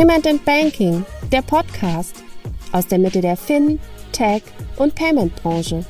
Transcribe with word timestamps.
Payment 0.00 0.26
and 0.26 0.42
Banking, 0.46 1.04
der 1.30 1.42
Podcast 1.42 2.24
aus 2.72 2.86
der 2.86 2.98
Mitte 2.98 3.20
der 3.20 3.36
Fin, 3.36 3.78
Tech 4.12 4.42
und 4.76 4.94
Payment 4.94 5.36
Branche. 5.42 5.84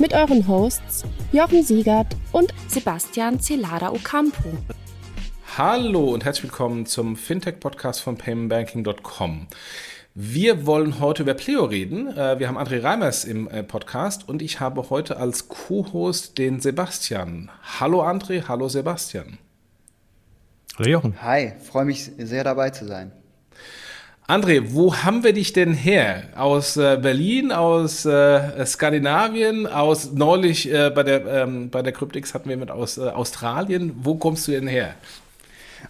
Mit 0.00 0.12
euren 0.12 0.48
Hosts 0.48 1.04
Jochen 1.30 1.62
Siegert 1.62 2.16
und 2.32 2.52
Sebastian 2.66 3.38
Celada 3.38 3.92
Ocampo. 3.92 4.48
Hallo 5.56 6.12
und 6.12 6.24
herzlich 6.24 6.50
willkommen 6.50 6.84
zum 6.86 7.14
Fintech-Podcast 7.14 8.00
von 8.00 8.16
paymentbanking.com. 8.16 9.46
Wir 10.14 10.66
wollen 10.66 10.98
heute 10.98 11.22
über 11.22 11.34
Pleo 11.34 11.62
reden. 11.62 12.08
Äh, 12.08 12.40
wir 12.40 12.48
haben 12.48 12.58
André 12.58 12.82
Reimers 12.82 13.24
im 13.24 13.46
äh, 13.46 13.62
Podcast 13.62 14.28
und 14.28 14.42
ich 14.42 14.58
habe 14.58 14.90
heute 14.90 15.16
als 15.18 15.46
Co-Host 15.46 16.38
den 16.38 16.58
Sebastian. 16.58 17.52
Hallo 17.78 18.02
André, 18.02 18.48
hallo 18.48 18.68
Sebastian. 18.68 19.38
Hallo 20.76 20.90
Jochen. 20.90 21.22
Hi, 21.22 21.52
freue 21.62 21.84
mich 21.84 22.10
sehr 22.18 22.42
dabei 22.42 22.70
zu 22.70 22.84
sein. 22.84 23.12
André, 24.26 24.72
wo 24.72 24.96
haben 24.96 25.22
wir 25.22 25.34
dich 25.34 25.52
denn 25.52 25.74
her? 25.74 26.22
Aus 26.34 26.78
äh, 26.78 26.96
Berlin, 26.96 27.52
aus 27.52 28.06
äh, 28.06 28.64
Skandinavien, 28.64 29.66
aus 29.66 30.12
neulich 30.12 30.72
äh, 30.72 30.88
bei 30.88 31.02
der 31.02 31.26
ähm, 31.26 31.68
bei 31.68 31.82
der 31.82 31.92
Cryptix 31.92 32.32
hatten 32.32 32.48
wir 32.48 32.56
mit 32.56 32.70
aus 32.70 32.96
äh, 32.96 33.02
Australien. 33.02 33.92
Wo 34.02 34.14
kommst 34.14 34.48
du 34.48 34.52
denn 34.52 34.66
her? 34.66 34.94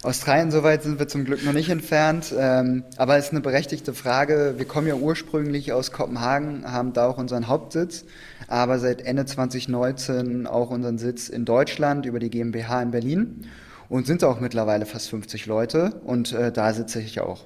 Australien, 0.03 0.51
soweit 0.51 0.83
sind 0.83 0.99
wir 0.99 1.07
zum 1.07 1.23
Glück 1.23 1.45
noch 1.45 1.53
nicht 1.53 1.69
entfernt, 1.69 2.33
ähm, 2.37 2.83
aber 2.97 3.15
es 3.15 3.27
ist 3.27 3.31
eine 3.31 3.39
berechtigte 3.39 3.93
Frage. 3.93 4.55
Wir 4.57 4.65
kommen 4.65 4.87
ja 4.87 4.95
ursprünglich 4.95 5.71
aus 5.71 5.93
Kopenhagen, 5.93 6.69
haben 6.69 6.91
da 6.91 7.07
auch 7.07 7.17
unseren 7.17 7.47
Hauptsitz, 7.47 8.03
aber 8.49 8.79
seit 8.79 9.01
Ende 9.01 9.25
2019 9.25 10.45
auch 10.45 10.71
unseren 10.71 10.97
Sitz 10.97 11.29
in 11.29 11.45
Deutschland 11.45 12.05
über 12.05 12.19
die 12.19 12.29
GmbH 12.29 12.81
in 12.81 12.91
Berlin 12.91 13.47
und 13.87 14.05
sind 14.05 14.25
auch 14.25 14.41
mittlerweile 14.41 14.85
fast 14.85 15.09
50 15.09 15.45
Leute 15.45 16.01
und 16.03 16.33
äh, 16.33 16.51
da 16.51 16.73
sitze 16.73 16.99
ich 16.99 17.21
auch. 17.21 17.45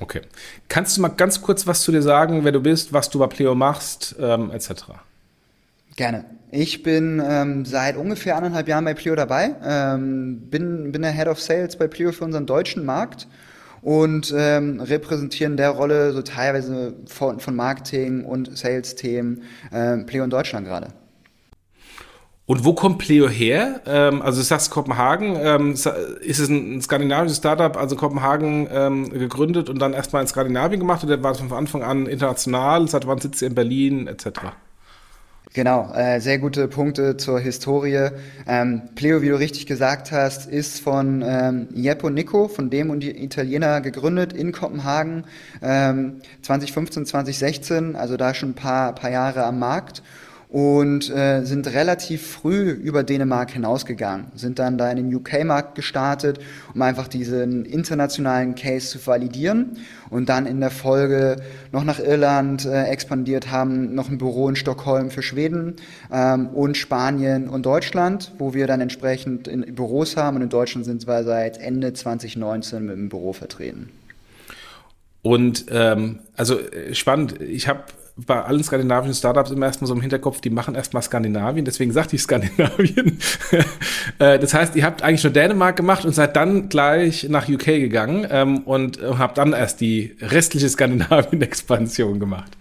Okay. 0.00 0.20
Kannst 0.68 0.96
du 0.96 1.00
mal 1.00 1.08
ganz 1.08 1.40
kurz 1.40 1.66
was 1.66 1.82
zu 1.82 1.92
dir 1.92 2.02
sagen, 2.02 2.44
wer 2.44 2.52
du 2.52 2.60
bist, 2.60 2.92
was 2.92 3.08
du 3.08 3.18
bei 3.18 3.26
Pleo 3.26 3.54
machst, 3.54 4.14
ähm, 4.20 4.50
etc.? 4.50 4.84
Gerne. 5.96 6.26
Ich 6.50 6.82
bin 6.82 7.22
ähm, 7.26 7.64
seit 7.64 7.96
ungefähr 7.96 8.36
anderthalb 8.36 8.68
Jahren 8.68 8.84
bei 8.84 8.94
Pleo 8.94 9.14
dabei, 9.14 9.54
ähm, 9.64 10.42
bin, 10.50 10.92
bin 10.92 11.02
der 11.02 11.12
Head 11.12 11.28
of 11.28 11.40
Sales 11.40 11.76
bei 11.76 11.88
Pleo 11.88 12.12
für 12.12 12.24
unseren 12.24 12.46
deutschen 12.46 12.84
Markt 12.84 13.26
und 13.80 14.34
ähm, 14.36 14.80
in 14.80 15.56
der 15.56 15.70
Rolle 15.70 16.12
so 16.12 16.20
teilweise 16.20 16.94
von, 17.06 17.40
von 17.40 17.56
Marketing 17.56 18.24
und 18.24 18.56
Sales-Themen 18.56 19.42
äh, 19.70 19.96
Pleo 19.98 20.24
in 20.24 20.30
Deutschland 20.30 20.66
gerade. 20.66 20.88
Und 22.46 22.64
wo 22.64 22.74
kommt 22.74 22.98
Pleo 22.98 23.28
her? 23.28 23.80
Ähm, 23.86 24.22
also 24.22 24.38
du 24.38 24.44
sagst 24.44 24.70
Kopenhagen. 24.70 25.36
Ähm, 25.36 25.72
ist 25.72 26.38
es 26.38 26.48
ein, 26.48 26.80
skandinavisches 26.80 27.38
Startup, 27.38 27.76
also 27.76 27.96
Kopenhagen 27.96 28.68
ähm, 28.72 29.10
gegründet 29.10 29.68
und 29.68 29.80
dann 29.80 29.92
erstmal 29.92 30.22
in 30.22 30.28
Skandinavien 30.28 30.78
gemacht 30.78 31.02
oder 31.02 31.20
war 31.24 31.32
es 31.32 31.40
von 31.40 31.52
Anfang 31.52 31.82
an 31.82 32.06
international? 32.06 32.86
Seit 32.86 33.06
wann 33.06 33.18
sitzt 33.18 33.42
ihr 33.42 33.48
in 33.48 33.56
Berlin 33.56 34.06
etc.? 34.06 34.40
Genau, 35.54 35.92
äh, 35.94 36.20
sehr 36.20 36.38
gute 36.38 36.68
Punkte 36.68 37.16
zur 37.16 37.40
Historie. 37.40 38.10
Ähm, 38.46 38.82
Pleo, 38.94 39.22
wie 39.22 39.30
du 39.30 39.38
richtig 39.38 39.66
gesagt 39.66 40.12
hast, 40.12 40.48
ist 40.48 40.80
von 40.80 41.24
ähm, 41.26 41.68
Jeppo 41.74 42.10
Nico, 42.10 42.46
von 42.46 42.70
dem 42.70 42.90
und 42.90 43.00
die 43.00 43.24
Italiener 43.24 43.80
gegründet 43.80 44.32
in 44.32 44.52
Kopenhagen 44.52 45.24
ähm, 45.62 46.20
2015, 46.42 47.06
2016, 47.06 47.96
also 47.96 48.16
da 48.16 48.34
schon 48.34 48.50
ein 48.50 48.54
paar, 48.54 48.94
paar 48.94 49.10
Jahre 49.10 49.44
am 49.44 49.58
Markt 49.58 50.02
und 50.48 51.10
äh, 51.10 51.42
sind 51.44 51.66
relativ 51.72 52.26
früh 52.26 52.70
über 52.70 53.02
Dänemark 53.02 53.50
hinausgegangen, 53.50 54.26
sind 54.36 54.58
dann 54.58 54.78
da 54.78 54.90
in 54.90 54.96
den 54.96 55.14
UK-Markt 55.14 55.74
gestartet, 55.74 56.38
um 56.72 56.82
einfach 56.82 57.08
diesen 57.08 57.64
internationalen 57.64 58.54
Case 58.54 58.88
zu 58.88 59.04
validieren 59.04 59.78
und 60.08 60.28
dann 60.28 60.46
in 60.46 60.60
der 60.60 60.70
Folge 60.70 61.42
noch 61.72 61.84
nach 61.84 61.98
Irland 61.98 62.64
äh, 62.64 62.84
expandiert 62.84 63.50
haben, 63.50 63.94
noch 63.94 64.08
ein 64.08 64.18
Büro 64.18 64.48
in 64.48 64.56
Stockholm 64.56 65.10
für 65.10 65.22
Schweden 65.22 65.76
ähm, 66.12 66.48
und 66.48 66.76
Spanien 66.76 67.48
und 67.48 67.66
Deutschland, 67.66 68.32
wo 68.38 68.54
wir 68.54 68.66
dann 68.66 68.80
entsprechend 68.80 69.48
in 69.48 69.74
Büros 69.74 70.16
haben 70.16 70.36
und 70.36 70.42
in 70.42 70.48
Deutschland 70.48 70.86
sind 70.86 71.06
wir 71.08 71.24
seit 71.24 71.58
Ende 71.58 71.92
2019 71.92 72.86
mit 72.86 72.96
dem 72.96 73.08
Büro 73.08 73.32
vertreten. 73.32 73.90
Und 75.22 75.66
ähm, 75.70 76.20
also 76.36 76.60
äh, 76.60 76.94
spannend, 76.94 77.40
ich 77.40 77.66
habe 77.66 77.82
bei 78.16 78.42
allen 78.42 78.64
skandinavischen 78.64 79.14
Startups 79.14 79.50
immer 79.50 79.66
erstmal 79.66 79.88
so 79.88 79.94
im 79.94 80.00
Hinterkopf, 80.00 80.40
die 80.40 80.48
machen 80.48 80.74
erstmal 80.74 81.02
Skandinavien, 81.02 81.64
deswegen 81.66 81.92
sagte 81.92 82.16
ich 82.16 82.22
Skandinavien. 82.22 83.18
Äh, 84.18 84.38
das 84.38 84.54
heißt, 84.54 84.76
ihr 84.76 84.84
habt 84.84 85.02
eigentlich 85.02 85.24
nur 85.24 85.32
Dänemark 85.32 85.76
gemacht 85.76 86.06
und 86.06 86.14
seid 86.14 86.36
dann 86.36 86.70
gleich 86.70 87.28
nach 87.28 87.48
UK 87.48 87.64
gegangen 87.64 88.26
ähm, 88.30 88.58
und 88.60 88.98
äh, 88.98 89.14
habt 89.18 89.36
dann 89.36 89.52
erst 89.52 89.80
die 89.82 90.16
restliche 90.22 90.68
Skandinavien-Expansion 90.68 92.18
gemacht. 92.18 92.56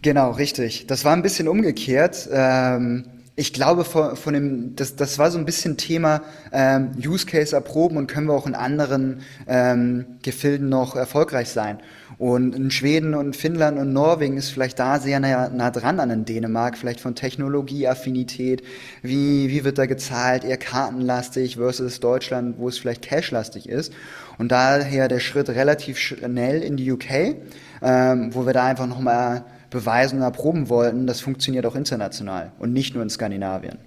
Genau, 0.00 0.30
richtig. 0.30 0.86
Das 0.86 1.04
war 1.04 1.12
ein 1.12 1.22
bisschen 1.22 1.48
umgekehrt. 1.48 2.28
Ähm 2.32 3.04
ich 3.36 3.52
glaube, 3.52 3.84
von, 3.84 4.14
von 4.14 4.32
dem, 4.34 4.76
das, 4.76 4.94
das 4.94 5.18
war 5.18 5.30
so 5.30 5.38
ein 5.38 5.44
bisschen 5.44 5.76
Thema 5.76 6.22
ähm, 6.52 6.92
Use 6.96 7.26
Case 7.26 7.54
erproben 7.54 7.96
und 7.96 8.06
können 8.06 8.28
wir 8.28 8.34
auch 8.34 8.46
in 8.46 8.54
anderen 8.54 9.22
ähm, 9.48 10.06
Gefilden 10.22 10.68
noch 10.68 10.94
erfolgreich 10.94 11.48
sein. 11.48 11.78
Und 12.16 12.54
in 12.54 12.70
Schweden 12.70 13.14
und 13.14 13.34
Finnland 13.34 13.76
und 13.76 13.92
Norwegen 13.92 14.36
ist 14.36 14.50
vielleicht 14.50 14.78
da 14.78 15.00
sehr 15.00 15.18
nah, 15.18 15.48
nah 15.48 15.72
dran 15.72 15.98
an 15.98 16.10
den 16.10 16.24
Dänemark, 16.24 16.78
vielleicht 16.78 17.00
von 17.00 17.16
Technologieaffinität. 17.16 18.62
Wie, 19.02 19.50
wie 19.50 19.64
wird 19.64 19.78
da 19.78 19.86
gezahlt? 19.86 20.44
Eher 20.44 20.56
kartenlastig 20.56 21.56
versus 21.56 21.98
Deutschland, 21.98 22.58
wo 22.58 22.68
es 22.68 22.78
vielleicht 22.78 23.02
cashlastig 23.02 23.68
ist. 23.68 23.92
Und 24.38 24.52
daher 24.52 25.08
der 25.08 25.18
Schritt 25.18 25.48
relativ 25.48 25.98
schnell 25.98 26.62
in 26.62 26.76
die 26.76 26.92
UK, 26.92 27.36
ähm, 27.82 28.32
wo 28.32 28.46
wir 28.46 28.52
da 28.52 28.64
einfach 28.64 28.86
nochmal 28.86 29.44
beweisen 29.74 30.20
und 30.20 30.22
erproben 30.22 30.70
wollten, 30.70 31.06
das 31.06 31.20
funktioniert 31.20 31.66
auch 31.66 31.74
international 31.74 32.52
und 32.58 32.72
nicht 32.72 32.94
nur 32.94 33.02
in 33.02 33.10
Skandinavien. 33.10 33.78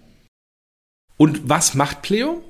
Und 1.17 1.49
was 1.49 1.73
macht 1.73 2.03
Pleo? 2.03 2.43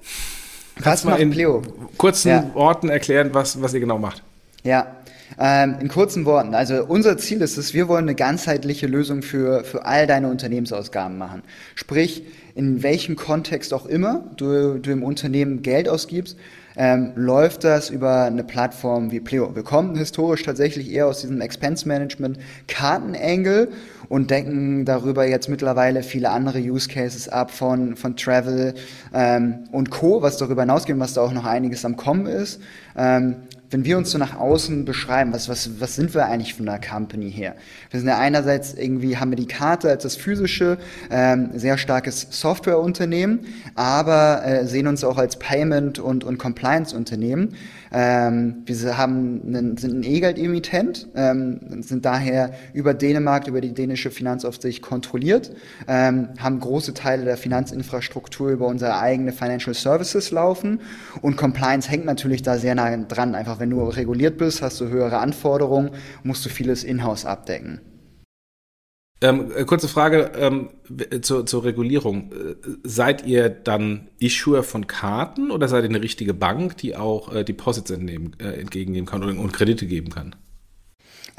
Was 0.79 1.05
macht 1.05 1.19
in 1.19 1.29
Pleo? 1.29 1.61
kurzen 1.97 2.29
ja. 2.29 2.53
Worten 2.53 2.89
erklären, 2.89 3.29
was, 3.33 3.61
was 3.61 3.73
ihr 3.73 3.79
genau 3.79 3.97
macht. 3.97 4.23
Ja, 4.63 4.97
ähm, 5.39 5.77
in 5.79 5.87
kurzen 5.87 6.25
Worten. 6.25 6.53
Also 6.53 6.83
unser 6.83 7.17
Ziel 7.17 7.41
ist 7.41 7.57
es, 7.57 7.73
wir 7.73 7.87
wollen 7.87 8.05
eine 8.05 8.15
ganzheitliche 8.15 8.87
Lösung 8.87 9.21
für, 9.21 9.63
für 9.63 9.85
all 9.85 10.07
deine 10.07 10.29
Unternehmensausgaben 10.29 11.17
machen. 11.17 11.43
Sprich, 11.75 12.23
in 12.55 12.83
welchem 12.83 13.15
Kontext 13.15 13.73
auch 13.73 13.85
immer 13.85 14.31
du, 14.35 14.79
du 14.79 14.91
im 14.91 15.03
Unternehmen 15.03 15.61
Geld 15.61 15.87
ausgibst, 15.87 16.37
ähm, 16.77 17.11
läuft 17.15 17.63
das 17.63 17.89
über 17.89 18.23
eine 18.23 18.43
Plattform 18.43 19.11
wie 19.11 19.19
Pleo. 19.19 19.55
Wir 19.55 19.63
kommen 19.63 19.95
historisch 19.95 20.43
tatsächlich 20.43 20.91
eher 20.91 21.07
aus 21.07 21.21
diesem 21.21 21.41
Expense 21.41 21.87
Management 21.87 22.37
Kartenangle 22.67 23.69
und 24.09 24.31
decken 24.31 24.85
darüber 24.85 25.25
jetzt 25.25 25.49
mittlerweile 25.49 26.03
viele 26.03 26.29
andere 26.29 26.59
Use 26.59 26.87
Cases 26.87 27.27
ab 27.27 27.51
von, 27.51 27.95
von 27.95 28.15
Travel 28.15 28.75
ähm, 29.13 29.65
und 29.71 29.89
Co., 29.89 30.21
was 30.21 30.37
darüber 30.37 30.61
hinausgeht, 30.61 30.97
was 30.99 31.13
da 31.13 31.21
auch 31.21 31.33
noch 31.33 31.45
einiges 31.45 31.83
am 31.83 31.97
Kommen 31.97 32.27
ist. 32.27 32.61
Ähm, 32.95 33.37
wenn 33.69 33.83
wir 33.83 33.97
uns 33.97 34.11
so 34.11 34.17
nach 34.17 34.37
außen 34.37 34.85
beschreiben, 34.85 35.33
was, 35.33 35.49
was, 35.49 35.81
was 35.81 35.95
sind 35.95 36.13
wir 36.13 36.25
eigentlich 36.25 36.53
von 36.53 36.65
der 36.65 36.79
Company 36.79 37.31
her? 37.31 37.55
Wir 37.89 37.99
sind 37.99 38.07
ja 38.07 38.17
einerseits 38.17 38.73
irgendwie, 38.73 39.17
haben 39.17 39.31
wir 39.31 39.35
die 39.35 39.47
Karte 39.47 39.89
als 39.89 40.03
das 40.03 40.15
physische, 40.15 40.77
ähm, 41.11 41.49
sehr 41.53 41.77
starkes 41.77 42.27
Softwareunternehmen, 42.29 43.41
aber 43.75 44.45
äh, 44.45 44.65
sehen 44.65 44.87
uns 44.87 45.03
auch 45.03 45.17
als 45.17 45.37
Payment- 45.37 45.99
und, 45.99 46.23
und 46.23 46.37
Compliance-Unternehmen. 46.37 47.55
Ähm, 47.91 48.63
wir 48.65 48.97
haben 48.97 49.41
einen, 49.45 49.77
sind 49.77 49.99
ein 49.99 50.03
E-Geld-Emittent, 50.03 51.07
ähm, 51.15 51.81
sind 51.81 52.05
daher 52.05 52.51
über 52.73 52.93
Dänemark, 52.93 53.47
über 53.47 53.61
die 53.61 53.73
dänische 53.73 54.11
Finanzaufsicht 54.11 54.81
kontrolliert, 54.81 55.51
ähm, 55.87 56.29
haben 56.39 56.59
große 56.59 56.93
Teile 56.93 57.25
der 57.25 57.37
Finanzinfrastruktur 57.37 58.49
über 58.49 58.67
unsere 58.67 58.99
eigene 58.99 59.31
Financial 59.31 59.73
Services 59.73 60.31
laufen 60.31 60.81
und 61.21 61.37
Compliance 61.37 61.89
hängt 61.89 62.05
natürlich 62.05 62.41
da 62.41 62.57
sehr 62.57 62.75
nah 62.75 62.95
dran. 62.97 63.35
Einfach 63.35 63.59
wenn 63.59 63.69
du 63.69 63.83
reguliert 63.83 64.37
bist, 64.37 64.61
hast 64.61 64.81
du 64.81 64.87
höhere 64.87 65.19
Anforderungen, 65.19 65.91
musst 66.23 66.45
du 66.45 66.49
vieles 66.49 66.83
in-house 66.83 67.25
abdecken. 67.25 67.81
Ähm, 69.19 69.51
äh, 69.55 69.63
kurze 69.65 69.87
Frage 69.87 70.31
ähm, 70.37 70.69
zur, 71.21 71.45
zur 71.45 71.63
Regulierung. 71.63 72.31
Äh, 72.31 72.55
seid 72.83 73.25
ihr 73.25 73.49
dann 73.49 74.09
Issuer 74.19 74.63
von 74.63 74.85
Karten 74.85 75.49
oder 75.49 75.67
seid 75.67 75.83
ihr 75.83 75.89
eine 75.89 76.01
richtige 76.01 76.35
Bank, 76.35 76.77
die 76.77 76.95
auch 76.95 77.33
äh, 77.33 77.43
Deposits 77.43 77.89
entnehmen, 77.89 78.35
äh, 78.39 78.59
entgegennehmen 78.59 79.07
kann 79.07 79.23
und, 79.23 79.39
und 79.39 79.53
Kredite 79.53 79.87
geben 79.87 80.09
kann? 80.09 80.35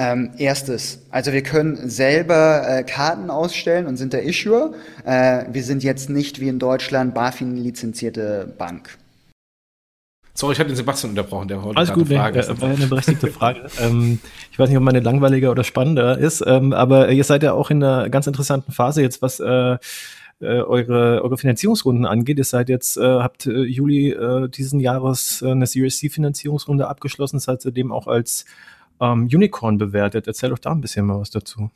Ähm, 0.01 0.31
erstes, 0.39 1.07
also 1.11 1.33
wir 1.33 1.43
können 1.43 1.89
selber 1.89 2.65
äh, 2.69 2.83
Karten 2.85 3.31
ausstellen 3.31 3.87
und 3.87 3.97
sind 3.97 4.13
der 4.13 4.23
Issuer. 4.23 4.75
Äh, 5.05 5.47
wir 5.53 5.65
sind 5.65 5.83
jetzt 5.83 6.09
nicht 6.09 6.41
wie 6.41 6.49
in 6.49 6.61
Deutschland 6.61 7.15
BaFin 7.15 7.57
lizenzierte 7.57 8.55
Bank. 8.59 8.97
Sorry, 10.39 10.53
ich 10.53 10.61
habe 10.61 10.69
den 10.69 10.77
Sebastian 10.77 11.11
unterbrochen, 11.11 11.49
der 11.49 11.61
wollte 11.65 11.79
Alles 11.79 11.93
gut, 11.93 12.07
Frage. 12.07 12.39
Nee, 12.39 12.61
war 12.61 12.69
eine 12.69 12.87
berechtigte 12.87 13.27
Frage. 13.27 13.67
ähm, 13.81 14.21
ich 14.53 14.57
weiß 14.57 14.69
nicht, 14.69 14.79
ob 14.79 14.85
meine 14.85 15.01
langweiliger 15.01 15.51
oder 15.51 15.65
spannender 15.65 16.17
ist, 16.17 16.45
ähm, 16.47 16.73
aber 16.73 17.11
ihr 17.11 17.25
seid 17.25 17.43
ja 17.43 17.55
auch 17.55 17.73
in 17.73 17.83
einer 17.83 18.09
ganz 18.09 18.29
interessanten 18.29 18.71
Phase 18.71 19.03
jetzt, 19.03 19.21
was 19.21 19.41
äh, 19.41 19.45
äh, 19.45 19.79
eure, 20.41 21.25
eure 21.25 21.37
Finanzierungsrunden 21.39 22.07
angeht. 22.07 22.39
Ihr 22.39 22.45
seid 22.45 22.69
jetzt, 22.69 22.97
äh, 22.99 23.03
habt 23.03 23.47
äh, 23.47 23.65
Juli 23.65 24.11
äh, 24.11 24.49
diesen 24.49 24.79
Jahres 24.79 25.43
äh, 25.43 25.51
eine 25.51 25.67
Series 25.67 25.99
C 25.99 26.09
Finanzierungsrunde 26.09 26.87
abgeschlossen, 26.87 27.41
seid 27.41 27.61
seitdem 27.61 27.91
auch 27.91 28.07
als 28.07 28.45
ähm, 29.01 29.25
Unicorn 29.25 29.77
bewertet. 29.77 30.29
Erzähl 30.29 30.51
doch 30.51 30.61
da 30.61 30.71
ein 30.71 30.81
bisschen 30.81 31.05
mal 31.05 31.19
was 31.19 31.31
dazu. 31.31 31.69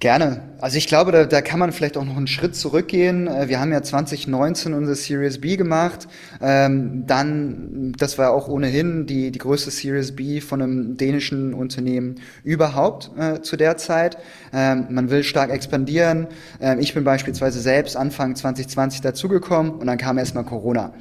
Gerne. 0.00 0.40
Also 0.62 0.78
ich 0.78 0.86
glaube, 0.86 1.12
da, 1.12 1.26
da 1.26 1.42
kann 1.42 1.58
man 1.58 1.72
vielleicht 1.72 1.98
auch 1.98 2.06
noch 2.06 2.16
einen 2.16 2.26
Schritt 2.26 2.56
zurückgehen. 2.56 3.26
Äh, 3.26 3.48
wir 3.50 3.60
haben 3.60 3.70
ja 3.70 3.82
2019 3.82 4.72
unsere 4.72 4.96
Series 4.96 5.42
B 5.42 5.58
gemacht. 5.58 6.08
Ähm, 6.40 7.04
dann, 7.06 7.92
das 7.98 8.16
war 8.16 8.30
auch 8.30 8.48
ohnehin 8.48 9.06
die, 9.06 9.30
die 9.30 9.38
größte 9.38 9.70
Series 9.70 10.16
B 10.16 10.40
von 10.40 10.62
einem 10.62 10.96
dänischen 10.96 11.52
Unternehmen 11.52 12.14
überhaupt 12.44 13.10
äh, 13.18 13.42
zu 13.42 13.58
der 13.58 13.76
Zeit. 13.76 14.16
Ähm, 14.52 14.86
man 14.90 15.10
will 15.10 15.22
stark 15.22 15.50
expandieren. 15.50 16.26
Ähm, 16.60 16.80
ich 16.80 16.94
bin 16.94 17.04
beispielsweise 17.04 17.60
selbst 17.60 17.96
Anfang 17.96 18.34
2020 18.34 19.00
dazugekommen 19.00 19.72
und 19.72 19.86
dann 19.86 19.98
kam 19.98 20.18
erstmal 20.18 20.44
Corona, 20.44 20.92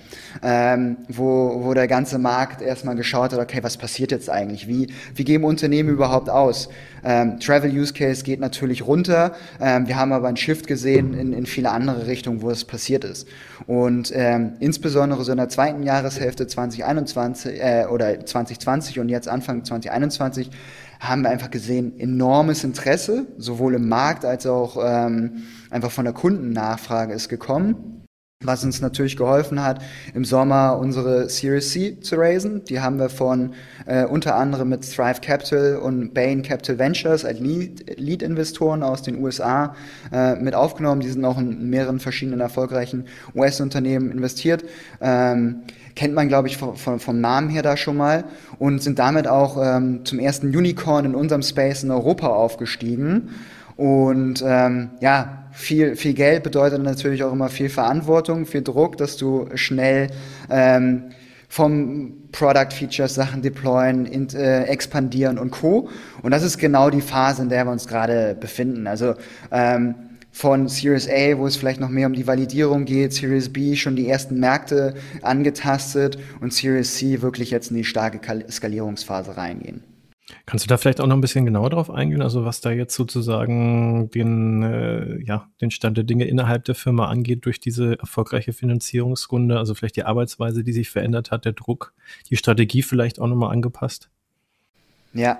ähm, 0.43 0.97
wo, 1.07 1.63
wo 1.63 1.73
der 1.73 1.87
ganze 1.87 2.19
Markt 2.19 2.61
erstmal 2.61 2.95
geschaut 2.95 3.33
hat, 3.33 3.39
okay, 3.39 3.59
was 3.63 3.77
passiert 3.77 4.11
jetzt 4.11 4.29
eigentlich? 4.29 4.67
Wie, 4.67 4.93
wie 5.15 5.23
geben 5.23 5.43
Unternehmen 5.43 5.89
überhaupt 5.89 6.29
aus? 6.29 6.69
Ähm, 7.03 7.39
Travel 7.39 7.71
Use 7.71 7.93
Case 7.93 8.23
geht 8.23 8.39
natürlich 8.39 8.85
runter. 8.85 9.33
Ähm, 9.59 9.87
wir 9.87 9.95
haben 9.95 10.11
aber 10.13 10.27
einen 10.27 10.37
Shift 10.37 10.67
gesehen 10.67 11.13
in, 11.13 11.33
in 11.33 11.45
viele 11.45 11.71
andere 11.71 12.07
Richtungen, 12.07 12.41
wo 12.41 12.49
es 12.49 12.65
passiert 12.65 13.03
ist. 13.03 13.27
Und 13.67 14.11
ähm, 14.13 14.53
insbesondere 14.59 15.23
so 15.23 15.31
in 15.31 15.37
der 15.37 15.49
zweiten 15.49 15.83
Jahreshälfte 15.83 16.47
2021 16.47 17.61
äh, 17.61 17.85
oder 17.89 18.25
2020 18.25 18.99
und 18.99 19.09
jetzt 19.09 19.27
Anfang 19.27 19.63
2021 19.63 20.49
haben 20.99 21.23
wir 21.23 21.29
einfach 21.29 21.49
gesehen, 21.49 21.99
enormes 21.99 22.63
Interesse, 22.63 23.27
sowohl 23.37 23.75
im 23.75 23.87
Markt 23.87 24.25
als 24.25 24.45
auch 24.45 24.77
ähm, 24.83 25.43
einfach 25.69 25.91
von 25.91 26.05
der 26.05 26.13
Kundennachfrage 26.13 27.13
ist 27.13 27.29
gekommen 27.29 27.99
was 28.41 28.63
uns 28.63 28.79
natürlich 28.79 29.17
geholfen 29.17 29.61
hat, 29.61 29.81
im 30.13 30.23
Sommer 30.23 30.77
unsere 30.79 31.27
Series 31.27 31.71
C 31.71 31.99
zu 31.99 32.15
raisen. 32.15 32.63
Die 32.63 32.79
haben 32.79 32.97
wir 32.97 33.09
von 33.09 33.53
äh, 33.85 34.05
unter 34.05 34.35
anderem 34.35 34.69
mit 34.69 34.89
Thrive 34.89 35.19
Capital 35.19 35.75
und 35.75 36.13
Bain 36.13 36.41
Capital 36.41 36.79
Ventures 36.79 37.25
als 37.25 37.41
Lead-Investoren 37.41 38.81
aus 38.81 39.01
den 39.01 39.21
USA 39.21 39.75
äh, 40.13 40.35
mit 40.35 40.55
aufgenommen. 40.55 41.01
Die 41.01 41.09
sind 41.09 41.25
auch 41.25 41.37
in 41.37 41.69
mehreren 41.69 41.99
verschiedenen 41.99 42.39
erfolgreichen 42.39 43.07
US-Unternehmen 43.35 44.09
investiert. 44.09 44.63
Ähm, 45.01 45.63
kennt 45.99 46.13
man, 46.13 46.29
glaube 46.29 46.47
ich, 46.47 46.55
vom, 46.55 46.77
vom, 46.77 47.19
Namen 47.19 47.49
her 47.49 47.61
da 47.61 47.75
schon 47.75 47.97
mal 47.97 48.23
und 48.57 48.81
sind 48.81 48.99
damit 48.99 49.27
auch 49.27 49.57
ähm, 49.61 50.05
zum 50.05 50.17
ersten 50.17 50.47
Unicorn 50.55 51.03
in 51.03 51.13
unserem 51.13 51.41
Space 51.41 51.83
in 51.83 51.91
Europa 51.91 52.27
aufgestiegen. 52.27 53.31
Und 53.75 54.41
ähm, 54.47 54.91
ja, 55.01 55.49
viel, 55.51 55.97
viel 55.97 56.13
Geld 56.13 56.43
bedeutet 56.43 56.81
natürlich 56.81 57.21
auch 57.25 57.33
immer 57.33 57.49
viel 57.49 57.67
Verantwortung, 57.67 58.45
viel 58.45 58.61
Druck, 58.61 58.95
dass 58.95 59.17
du 59.17 59.49
schnell 59.55 60.07
ähm, 60.49 61.09
vom 61.49 62.13
Product 62.31 62.71
Features 62.71 63.15
Sachen 63.15 63.41
deployen, 63.41 64.05
in, 64.05 64.29
äh, 64.29 64.63
expandieren 64.67 65.37
und 65.37 65.51
Co. 65.51 65.89
Und 66.21 66.31
das 66.31 66.43
ist 66.43 66.59
genau 66.59 66.89
die 66.89 67.01
Phase, 67.01 67.41
in 67.41 67.49
der 67.49 67.65
wir 67.65 67.73
uns 67.73 67.87
gerade 67.87 68.37
befinden. 68.39 68.87
Also 68.87 69.15
ähm, 69.51 69.95
von 70.31 70.67
Series 70.67 71.09
A, 71.09 71.37
wo 71.37 71.47
es 71.47 71.55
vielleicht 71.55 71.79
noch 71.79 71.89
mehr 71.89 72.07
um 72.07 72.13
die 72.13 72.27
Validierung 72.27 72.85
geht, 72.85 73.13
Series 73.13 73.51
B 73.51 73.75
schon 73.75 73.95
die 73.95 74.07
ersten 74.07 74.39
Märkte 74.39 74.95
angetastet 75.21 76.17
und 76.39 76.53
Series 76.53 76.95
C 76.95 77.21
wirklich 77.21 77.51
jetzt 77.51 77.71
in 77.71 77.77
die 77.77 77.83
starke 77.83 78.19
Skalierungsphase 78.49 79.37
reingehen. 79.37 79.83
Kannst 80.45 80.65
du 80.65 80.69
da 80.69 80.77
vielleicht 80.77 81.01
auch 81.01 81.07
noch 81.07 81.15
ein 81.15 81.21
bisschen 81.21 81.45
genauer 81.45 81.71
drauf 81.71 81.89
eingehen, 81.89 82.21
also 82.21 82.45
was 82.45 82.61
da 82.61 82.71
jetzt 82.71 82.95
sozusagen 82.95 84.09
den, 84.11 84.63
äh, 84.63 85.23
ja, 85.23 85.47
den 85.59 85.71
Stand 85.71 85.97
der 85.97 86.03
Dinge 86.03 86.25
innerhalb 86.25 86.65
der 86.65 86.75
Firma 86.75 87.07
angeht 87.07 87.45
durch 87.45 87.59
diese 87.59 87.99
erfolgreiche 87.99 88.53
Finanzierungsrunde, 88.53 89.57
also 89.57 89.73
vielleicht 89.73 89.95
die 89.95 90.03
Arbeitsweise, 90.03 90.63
die 90.63 90.73
sich 90.73 90.89
verändert 90.89 91.31
hat, 91.31 91.45
der 91.45 91.53
Druck, 91.53 91.93
die 92.29 92.37
Strategie 92.37 92.83
vielleicht 92.83 93.19
auch 93.19 93.27
nochmal 93.27 93.51
angepasst? 93.51 94.09
Ja, 95.13 95.39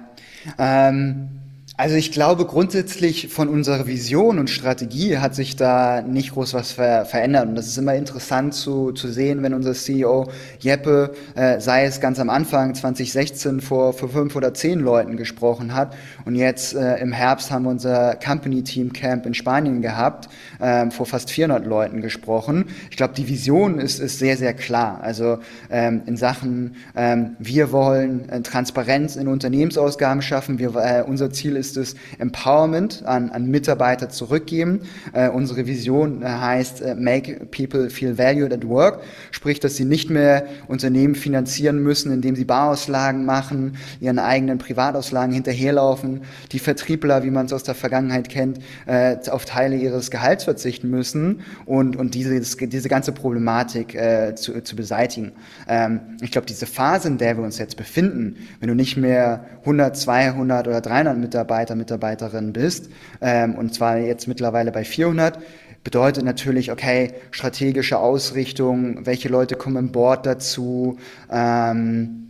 ähm, 0.57 1.29
also 1.79 1.95
ich 1.95 2.11
glaube 2.11 2.43
grundsätzlich 2.43 3.29
von 3.29 3.47
unserer 3.47 3.87
Vision 3.87 4.37
und 4.37 4.49
Strategie 4.49 5.19
hat 5.19 5.33
sich 5.33 5.55
da 5.55 6.01
nicht 6.01 6.33
groß 6.33 6.53
was 6.53 6.73
ver 6.73 7.05
verändert. 7.05 7.47
Und 7.47 7.55
das 7.55 7.67
ist 7.67 7.77
immer 7.77 7.95
interessant 7.95 8.53
zu, 8.53 8.91
zu 8.91 9.07
sehen, 9.07 9.43
wenn 9.43 9.53
unser 9.53 9.71
CEO 9.71 10.29
Jeppe, 10.59 11.13
äh, 11.35 11.61
sei 11.61 11.85
es 11.85 12.01
ganz 12.01 12.19
am 12.19 12.29
Anfang 12.29 12.75
2016 12.75 13.61
vor, 13.61 13.93
vor 13.93 14.09
fünf 14.09 14.35
oder 14.35 14.53
zehn 14.53 14.81
Leuten 14.81 15.15
gesprochen 15.15 15.73
hat. 15.73 15.95
Und 16.25 16.35
jetzt 16.35 16.75
äh, 16.75 16.97
im 16.97 17.13
Herbst 17.13 17.49
haben 17.49 17.63
wir 17.63 17.69
unser 17.69 18.15
Company 18.15 18.61
Team 18.61 18.91
Camp 18.91 19.25
in 19.25 19.33
Spanien 19.33 19.81
gehabt, 19.81 20.27
äh, 20.59 20.91
vor 20.91 21.05
fast 21.05 21.31
400 21.31 21.65
Leuten 21.65 22.01
gesprochen. 22.01 22.65
Ich 22.91 22.97
glaube, 22.97 23.13
die 23.13 23.29
Vision 23.29 23.79
ist, 23.79 24.01
ist 24.01 24.19
sehr, 24.19 24.35
sehr 24.35 24.53
klar. 24.53 24.99
Also 25.01 25.37
ähm, 25.69 26.01
in 26.07 26.17
Sachen, 26.17 26.75
ähm, 26.97 27.37
wir 27.39 27.71
wollen 27.71 28.27
äh, 28.27 28.41
Transparenz 28.41 29.15
in 29.15 29.29
Unternehmensausgaben 29.29 30.21
schaffen. 30.21 30.59
Wir, 30.59 30.75
äh, 30.75 31.03
unser 31.07 31.31
Ziel 31.31 31.55
ist 31.55 31.68
ist 31.69 31.77
es 31.77 31.95
Empowerment 32.17 33.03
an, 33.05 33.29
an 33.29 33.45
Mitarbeiter 33.45 34.09
zurückgeben. 34.09 34.81
Äh, 35.13 35.29
unsere 35.29 35.67
Vision 35.67 36.21
äh, 36.21 36.25
heißt 36.25 36.81
äh, 36.81 36.95
Make 36.95 37.47
People 37.51 37.89
Feel 37.89 38.17
Valued 38.17 38.53
at 38.53 38.67
Work, 38.67 39.01
sprich, 39.31 39.59
dass 39.59 39.75
sie 39.75 39.85
nicht 39.85 40.09
mehr 40.09 40.45
Unternehmen 40.67 41.15
finanzieren 41.15 41.81
müssen, 41.81 42.11
indem 42.11 42.35
sie 42.35 42.45
Barauslagen 42.45 43.25
machen, 43.25 43.77
ihren 43.99 44.19
eigenen 44.19 44.57
Privatauslagen 44.57 45.33
hinterherlaufen, 45.33 46.21
die 46.51 46.59
Vertriebler, 46.59 47.23
wie 47.23 47.31
man 47.31 47.45
es 47.45 47.53
aus 47.53 47.63
der 47.63 47.75
Vergangenheit 47.75 48.29
kennt, 48.29 48.59
äh, 48.85 49.17
auf 49.29 49.45
Teile 49.45 49.75
ihres 49.75 50.11
Gehalts 50.11 50.43
verzichten 50.45 50.89
müssen 50.89 51.41
und, 51.65 51.95
und 51.95 52.15
diese, 52.15 52.39
diese 52.39 52.89
ganze 52.89 53.11
Problematik 53.11 53.95
äh, 53.95 54.35
zu, 54.35 54.61
zu 54.61 54.75
beseitigen. 54.75 55.33
Ähm, 55.67 56.17
ich 56.21 56.31
glaube, 56.31 56.47
diese 56.47 56.65
Phase, 56.65 57.07
in 57.07 57.17
der 57.17 57.37
wir 57.37 57.43
uns 57.43 57.57
jetzt 57.57 57.77
befinden, 57.77 58.37
wenn 58.59 58.69
du 58.69 58.75
nicht 58.75 58.97
mehr 58.97 59.45
100, 59.61 59.95
200 59.95 60.67
oder 60.67 60.81
300 60.81 61.17
Mitarbeiter 61.17 61.58
Mitarbeiter, 61.59 61.75
Mitarbeiterin 61.75 62.53
bist, 62.53 62.89
ähm, 63.21 63.55
und 63.55 63.73
zwar 63.73 63.97
jetzt 63.97 64.27
mittlerweile 64.27 64.71
bei 64.71 64.83
400, 64.83 65.39
bedeutet 65.83 66.23
natürlich, 66.23 66.71
okay, 66.71 67.13
strategische 67.31 67.97
Ausrichtung, 67.99 69.05
welche 69.05 69.29
Leute 69.29 69.55
kommen 69.55 69.77
im 69.77 69.91
Board 69.91 70.25
dazu, 70.25 70.97
ähm, 71.31 72.25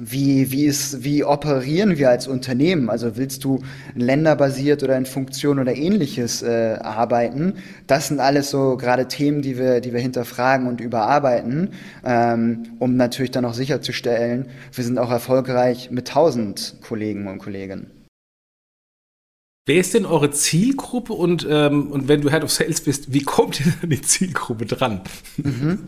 wie, 0.00 0.50
wie, 0.50 0.64
ist, 0.64 1.04
wie 1.04 1.22
operieren 1.22 1.98
wir 1.98 2.10
als 2.10 2.26
Unternehmen? 2.26 2.90
Also 2.90 3.16
willst 3.16 3.44
du 3.44 3.60
länderbasiert 3.94 4.82
oder 4.82 4.96
in 4.96 5.06
Funktion 5.06 5.60
oder 5.60 5.72
ähnliches 5.72 6.42
äh, 6.42 6.78
arbeiten? 6.80 7.54
Das 7.86 8.08
sind 8.08 8.18
alles 8.18 8.50
so 8.50 8.76
gerade 8.76 9.06
Themen, 9.06 9.40
die 9.40 9.56
wir, 9.56 9.80
die 9.80 9.92
wir 9.92 10.00
hinterfragen 10.00 10.66
und 10.66 10.80
überarbeiten, 10.80 11.70
ähm, 12.04 12.64
um 12.80 12.96
natürlich 12.96 13.30
dann 13.30 13.44
auch 13.44 13.54
sicherzustellen, 13.54 14.46
wir 14.72 14.82
sind 14.82 14.98
auch 14.98 15.12
erfolgreich 15.12 15.92
mit 15.92 16.08
1000 16.08 16.78
Kollegen 16.82 17.28
und 17.28 17.38
Kolleginnen. 17.38 17.93
Wer 19.66 19.76
ist 19.76 19.94
denn 19.94 20.04
eure 20.04 20.30
Zielgruppe 20.30 21.14
und, 21.14 21.46
ähm, 21.48 21.90
und 21.90 22.06
wenn 22.06 22.20
du 22.20 22.30
Head 22.30 22.44
of 22.44 22.52
Sales 22.52 22.82
bist, 22.82 23.14
wie 23.14 23.22
kommt 23.22 23.60
ihr 23.64 23.72
an 23.82 23.88
die 23.88 24.02
Zielgruppe 24.02 24.66
dran? 24.66 25.00
Mhm. 25.38 25.86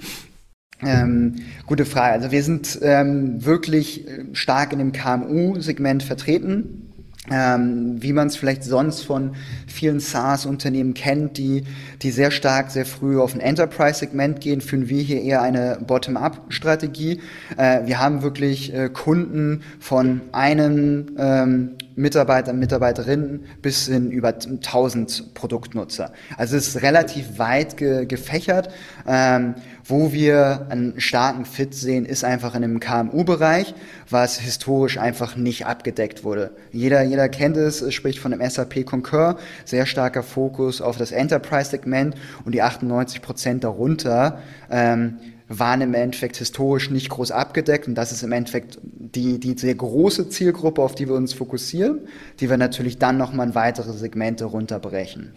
Ähm, 0.83 1.37
gute 1.67 1.85
Frage. 1.85 2.15
Also 2.15 2.31
wir 2.31 2.43
sind 2.43 2.79
ähm, 2.83 3.45
wirklich 3.45 4.07
äh, 4.07 4.25
stark 4.33 4.73
in 4.73 4.79
dem 4.79 4.93
KMU-Segment 4.93 6.03
vertreten. 6.03 6.83
Ähm, 7.29 8.01
wie 8.01 8.13
man 8.13 8.29
es 8.29 8.37
vielleicht 8.37 8.63
sonst 8.63 9.03
von 9.03 9.35
vielen 9.67 9.99
SaaS-Unternehmen 9.99 10.95
kennt, 10.95 11.39
die, 11.39 11.65
die 12.03 12.13
sehr 12.13 12.31
stark, 12.31 12.71
sehr 12.71 12.87
früh 12.87 13.19
auf 13.19 13.35
ein 13.35 13.41
Enterprise-Segment 13.41 14.41
gehen, 14.41 14.61
führen 14.61 14.89
wir 14.89 15.03
hier 15.03 15.23
eher 15.23 15.43
eine 15.43 15.81
Bottom-up-Strategie. 15.85 17.21
Äh, 17.57 17.87
wir 17.87 17.99
haben 17.99 18.23
wirklich 18.23 18.73
äh, 18.73 18.89
Kunden 18.91 19.63
von 19.81 20.21
einem 20.31 21.17
ähm, 21.19 21.71
Mitarbeiter, 21.97 22.53
Mitarbeiterinnen 22.53 23.47
bis 23.63 23.87
hin 23.87 24.11
über 24.11 24.29
1000 24.29 25.35
Produktnutzer. 25.35 26.13
Also 26.37 26.57
es 26.57 26.69
ist 26.69 26.83
relativ 26.83 27.39
weit 27.39 27.77
ge 27.77 28.07
gefächert. 28.07 28.69
Ähm, 29.07 29.55
wo 29.89 30.13
wir 30.13 30.67
einen 30.69 31.01
starken 31.01 31.45
Fit 31.45 31.73
sehen, 31.73 32.07
ist 32.07 32.25
einfach 32.25 32.57
in 32.57 32.63
dem 32.63 32.81
KMU-Bereich, 32.81 33.73
was 34.11 34.39
historisch 34.39 34.99
einfach 34.99 35.37
nicht 35.37 35.67
abgedeckt 35.67 36.25
wurde. 36.25 36.51
Jeder, 36.73 37.03
jeder 37.03 37.29
kennt 37.29 37.57
es, 37.57 37.95
spricht 37.95 38.19
von 38.19 38.33
dem 38.33 38.49
SAP 38.49 38.85
Concur, 38.85 39.39
sehr 39.65 39.87
starker 39.87 40.25
Fokus 40.25 40.81
auf 40.81 40.97
das 40.97 41.13
Enterprise-Segment 41.13 42.17
und 42.45 42.53
die 42.53 42.63
98 42.63 43.23
Prozent 43.23 43.63
darunter. 43.63 44.41
Ähm, 44.71 45.19
waren 45.49 45.81
im 45.81 45.95
Endeffekt 45.95 46.37
historisch 46.37 46.91
nicht 46.91 47.09
groß 47.09 47.31
abgedeckt 47.31 47.87
und 47.87 47.95
das 47.95 48.13
ist 48.13 48.23
im 48.23 48.33
Endeffekt 48.33 48.79
die, 48.83 49.39
die 49.39 49.57
sehr 49.57 49.75
große 49.75 50.29
Zielgruppe, 50.29 50.83
auf 50.83 50.95
die 50.95 51.09
wir 51.09 51.15
uns 51.15 51.33
fokussieren, 51.33 52.09
die 52.41 52.51
wir 52.51 52.57
natürlich 52.57 52.99
dann 52.99 53.17
nochmal 53.17 53.49
in 53.49 53.55
weitere 53.55 53.93
Segmente 53.93 54.47
runterbrechen. 54.47 55.33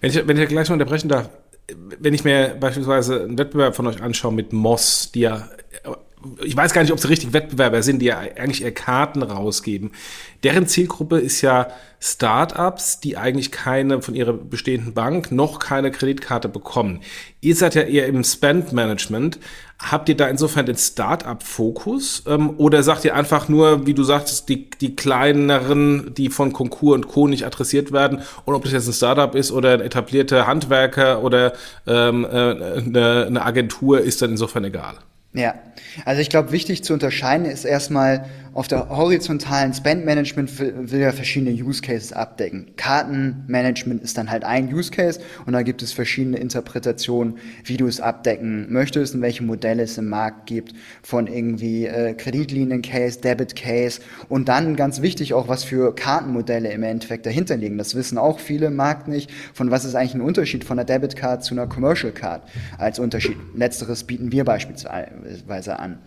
Wenn 0.00 0.10
ich, 0.10 0.26
wenn 0.26 0.36
ich 0.38 0.48
gleich 0.48 0.68
mal 0.68 0.74
unterbrechen 0.74 1.08
darf, 1.08 1.28
wenn 2.00 2.14
ich 2.14 2.24
mir 2.24 2.56
beispielsweise 2.58 3.22
einen 3.22 3.38
Wettbewerb 3.38 3.76
von 3.76 3.86
euch 3.86 4.02
anschaue 4.02 4.32
mit 4.32 4.52
Moss, 4.52 5.12
die 5.12 5.20
ja 5.20 5.48
ich 6.42 6.56
weiß 6.56 6.72
gar 6.72 6.82
nicht, 6.82 6.92
ob 6.92 7.00
sie 7.00 7.08
richtig 7.08 7.32
Wettbewerber 7.32 7.82
sind, 7.82 8.00
die 8.00 8.06
ja 8.06 8.18
eigentlich 8.18 8.62
eher 8.62 8.72
Karten 8.72 9.22
rausgeben. 9.22 9.92
Deren 10.42 10.66
Zielgruppe 10.66 11.18
ist 11.18 11.40
ja 11.40 11.68
Startups, 12.02 13.00
die 13.00 13.18
eigentlich 13.18 13.50
keine 13.50 14.00
von 14.00 14.14
ihrer 14.14 14.32
bestehenden 14.32 14.94
Bank 14.94 15.32
noch 15.32 15.58
keine 15.58 15.90
Kreditkarte 15.90 16.48
bekommen. 16.48 17.00
Ihr 17.42 17.54
seid 17.54 17.74
ja 17.74 17.82
eher 17.82 18.06
im 18.06 18.24
Spend 18.24 18.72
Management. 18.72 19.38
Habt 19.78 20.08
ihr 20.08 20.16
da 20.16 20.28
insofern 20.28 20.66
den 20.66 20.76
Startup-Fokus? 20.76 22.24
Ähm, 22.26 22.54
oder 22.58 22.82
sagt 22.82 23.04
ihr 23.04 23.14
einfach 23.14 23.48
nur, 23.48 23.86
wie 23.86 23.94
du 23.94 24.02
sagtest, 24.02 24.48
die, 24.48 24.70
die 24.70 24.96
kleineren, 24.96 26.14
die 26.14 26.30
von 26.30 26.52
Konkurs 26.52 26.94
und 26.96 27.08
Co. 27.08 27.28
nicht 27.28 27.44
adressiert 27.46 27.92
werden? 27.92 28.22
Und 28.44 28.54
ob 28.54 28.64
das 28.64 28.72
jetzt 28.72 28.88
ein 28.88 28.94
Startup 28.94 29.34
ist 29.34 29.52
oder 29.52 29.74
ein 29.74 29.80
etablierter 29.80 30.46
Handwerker 30.46 31.22
oder 31.22 31.52
ähm, 31.86 32.24
äh, 32.24 32.28
eine, 32.28 33.24
eine 33.26 33.44
Agentur, 33.44 34.00
ist 34.00 34.22
dann 34.22 34.30
insofern 34.30 34.64
egal. 34.64 34.96
Ja, 35.32 35.54
also 36.04 36.20
ich 36.20 36.28
glaube, 36.28 36.50
wichtig 36.50 36.82
zu 36.82 36.92
unterscheiden 36.92 37.46
ist 37.46 37.64
erstmal, 37.64 38.26
auf 38.52 38.66
der 38.66 38.88
horizontalen 38.88 39.72
Spend-Management 39.72 40.58
will, 40.58 40.74
will 40.90 41.00
ja 41.00 41.12
verschiedene 41.12 41.52
Use 41.52 41.82
Cases 41.82 42.12
abdecken. 42.12 42.72
Kartenmanagement 42.76 44.02
ist 44.02 44.18
dann 44.18 44.30
halt 44.30 44.44
ein 44.44 44.72
Use 44.72 44.90
Case 44.90 45.20
und 45.46 45.52
da 45.52 45.62
gibt 45.62 45.82
es 45.82 45.92
verschiedene 45.92 46.38
Interpretationen, 46.38 47.38
wie 47.64 47.76
du 47.76 47.86
es 47.86 48.00
abdecken 48.00 48.72
möchtest 48.72 49.14
und 49.14 49.22
welche 49.22 49.44
Modelle 49.44 49.84
es 49.84 49.98
im 49.98 50.08
Markt 50.08 50.46
gibt 50.46 50.72
von 51.02 51.26
irgendwie 51.28 51.86
äh, 51.86 52.14
Kreditlinien-Case, 52.14 53.20
Debit-Case 53.20 54.00
und 54.28 54.48
dann 54.48 54.74
ganz 54.74 55.00
wichtig 55.00 55.32
auch, 55.34 55.46
was 55.46 55.62
für 55.62 55.94
Kartenmodelle 55.94 56.72
im 56.72 56.82
Endeffekt 56.82 57.26
dahinter 57.26 57.56
liegen. 57.56 57.78
Das 57.78 57.94
wissen 57.94 58.18
auch 58.18 58.40
viele 58.40 58.66
im 58.66 58.76
Markt 58.76 59.06
nicht, 59.06 59.30
von 59.54 59.70
was 59.70 59.84
ist 59.84 59.94
eigentlich 59.94 60.14
ein 60.14 60.22
Unterschied 60.22 60.64
von 60.64 60.78
einer 60.78 60.86
Debit-Card 60.86 61.44
zu 61.44 61.54
einer 61.54 61.68
Commercial-Card 61.68 62.42
als 62.78 62.98
Unterschied. 62.98 63.36
Letzteres 63.54 64.04
bieten 64.04 64.32
wir 64.32 64.44
beispielsweise 64.44 65.78
an. 65.78 65.98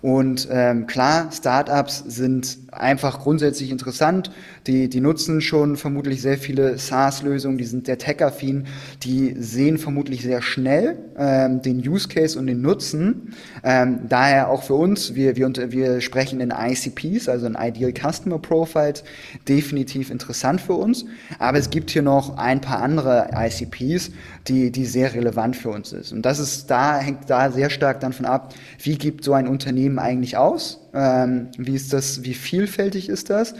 Und 0.00 0.48
ähm, 0.50 0.86
klar, 0.86 1.30
Startups 1.30 1.91
sind 2.00 2.58
einfach 2.72 3.20
grundsätzlich 3.20 3.70
interessant. 3.70 4.30
Die, 4.66 4.88
die 4.88 5.00
nutzen 5.00 5.40
schon 5.40 5.76
vermutlich 5.76 6.22
sehr 6.22 6.38
viele 6.38 6.78
SaaS-Lösungen, 6.78 7.58
die 7.58 7.64
sind 7.64 7.86
sehr 7.86 7.98
tech-affin, 7.98 8.66
die 9.02 9.34
sehen 9.38 9.78
vermutlich 9.78 10.22
sehr 10.22 10.42
schnell 10.42 10.98
ähm, 11.16 11.62
den 11.62 11.86
Use 11.86 12.08
Case 12.08 12.38
und 12.38 12.46
den 12.46 12.62
Nutzen. 12.62 13.34
Ähm, 13.62 14.00
daher 14.08 14.48
auch 14.48 14.62
für 14.62 14.74
uns, 14.74 15.14
wir, 15.14 15.36
wir, 15.36 15.52
wir 15.72 16.00
sprechen 16.00 16.40
in 16.40 16.50
ICPs, 16.50 17.28
also 17.28 17.46
in 17.46 17.56
Ideal 17.58 17.92
Customer 17.92 18.38
Profiles, 18.38 19.04
definitiv 19.48 20.10
interessant 20.10 20.60
für 20.60 20.74
uns. 20.74 21.04
Aber 21.38 21.58
es 21.58 21.70
gibt 21.70 21.90
hier 21.90 22.02
noch 22.02 22.38
ein 22.38 22.60
paar 22.60 22.82
andere 22.82 23.30
ICPs, 23.34 24.10
die, 24.48 24.70
die 24.70 24.86
sehr 24.86 25.14
relevant 25.14 25.56
für 25.56 25.70
uns 25.70 25.92
ist. 25.92 26.12
Und 26.12 26.22
das 26.22 26.38
ist 26.38 26.70
da, 26.70 26.98
hängt 26.98 27.28
da 27.28 27.50
sehr 27.50 27.70
stark 27.70 28.00
dann 28.00 28.12
von 28.12 28.26
ab, 28.26 28.54
wie 28.82 28.96
gibt 28.96 29.24
so 29.24 29.34
ein 29.34 29.46
Unternehmen 29.46 29.98
eigentlich 29.98 30.36
aus? 30.36 30.78
Ähm, 30.94 31.48
wie 31.56 31.74
ist 31.74 31.92
das, 31.92 32.22
wie 32.22 32.34
vielfältig 32.62 33.08
ist 33.08 33.28
das? 33.28 33.54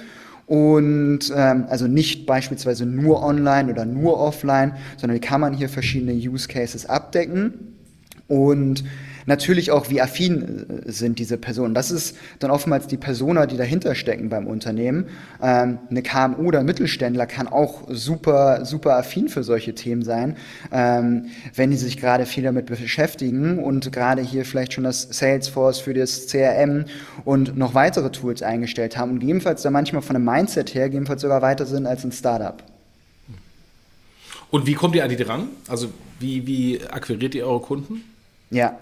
Und 0.47 1.33
ähm, 1.35 1.67
also 1.69 1.87
nicht 1.87 2.27
beispielsweise 2.27 2.87
nur 2.87 3.23
online 3.23 3.73
oder 3.73 3.85
nur 3.85 4.19
offline, 4.19 4.75
sondern 4.97 5.17
wie 5.17 5.21
kann 5.21 5.41
man 5.41 5.55
hier 5.55 5.69
verschiedene 5.69 6.13
Use 6.13 6.49
Cases 6.49 6.87
abdecken? 6.87 7.77
Und 8.29 8.85
natürlich 9.27 9.71
auch, 9.71 9.91
wie 9.91 10.01
affin 10.01 10.83
äh, 10.87 10.91
sind 10.91 11.19
diese 11.19 11.39
Personen. 11.39 11.75
Das 11.75 11.91
ist 11.91 12.17
dann 12.39 12.51
oftmals 12.51 12.87
die 12.87 12.97
Persona, 12.97 13.47
die 13.47 13.57
dahinter 13.57 13.95
stecken 13.95 14.29
beim 14.29 14.47
Unternehmen. 14.47 15.07
Ähm, 15.43 15.79
eine 15.91 16.03
KMU 16.03 16.49
oder 16.49 16.63
Mittelständler 16.63 17.27
kann 17.27 17.49
auch 17.49 17.83
super, 17.89 18.65
super 18.65 18.97
affin 18.97 19.29
für 19.29 19.43
solche 19.43 19.75
Themen 19.75 20.03
sein, 20.03 20.37
ähm, 20.71 21.27
wenn 21.55 21.71
die 21.71 21.77
sich 21.77 21.97
gerade 21.97 22.27
viel 22.27 22.45
damit 22.45 22.67
beschäftigen 22.67 23.59
und 23.59 23.93
gerade 23.93 24.23
hier 24.23 24.45
vielleicht 24.45 24.73
schon 24.73 24.85
das 24.85 25.03
Salesforce 25.11 25.81
für 25.81 25.95
das 25.95 26.27
CRM 26.27 26.87
und 27.25 27.57
noch 27.57 27.75
weitere 27.75 28.11
Tools 28.11 28.43
eingestellt 28.43 28.97
haben 28.97 29.13
und 29.13 29.21
gegebenenfalls 29.21 29.63
da 29.63 29.71
manchmal 29.71 30.03
von 30.03 30.17
einem 30.17 30.25
Mindset 30.25 30.75
her 30.75 30.85
gegebenenfalls 30.85 31.23
sogar 31.23 31.43
weiter 31.43 31.67
sind 31.67 31.87
als 31.87 32.05
ein 32.05 32.13
Startup. 32.13 32.63
Und 34.51 34.67
wie 34.67 34.75
kommt 34.75 34.95
ihr 34.95 35.03
an 35.03 35.09
die 35.09 35.17
dran? 35.17 35.49
Also 35.67 35.91
wie, 36.21 36.47
wie 36.47 36.81
akquiriert 36.83 37.35
ihr 37.35 37.47
eure 37.47 37.61
Kunden? 37.61 38.05
Ja, 38.53 38.79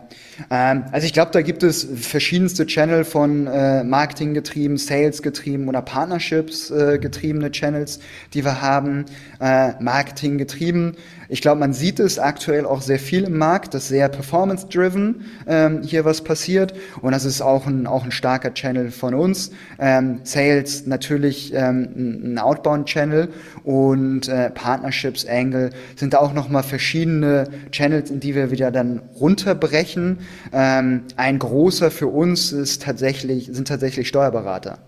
ähm, 0.50 0.84
also 0.90 1.06
ich 1.06 1.12
glaube, 1.12 1.30
da 1.30 1.42
gibt 1.42 1.62
es 1.62 1.86
verschiedenste 1.94 2.66
Channel 2.66 3.04
von 3.04 3.46
äh, 3.46 3.84
Marketing 3.84 4.34
getrieben, 4.34 4.76
Sales 4.78 5.22
getrieben 5.22 5.68
oder 5.68 5.80
Partnerships 5.80 6.72
äh, 6.72 6.98
getriebene 6.98 7.52
Channels, 7.52 8.00
die 8.34 8.44
wir 8.44 8.60
haben, 8.60 9.04
äh, 9.40 9.80
Marketing 9.80 10.38
getrieben. 10.38 10.96
Ich 11.32 11.42
glaube, 11.42 11.60
man 11.60 11.72
sieht 11.72 12.00
es 12.00 12.18
aktuell 12.18 12.66
auch 12.66 12.82
sehr 12.82 12.98
viel 12.98 13.22
im 13.22 13.38
Markt, 13.38 13.72
dass 13.74 13.86
sehr 13.86 14.08
performance-driven 14.08 15.26
ähm, 15.46 15.82
hier 15.82 16.04
was 16.04 16.24
passiert 16.24 16.74
und 17.02 17.12
das 17.12 17.24
ist 17.24 17.40
auch 17.40 17.68
ein, 17.68 17.86
auch 17.86 18.02
ein 18.02 18.10
starker 18.10 18.52
Channel 18.52 18.90
von 18.90 19.14
uns. 19.14 19.52
Ähm, 19.78 20.22
Sales 20.24 20.86
natürlich 20.86 21.54
ähm, 21.54 22.32
ein 22.34 22.38
Outbound-Channel 22.40 23.28
und 23.62 24.26
äh, 24.26 24.50
Partnerships, 24.50 25.24
Angle 25.24 25.70
sind 25.94 26.16
auch 26.16 26.32
nochmal 26.32 26.64
verschiedene 26.64 27.48
Channels, 27.70 28.10
in 28.10 28.18
die 28.18 28.34
wir 28.34 28.50
wieder 28.50 28.72
dann 28.72 29.00
runterbrechen. 29.20 30.18
Ähm, 30.52 31.02
ein 31.14 31.38
großer 31.38 31.92
für 31.92 32.08
uns 32.08 32.50
ist 32.50 32.82
tatsächlich, 32.82 33.50
sind 33.52 33.68
tatsächlich 33.68 34.08
Steuerberater 34.08 34.78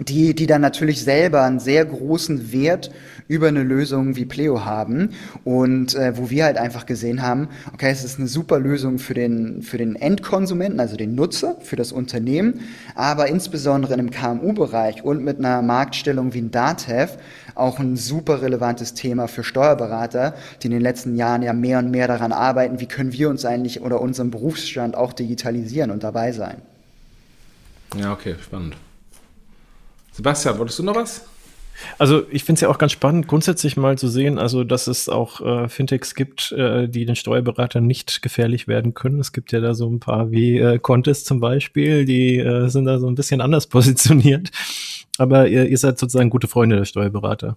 die, 0.00 0.34
die 0.34 0.46
dann 0.46 0.62
natürlich 0.62 1.04
selber 1.04 1.42
einen 1.42 1.60
sehr 1.60 1.84
großen 1.84 2.50
Wert 2.50 2.90
über 3.28 3.48
eine 3.48 3.62
Lösung 3.62 4.16
wie 4.16 4.24
Pleo 4.24 4.64
haben 4.64 5.10
und 5.44 5.94
äh, 5.94 6.16
wo 6.16 6.30
wir 6.30 6.44
halt 6.44 6.56
einfach 6.56 6.86
gesehen 6.86 7.22
haben, 7.22 7.48
okay, 7.74 7.90
es 7.90 8.02
ist 8.02 8.18
eine 8.18 8.26
super 8.26 8.58
Lösung 8.58 8.98
für 8.98 9.12
den, 9.12 9.62
für 9.62 9.76
den 9.76 9.96
Endkonsumenten, 9.96 10.80
also 10.80 10.96
den 10.96 11.14
Nutzer, 11.14 11.56
für 11.60 11.76
das 11.76 11.92
Unternehmen, 11.92 12.60
aber 12.94 13.28
insbesondere 13.28 13.94
im 13.94 14.10
KMU-Bereich 14.10 15.04
und 15.04 15.24
mit 15.24 15.38
einer 15.38 15.60
Marktstellung 15.60 16.32
wie 16.32 16.40
ein 16.40 16.50
DATEV 16.50 17.18
auch 17.54 17.78
ein 17.78 17.96
super 17.96 18.40
relevantes 18.40 18.94
Thema 18.94 19.28
für 19.28 19.44
Steuerberater, 19.44 20.34
die 20.62 20.68
in 20.68 20.72
den 20.72 20.80
letzten 20.80 21.16
Jahren 21.16 21.42
ja 21.42 21.52
mehr 21.52 21.78
und 21.78 21.90
mehr 21.90 22.08
daran 22.08 22.32
arbeiten, 22.32 22.80
wie 22.80 22.86
können 22.86 23.12
wir 23.12 23.28
uns 23.28 23.44
eigentlich 23.44 23.82
oder 23.82 24.00
unseren 24.00 24.30
Berufsstand 24.30 24.96
auch 24.96 25.12
digitalisieren 25.12 25.90
und 25.90 26.02
dabei 26.02 26.32
sein. 26.32 26.62
Ja, 27.94 28.12
okay, 28.12 28.36
spannend. 28.42 28.76
Sebastian, 30.12 30.58
wolltest 30.58 30.78
du 30.78 30.82
noch 30.82 30.94
was? 30.94 31.22
Also 31.98 32.22
ich 32.30 32.44
finde 32.44 32.58
es 32.58 32.60
ja 32.60 32.68
auch 32.68 32.78
ganz 32.78 32.92
spannend, 32.92 33.28
grundsätzlich 33.28 33.76
mal 33.76 33.98
zu 33.98 34.08
sehen, 34.08 34.38
also 34.38 34.64
dass 34.64 34.86
es 34.86 35.08
auch 35.08 35.40
äh, 35.40 35.68
Fintechs 35.68 36.14
gibt, 36.14 36.52
äh, 36.52 36.88
die 36.88 37.04
den 37.04 37.16
Steuerberatern 37.16 37.86
nicht 37.86 38.22
gefährlich 38.22 38.68
werden 38.68 38.94
können. 38.94 39.20
Es 39.20 39.32
gibt 39.32 39.52
ja 39.52 39.60
da 39.60 39.74
so 39.74 39.88
ein 39.88 40.00
paar 40.00 40.30
wie 40.30 40.58
äh, 40.58 40.78
Contest 40.78 41.26
zum 41.26 41.40
Beispiel, 41.40 42.04
die 42.04 42.38
äh, 42.38 42.68
sind 42.68 42.84
da 42.84 42.98
so 42.98 43.08
ein 43.08 43.14
bisschen 43.14 43.40
anders 43.40 43.66
positioniert. 43.68 44.50
Aber 45.18 45.48
ihr, 45.48 45.68
ihr 45.68 45.78
seid 45.78 45.98
sozusagen 45.98 46.30
gute 46.30 46.48
Freunde 46.48 46.76
der 46.76 46.84
Steuerberater. 46.84 47.56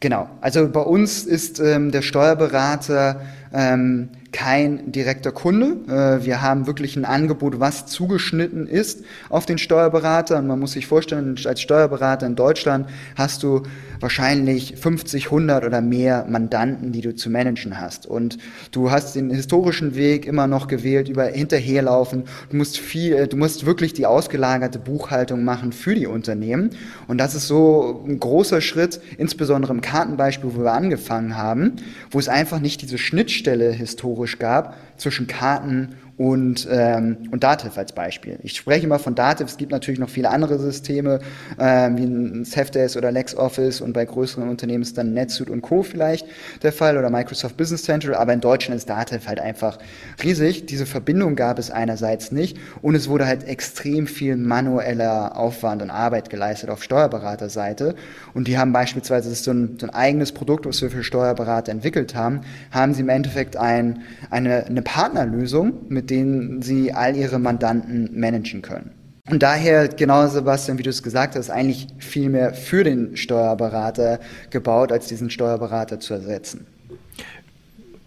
Genau, 0.00 0.30
also 0.40 0.68
bei 0.70 0.80
uns 0.80 1.24
ist 1.24 1.60
ähm, 1.60 1.90
der 1.90 2.00
Steuerberater 2.00 3.20
ähm, 3.52 4.10
kein 4.32 4.92
direkter 4.92 5.32
Kunde. 5.32 5.76
Äh, 5.88 6.24
wir 6.24 6.42
haben 6.42 6.66
wirklich 6.66 6.96
ein 6.96 7.04
Angebot, 7.04 7.58
was 7.58 7.86
zugeschnitten 7.86 8.66
ist 8.66 9.04
auf 9.28 9.46
den 9.46 9.58
Steuerberater. 9.58 10.38
Und 10.38 10.46
man 10.46 10.60
muss 10.60 10.72
sich 10.72 10.86
vorstellen, 10.86 11.36
als 11.44 11.60
Steuerberater 11.60 12.26
in 12.26 12.36
Deutschland 12.36 12.88
hast 13.16 13.42
du 13.42 13.62
wahrscheinlich 13.98 14.76
50, 14.76 15.26
100 15.26 15.64
oder 15.64 15.80
mehr 15.80 16.26
Mandanten, 16.28 16.92
die 16.92 17.00
du 17.00 17.14
zu 17.14 17.28
managen 17.28 17.80
hast. 17.80 18.06
Und 18.06 18.38
du 18.70 18.90
hast 18.90 19.16
den 19.16 19.30
historischen 19.30 19.94
Weg 19.94 20.26
immer 20.26 20.46
noch 20.46 20.68
gewählt, 20.68 21.08
über 21.08 21.24
hinterherlaufen. 21.24 22.24
Du 22.50 22.56
musst 22.56 22.78
viel, 22.78 23.26
du 23.26 23.36
musst 23.36 23.66
wirklich 23.66 23.92
die 23.94 24.06
ausgelagerte 24.06 24.78
Buchhaltung 24.78 25.44
machen 25.44 25.72
für 25.72 25.94
die 25.94 26.06
Unternehmen. 26.06 26.70
Und 27.08 27.18
das 27.18 27.34
ist 27.34 27.48
so 27.48 28.04
ein 28.06 28.20
großer 28.20 28.60
Schritt, 28.60 29.00
insbesondere 29.18 29.72
im 29.72 29.80
Kartenbeispiel, 29.80 30.50
wo 30.54 30.62
wir 30.62 30.72
angefangen 30.72 31.36
haben, 31.36 31.76
wo 32.10 32.18
es 32.18 32.28
einfach 32.28 32.60
nicht 32.60 32.82
diese 32.82 32.96
Schnittstelle 32.96 33.39
historisch 33.72 34.38
gab 34.38 34.76
zwischen 35.00 35.26
Karten 35.26 35.94
und, 36.20 36.68
ähm, 36.70 37.16
und 37.30 37.42
Dativ 37.44 37.78
als 37.78 37.92
Beispiel. 37.92 38.38
Ich 38.42 38.54
spreche 38.54 38.84
immer 38.84 38.98
von 38.98 39.14
Dativ, 39.14 39.46
es 39.46 39.56
gibt 39.56 39.72
natürlich 39.72 39.98
noch 39.98 40.10
viele 40.10 40.28
andere 40.28 40.58
Systeme, 40.58 41.20
ähm, 41.58 41.96
wie 41.96 42.04
ein 42.04 42.44
Safdesk 42.44 42.98
oder 42.98 43.10
LexOffice 43.10 43.80
und 43.80 43.94
bei 43.94 44.04
größeren 44.04 44.46
Unternehmen 44.46 44.82
ist 44.82 44.98
dann 44.98 45.14
NetSuite 45.14 45.50
und 45.50 45.62
Co. 45.62 45.82
vielleicht 45.82 46.26
der 46.62 46.74
Fall 46.74 46.98
oder 46.98 47.08
Microsoft 47.08 47.56
Business 47.56 47.84
Central, 47.84 48.14
aber 48.14 48.34
in 48.34 48.42
Deutschland 48.42 48.76
ist 48.76 48.90
Dativ 48.90 49.28
halt 49.28 49.40
einfach 49.40 49.78
riesig. 50.22 50.66
Diese 50.66 50.84
Verbindung 50.84 51.36
gab 51.36 51.58
es 51.58 51.70
einerseits 51.70 52.32
nicht 52.32 52.58
und 52.82 52.94
es 52.94 53.08
wurde 53.08 53.26
halt 53.26 53.44
extrem 53.44 54.06
viel 54.06 54.36
manueller 54.36 55.38
Aufwand 55.38 55.80
und 55.80 55.88
Arbeit 55.88 56.28
geleistet 56.28 56.68
auf 56.68 56.82
Steuerberaterseite 56.82 57.94
und 58.34 58.46
die 58.46 58.58
haben 58.58 58.74
beispielsweise 58.74 59.34
so 59.34 59.52
ein, 59.52 59.78
so 59.80 59.86
ein 59.86 59.94
eigenes 59.94 60.32
Produkt, 60.32 60.66
was 60.66 60.82
wir 60.82 60.90
für 60.90 61.02
Steuerberater 61.02 61.72
entwickelt 61.72 62.14
haben, 62.14 62.42
haben 62.72 62.92
sie 62.92 63.00
im 63.00 63.08
Endeffekt 63.08 63.56
ein, 63.56 64.02
eine, 64.28 64.66
eine 64.66 64.82
Partnerlösung, 64.92 65.86
mit 65.88 66.10
denen 66.10 66.62
sie 66.62 66.92
all 66.92 67.14
ihre 67.14 67.38
Mandanten 67.38 68.10
managen 68.18 68.60
können. 68.60 68.90
Und 69.30 69.40
daher, 69.40 69.86
genau 69.86 70.26
Sebastian, 70.26 70.78
wie 70.78 70.82
du 70.82 70.90
es 70.90 71.04
gesagt 71.04 71.36
hast, 71.36 71.48
eigentlich 71.48 71.86
viel 71.98 72.28
mehr 72.28 72.54
für 72.54 72.82
den 72.82 73.16
Steuerberater 73.16 74.18
gebaut, 74.50 74.90
als 74.90 75.06
diesen 75.06 75.30
Steuerberater 75.30 76.00
zu 76.00 76.14
ersetzen. 76.14 76.66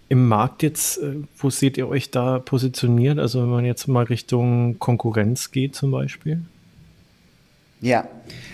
Im 0.09 0.27
Markt 0.27 0.61
jetzt, 0.61 0.97
äh, 0.97 1.21
wo 1.37 1.49
seht 1.49 1.77
ihr 1.77 1.87
euch 1.87 2.11
da 2.11 2.39
positioniert? 2.39 3.17
Also 3.17 3.41
wenn 3.41 3.49
man 3.49 3.63
jetzt 3.63 3.87
mal 3.87 4.03
Richtung 4.03 4.77
Konkurrenz 4.79 5.51
geht 5.51 5.75
zum 5.75 5.91
Beispiel? 5.91 6.41
Ja, 7.83 8.05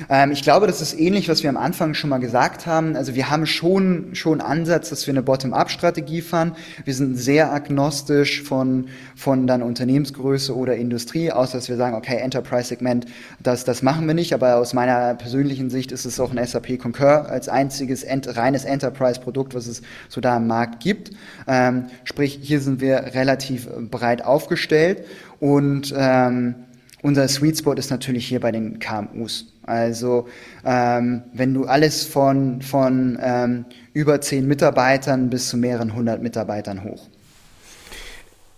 ähm, 0.09 0.31
ich 0.31 0.41
glaube, 0.41 0.65
das 0.65 0.81
ist 0.81 0.99
ähnlich, 0.99 1.29
was 1.29 1.43
wir 1.43 1.51
am 1.51 1.57
Anfang 1.57 1.93
schon 1.93 2.09
mal 2.09 2.17
gesagt 2.17 2.65
haben. 2.65 2.95
Also 2.95 3.13
wir 3.13 3.29
haben 3.29 3.45
schon 3.45 4.15
schon 4.15 4.41
Ansatz, 4.41 4.89
dass 4.89 5.05
wir 5.05 5.13
eine 5.13 5.21
Bottom-up-Strategie 5.21 6.21
fahren. 6.21 6.55
Wir 6.83 6.95
sind 6.95 7.15
sehr 7.15 7.53
agnostisch 7.53 8.41
von 8.41 8.87
von 9.15 9.45
dann 9.45 9.61
Unternehmensgröße 9.61 10.57
oder 10.57 10.77
Industrie, 10.77 11.31
außer 11.31 11.59
dass 11.59 11.69
wir 11.69 11.77
sagen, 11.77 11.95
okay, 11.95 12.17
Enterprise-Segment, 12.17 13.05
das 13.39 13.65
das 13.65 13.83
machen 13.83 14.07
wir 14.07 14.15
nicht. 14.15 14.33
Aber 14.33 14.55
aus 14.55 14.73
meiner 14.73 15.13
persönlichen 15.13 15.69
Sicht 15.69 15.91
ist 15.91 16.05
es 16.05 16.19
auch 16.19 16.35
ein 16.35 16.43
SAP 16.43 16.79
Concur 16.79 17.29
als 17.29 17.49
einziges 17.49 18.01
ent 18.01 18.35
reines 18.35 18.65
Enterprise-Produkt, 18.65 19.53
was 19.53 19.67
es 19.67 19.83
so 20.07 20.21
da 20.21 20.37
im 20.37 20.47
Markt 20.47 20.79
gibt. 20.79 21.11
Ähm, 21.47 21.85
sprich, 22.03 22.39
hier 22.41 22.61
sind 22.61 22.81
wir 22.81 23.13
relativ 23.13 23.69
breit 23.91 24.25
aufgestellt 24.25 25.05
und 25.39 25.93
ähm, 25.95 26.55
unser 27.01 27.27
Sweet 27.27 27.57
Spot 27.57 27.73
ist 27.73 27.91
natürlich 27.91 28.27
hier 28.27 28.39
bei 28.39 28.51
den 28.51 28.79
KMUs. 28.79 29.53
Also 29.63 30.27
ähm, 30.65 31.23
wenn 31.33 31.53
du 31.53 31.65
alles 31.65 32.05
von, 32.05 32.61
von 32.61 33.17
ähm, 33.21 33.65
über 33.93 34.19
zehn 34.21 34.47
Mitarbeitern 34.47 35.29
bis 35.29 35.49
zu 35.49 35.57
mehreren 35.57 35.93
hundert 35.93 36.21
Mitarbeitern 36.21 36.83
hoch. 36.83 37.07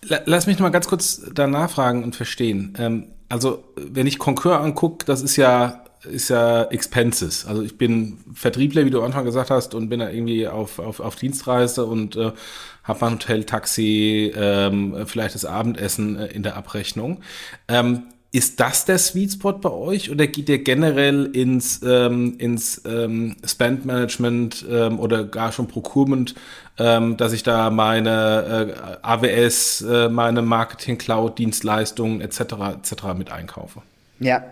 Lass 0.04 0.48
mich 0.48 0.58
noch 0.58 0.64
mal 0.64 0.70
ganz 0.70 0.88
kurz 0.88 1.22
da 1.34 1.48
nachfragen 1.48 2.04
und 2.04 2.16
verstehen. 2.16 2.74
Ähm, 2.80 3.08
also 3.30 3.64
wenn 3.76 4.08
ich 4.08 4.20
Concur 4.20 4.60
angucke, 4.60 5.06
das 5.06 5.22
ist 5.22 5.36
ja 5.36 5.84
ist 6.04 6.30
ja 6.30 6.64
Expenses. 6.64 7.46
Also 7.46 7.62
ich 7.62 7.78
bin 7.78 8.18
Vertriebler, 8.34 8.86
wie 8.86 8.90
du 8.90 9.00
am 9.00 9.06
Anfang 9.06 9.26
gesagt 9.26 9.52
hast, 9.52 9.76
und 9.76 9.90
bin 9.90 10.00
da 10.00 10.10
irgendwie 10.10 10.48
auf, 10.48 10.80
auf, 10.80 11.00
auf 11.00 11.16
Dienstreise 11.16 11.86
und 11.86 12.16
äh, 12.16 12.32
habe 12.84 13.00
mein 13.02 13.14
Hotel, 13.14 13.44
Taxi, 13.44 14.34
ähm, 14.36 14.96
vielleicht 15.06 15.36
das 15.36 15.46
Abendessen 15.46 16.18
äh, 16.18 16.28
in 16.28 16.44
der 16.44 16.56
Abrechnung. 16.58 17.22
Ähm, 17.68 18.04
ist 18.34 18.60
das 18.62 18.86
der 18.86 18.98
Sweet 18.98 19.34
Spot 19.34 19.54
bei 19.54 19.72
euch 19.72 20.10
oder 20.10 20.26
geht 20.26 20.48
ihr 20.48 20.64
generell 20.64 21.26
ins, 21.36 21.82
ähm, 21.84 22.36
ins 22.38 22.82
ähm, 22.86 23.36
Spend 23.46 23.86
Management 23.86 24.66
ähm, 24.70 25.00
oder 25.00 25.26
gar 25.26 25.52
schon 25.52 25.68
Procurement, 25.68 26.34
ähm, 26.80 27.18
dass 27.18 27.34
ich 27.34 27.44
da 27.44 27.70
meine 27.70 28.74
äh, 28.74 28.98
AWS, 29.02 29.82
äh, 29.82 30.10
meine 30.10 30.42
Marketing 30.42 30.98
Cloud 30.98 31.40
Dienstleistungen 31.40 32.22
etc. 32.22 32.40
etc. 32.80 32.94
mit 33.18 33.32
einkaufe? 33.32 33.82
Ja, 34.22 34.44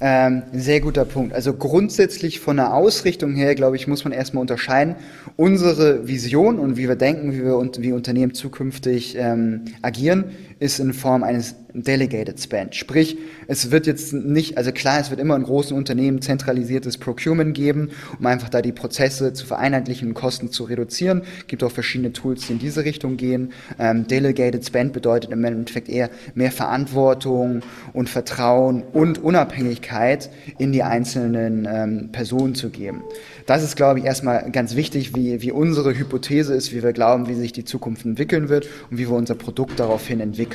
ähm, 0.00 0.44
sehr 0.52 0.80
guter 0.80 1.04
Punkt. 1.04 1.34
Also 1.34 1.52
grundsätzlich 1.52 2.40
von 2.40 2.56
der 2.56 2.72
Ausrichtung 2.72 3.34
her, 3.34 3.54
glaube 3.54 3.76
ich, 3.76 3.86
muss 3.86 4.04
man 4.04 4.12
erstmal 4.12 4.40
unterscheiden. 4.40 4.96
Unsere 5.36 6.08
Vision 6.08 6.58
und 6.58 6.76
wie 6.76 6.88
wir 6.88 6.96
denken, 6.96 7.32
wie 7.32 7.44
wir 7.44 7.56
und 7.56 7.82
wie 7.82 7.92
Unternehmen 7.92 8.32
zukünftig 8.32 9.16
ähm, 9.18 9.66
agieren, 9.82 10.24
ist 10.60 10.80
in 10.80 10.92
Form 10.92 11.22
eines 11.22 11.54
Delegated 11.72 12.40
Spend. 12.40 12.74
Sprich, 12.74 13.18
es 13.46 13.70
wird 13.70 13.86
jetzt 13.86 14.12
nicht, 14.12 14.56
also 14.56 14.72
klar, 14.72 15.00
es 15.00 15.10
wird 15.10 15.20
immer 15.20 15.36
in 15.36 15.44
großen 15.44 15.76
Unternehmen 15.76 16.20
zentralisiertes 16.22 16.98
Procurement 16.98 17.54
geben, 17.54 17.90
um 18.18 18.26
einfach 18.26 18.48
da 18.48 18.62
die 18.62 18.72
Prozesse 18.72 19.32
zu 19.32 19.46
vereinheitlichen 19.46 20.08
und 20.08 20.14
Kosten 20.14 20.50
zu 20.50 20.64
reduzieren. 20.64 21.22
Es 21.38 21.46
gibt 21.46 21.62
auch 21.62 21.70
verschiedene 21.70 22.12
Tools, 22.12 22.46
die 22.46 22.54
in 22.54 22.58
diese 22.58 22.84
Richtung 22.84 23.16
gehen. 23.16 23.52
Ähm, 23.78 24.06
Delegated 24.06 24.66
Spend 24.66 24.92
bedeutet 24.92 25.30
im 25.30 25.44
Endeffekt 25.44 25.88
eher 25.88 26.10
mehr 26.34 26.50
Verantwortung 26.50 27.60
und 27.92 28.08
Vertrauen 28.08 28.82
und 28.92 29.22
Unabhängigkeit 29.22 30.30
in 30.58 30.72
die 30.72 30.82
einzelnen 30.82 31.68
ähm, 31.70 32.08
Personen 32.12 32.54
zu 32.54 32.70
geben. 32.70 33.02
Das 33.46 33.62
ist, 33.62 33.76
glaube 33.76 34.00
ich, 34.00 34.04
erstmal 34.04 34.50
ganz 34.50 34.74
wichtig, 34.74 35.14
wie, 35.14 35.40
wie 35.42 35.52
unsere 35.52 35.96
Hypothese 35.96 36.54
ist, 36.54 36.72
wie 36.72 36.82
wir 36.82 36.92
glauben, 36.92 37.28
wie 37.28 37.34
sich 37.34 37.52
die 37.52 37.64
Zukunft 37.64 38.04
entwickeln 38.04 38.48
wird 38.48 38.66
und 38.90 38.98
wie 38.98 39.08
wir 39.08 39.16
unser 39.16 39.34
Produkt 39.34 39.78
daraufhin 39.80 40.20
entwickeln 40.20 40.47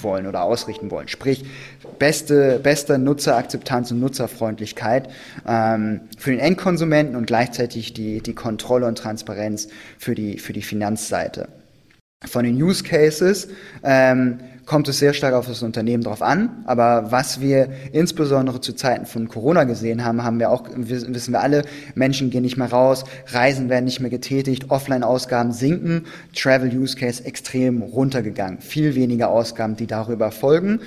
wollen 0.00 0.26
oder 0.26 0.42
ausrichten 0.42 0.90
wollen. 0.90 1.08
Sprich, 1.08 1.44
beste, 1.98 2.58
beste 2.62 2.98
Nutzerakzeptanz 2.98 3.90
und 3.90 4.00
Nutzerfreundlichkeit 4.00 5.08
ähm, 5.46 6.00
für 6.18 6.30
den 6.30 6.40
Endkonsumenten 6.40 7.16
und 7.16 7.26
gleichzeitig 7.26 7.94
die, 7.94 8.20
die 8.20 8.34
Kontrolle 8.34 8.86
und 8.86 8.98
Transparenz 8.98 9.68
für 9.98 10.14
die, 10.14 10.38
für 10.38 10.52
die 10.52 10.62
Finanzseite. 10.62 11.48
Von 12.26 12.44
den 12.44 12.60
Use 12.60 12.82
Cases 12.82 13.48
ähm, 13.82 14.38
kommt 14.66 14.88
es 14.88 14.98
sehr 14.98 15.14
stark 15.14 15.32
auf 15.32 15.46
das 15.46 15.62
Unternehmen 15.62 16.02
drauf 16.02 16.20
an. 16.20 16.64
Aber 16.66 17.10
was 17.10 17.40
wir 17.40 17.68
insbesondere 17.92 18.60
zu 18.60 18.74
Zeiten 18.74 19.06
von 19.06 19.28
Corona 19.28 19.64
gesehen 19.64 20.04
haben, 20.04 20.22
haben 20.22 20.38
wir 20.40 20.50
auch, 20.50 20.64
wissen 20.74 21.32
wir 21.32 21.40
alle, 21.40 21.62
Menschen 21.94 22.30
gehen 22.30 22.42
nicht 22.42 22.56
mehr 22.56 22.70
raus, 22.70 23.04
Reisen 23.28 23.68
werden 23.68 23.84
nicht 23.84 24.00
mehr 24.00 24.10
getätigt, 24.10 24.70
Offline-Ausgaben 24.70 25.52
sinken, 25.52 26.04
Travel-Use-Case 26.34 27.24
extrem 27.24 27.82
runtergegangen. 27.82 28.60
Viel 28.60 28.94
weniger 28.96 29.30
Ausgaben, 29.30 29.76
die 29.76 29.86
darüber 29.86 30.32
folgen. 30.32 30.80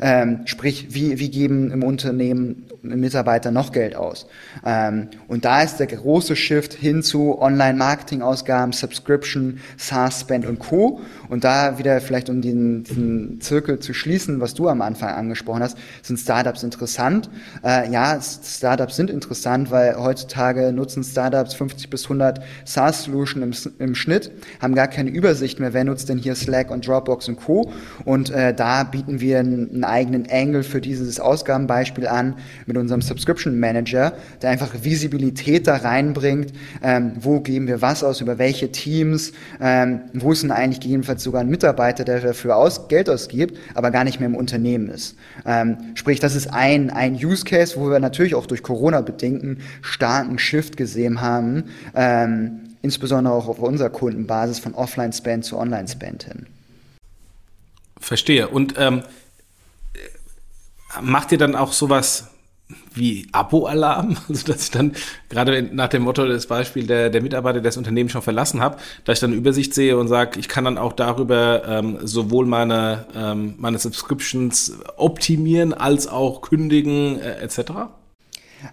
Ähm, 0.00 0.40
sprich, 0.46 0.88
wie, 0.90 1.18
wie 1.18 1.30
geben 1.30 1.70
im 1.70 1.82
Unternehmen 1.82 2.66
Mitarbeiter 2.84 3.50
noch 3.50 3.72
Geld 3.72 3.96
aus? 3.96 4.26
Ähm, 4.64 5.08
und 5.28 5.44
da 5.44 5.62
ist 5.62 5.78
der 5.78 5.86
große 5.86 6.36
Shift 6.36 6.74
hin 6.74 7.02
zu 7.02 7.40
Online-Marketing-Ausgaben, 7.40 8.72
Subscription, 8.72 9.60
SaaS-Spend 9.76 10.46
und 10.46 10.58
Co. 10.58 11.00
Und 11.28 11.44
da 11.44 11.78
wieder 11.78 12.00
vielleicht 12.00 12.30
um 12.30 12.42
den, 12.42 12.84
diesen 12.84 13.40
Zirkel 13.40 13.78
zu 13.78 13.94
schließen, 13.94 14.40
was 14.40 14.54
du 14.54 14.68
am 14.68 14.82
Anfang 14.82 15.10
angesprochen 15.10 15.62
hast, 15.62 15.76
sind 16.02 16.18
Startups 16.18 16.62
interessant. 16.62 17.30
Äh, 17.64 17.90
ja, 17.90 18.20
Startups 18.20 18.96
sind 18.96 19.10
interessant, 19.10 19.70
weil 19.70 19.96
heutzutage 19.96 20.72
nutzen 20.72 21.02
Startups 21.02 21.54
50 21.54 21.90
bis 21.90 22.04
100 22.04 22.40
SaaS-Solutions 22.64 23.66
im, 23.66 23.72
im 23.78 23.94
Schnitt, 23.94 24.30
haben 24.60 24.74
gar 24.74 24.88
keine 24.88 25.10
Übersicht 25.10 25.60
mehr, 25.60 25.72
wer 25.72 25.84
nutzt 25.84 26.08
denn 26.08 26.18
hier 26.18 26.34
Slack 26.34 26.70
und 26.70 26.86
Dropbox 26.86 27.28
und 27.28 27.36
Co. 27.36 27.72
Und 28.04 28.30
äh, 28.30 28.54
da 28.54 28.84
bieten 28.84 29.20
wir 29.20 29.40
einen 29.40 29.64
einen 29.74 29.84
eigenen 29.84 30.26
Angle 30.30 30.62
für 30.62 30.80
dieses 30.80 31.20
Ausgabenbeispiel 31.20 32.06
an 32.06 32.36
mit 32.74 32.82
unserem 32.82 33.02
Subscription 33.02 33.58
Manager, 33.58 34.12
der 34.42 34.50
einfach 34.50 34.70
Visibilität 34.82 35.66
da 35.66 35.76
reinbringt, 35.76 36.52
ähm, 36.82 37.12
wo 37.20 37.40
geben 37.40 37.66
wir 37.66 37.80
was 37.80 38.02
aus, 38.04 38.20
über 38.20 38.38
welche 38.38 38.70
Teams, 38.72 39.32
ähm, 39.60 40.00
wo 40.12 40.32
ist 40.32 40.42
denn 40.42 40.50
eigentlich 40.50 40.80
gegebenenfalls 40.80 41.22
sogar 41.22 41.40
ein 41.40 41.48
Mitarbeiter, 41.48 42.04
der 42.04 42.20
dafür 42.20 42.56
aus, 42.56 42.88
Geld 42.88 43.08
ausgibt, 43.08 43.56
aber 43.74 43.90
gar 43.90 44.04
nicht 44.04 44.20
mehr 44.20 44.28
im 44.28 44.34
Unternehmen 44.34 44.88
ist. 44.88 45.16
Ähm, 45.46 45.78
sprich, 45.94 46.20
das 46.20 46.34
ist 46.34 46.52
ein, 46.52 46.90
ein 46.90 47.14
Use 47.14 47.44
Case, 47.44 47.76
wo 47.76 47.90
wir 47.90 48.00
natürlich 48.00 48.34
auch 48.34 48.46
durch 48.46 48.62
Corona-bedingten 48.62 49.60
starken 49.80 50.38
Shift 50.38 50.76
gesehen 50.76 51.20
haben, 51.20 51.64
ähm, 51.94 52.60
insbesondere 52.82 53.32
auch 53.32 53.48
auf 53.48 53.60
unserer 53.60 53.90
Kundenbasis 53.90 54.58
von 54.58 54.74
Offline-Spend 54.74 55.44
zu 55.44 55.56
Online-Spend 55.58 56.24
hin. 56.24 56.46
Verstehe. 58.00 58.48
Und 58.48 58.74
ähm, 58.76 59.02
macht 61.00 61.32
ihr 61.32 61.38
dann 61.38 61.54
auch 61.54 61.72
sowas 61.72 62.33
wie 62.94 63.26
Abo-Alarm, 63.32 64.16
also 64.28 64.46
dass 64.46 64.64
ich 64.64 64.70
dann 64.70 64.92
gerade 65.28 65.62
nach 65.62 65.88
dem 65.88 66.02
Motto 66.02 66.26
des 66.26 66.46
Beispiels 66.46 66.86
der, 66.86 67.10
der 67.10 67.22
Mitarbeiter, 67.22 67.54
der 67.54 67.70
das 67.70 67.76
Unternehmen 67.76 68.08
schon 68.08 68.22
verlassen 68.22 68.60
habe, 68.60 68.78
dass 69.04 69.18
ich 69.18 69.20
dann 69.20 69.32
Übersicht 69.32 69.74
sehe 69.74 69.96
und 69.96 70.08
sage, 70.08 70.38
ich 70.38 70.48
kann 70.48 70.64
dann 70.64 70.78
auch 70.78 70.92
darüber 70.92 71.62
ähm, 71.66 71.98
sowohl 72.02 72.46
meine, 72.46 73.06
ähm, 73.14 73.54
meine 73.58 73.78
Subscriptions 73.78 74.78
optimieren 74.96 75.72
als 75.72 76.06
auch 76.06 76.42
kündigen 76.42 77.20
äh, 77.20 77.40
etc.? 77.40 77.72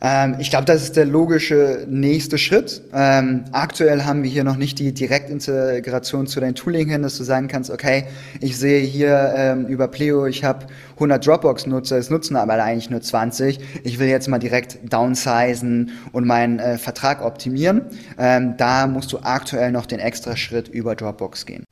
Ähm, 0.02 0.36
ich 0.40 0.50
glaube, 0.50 0.66
das 0.66 0.84
ist 0.84 0.96
der 0.96 1.06
logische 1.06 1.86
nächste 1.88 2.38
Schritt. 2.38 2.82
Ähm, 2.94 3.46
aktuell 3.52 4.04
haben 4.04 4.24
wir 4.24 4.30
hier 4.30 4.44
noch 4.44 4.58
nicht 4.58 4.80
die 4.80 4.94
Direktintegration 4.94 6.28
zu 6.28 6.40
deinem 6.40 6.56
Tooling 6.56 6.90
hin, 6.90 7.02
dass 7.02 7.18
du 7.18 7.24
sagen 7.24 7.48
kannst, 7.48 7.70
okay, 7.70 8.06
ich 8.40 8.58
sehe 8.58 8.82
hier 8.82 9.34
ähm, 9.36 9.66
über 9.68 9.88
Pleo, 9.88 10.26
ich 10.26 10.44
habe 10.44 10.68
100 10.96 11.26
Dropbox-Nutzer, 11.26 11.98
es 11.98 12.10
nutzen 12.10 12.36
aber 12.36 12.54
eigentlich 12.54 12.90
nur 12.90 13.02
20. 13.02 13.60
Ich 13.84 14.00
will 14.00 14.08
jetzt 14.08 14.28
mal 14.28 14.40
direkt 14.40 14.80
downsizen 14.92 15.92
und 16.12 16.26
meinen 16.26 16.60
äh, 16.60 16.78
Vertrag 16.78 17.24
optimieren. 17.24 17.86
Ähm, 18.18 18.56
da 18.58 18.88
musst 18.88 19.12
du 19.12 19.20
aktuell 19.20 19.72
noch 19.72 19.86
den 19.86 20.00
extra 20.00 20.36
Schritt 20.36 20.68
über 20.68 20.96
Dropbox 20.96 21.46
gehen. 21.46 21.66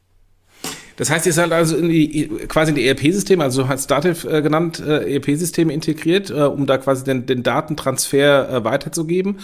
Das 0.99 1.09
heißt, 1.09 1.25
ihr 1.25 1.31
seid 1.31 1.53
also 1.53 1.77
in 1.77 1.87
die, 1.87 2.27
quasi 2.49 2.71
in 2.71 2.75
die 2.75 2.85
ERP-Systeme, 2.85 3.41
also 3.41 3.69
hat 3.69 3.89
Dativ 3.89 4.25
äh, 4.25 4.41
genannt, 4.41 4.81
äh, 4.85 5.15
ERP-Systeme 5.15 5.71
integriert, 5.71 6.29
äh, 6.29 6.41
um 6.41 6.65
da 6.65 6.77
quasi 6.77 7.05
den, 7.05 7.25
den 7.25 7.41
Datentransfer 7.41 8.49
äh, 8.49 8.63
weiterzugeben. 8.65 9.37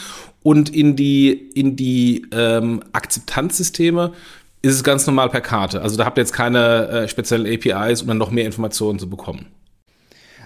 Und 0.43 0.75
in 0.75 0.97
die, 0.97 1.31
in 1.31 1.77
die 1.77 2.25
ähm, 2.33 2.83
Akzeptanzsysteme 2.91 4.11
ist 4.63 4.73
es 4.73 4.83
ganz 4.83 5.07
normal 5.07 5.29
per 5.29 5.39
Karte. 5.39 5.81
Also 5.81 5.95
da 5.95 6.03
habt 6.03 6.17
ihr 6.17 6.23
jetzt 6.23 6.33
keine 6.33 6.89
äh, 6.89 7.07
speziellen 7.07 7.47
APIs, 7.47 8.01
um 8.01 8.09
dann 8.09 8.17
noch 8.17 8.31
mehr 8.31 8.45
Informationen 8.45 8.99
zu 8.99 9.09
bekommen. 9.09 9.45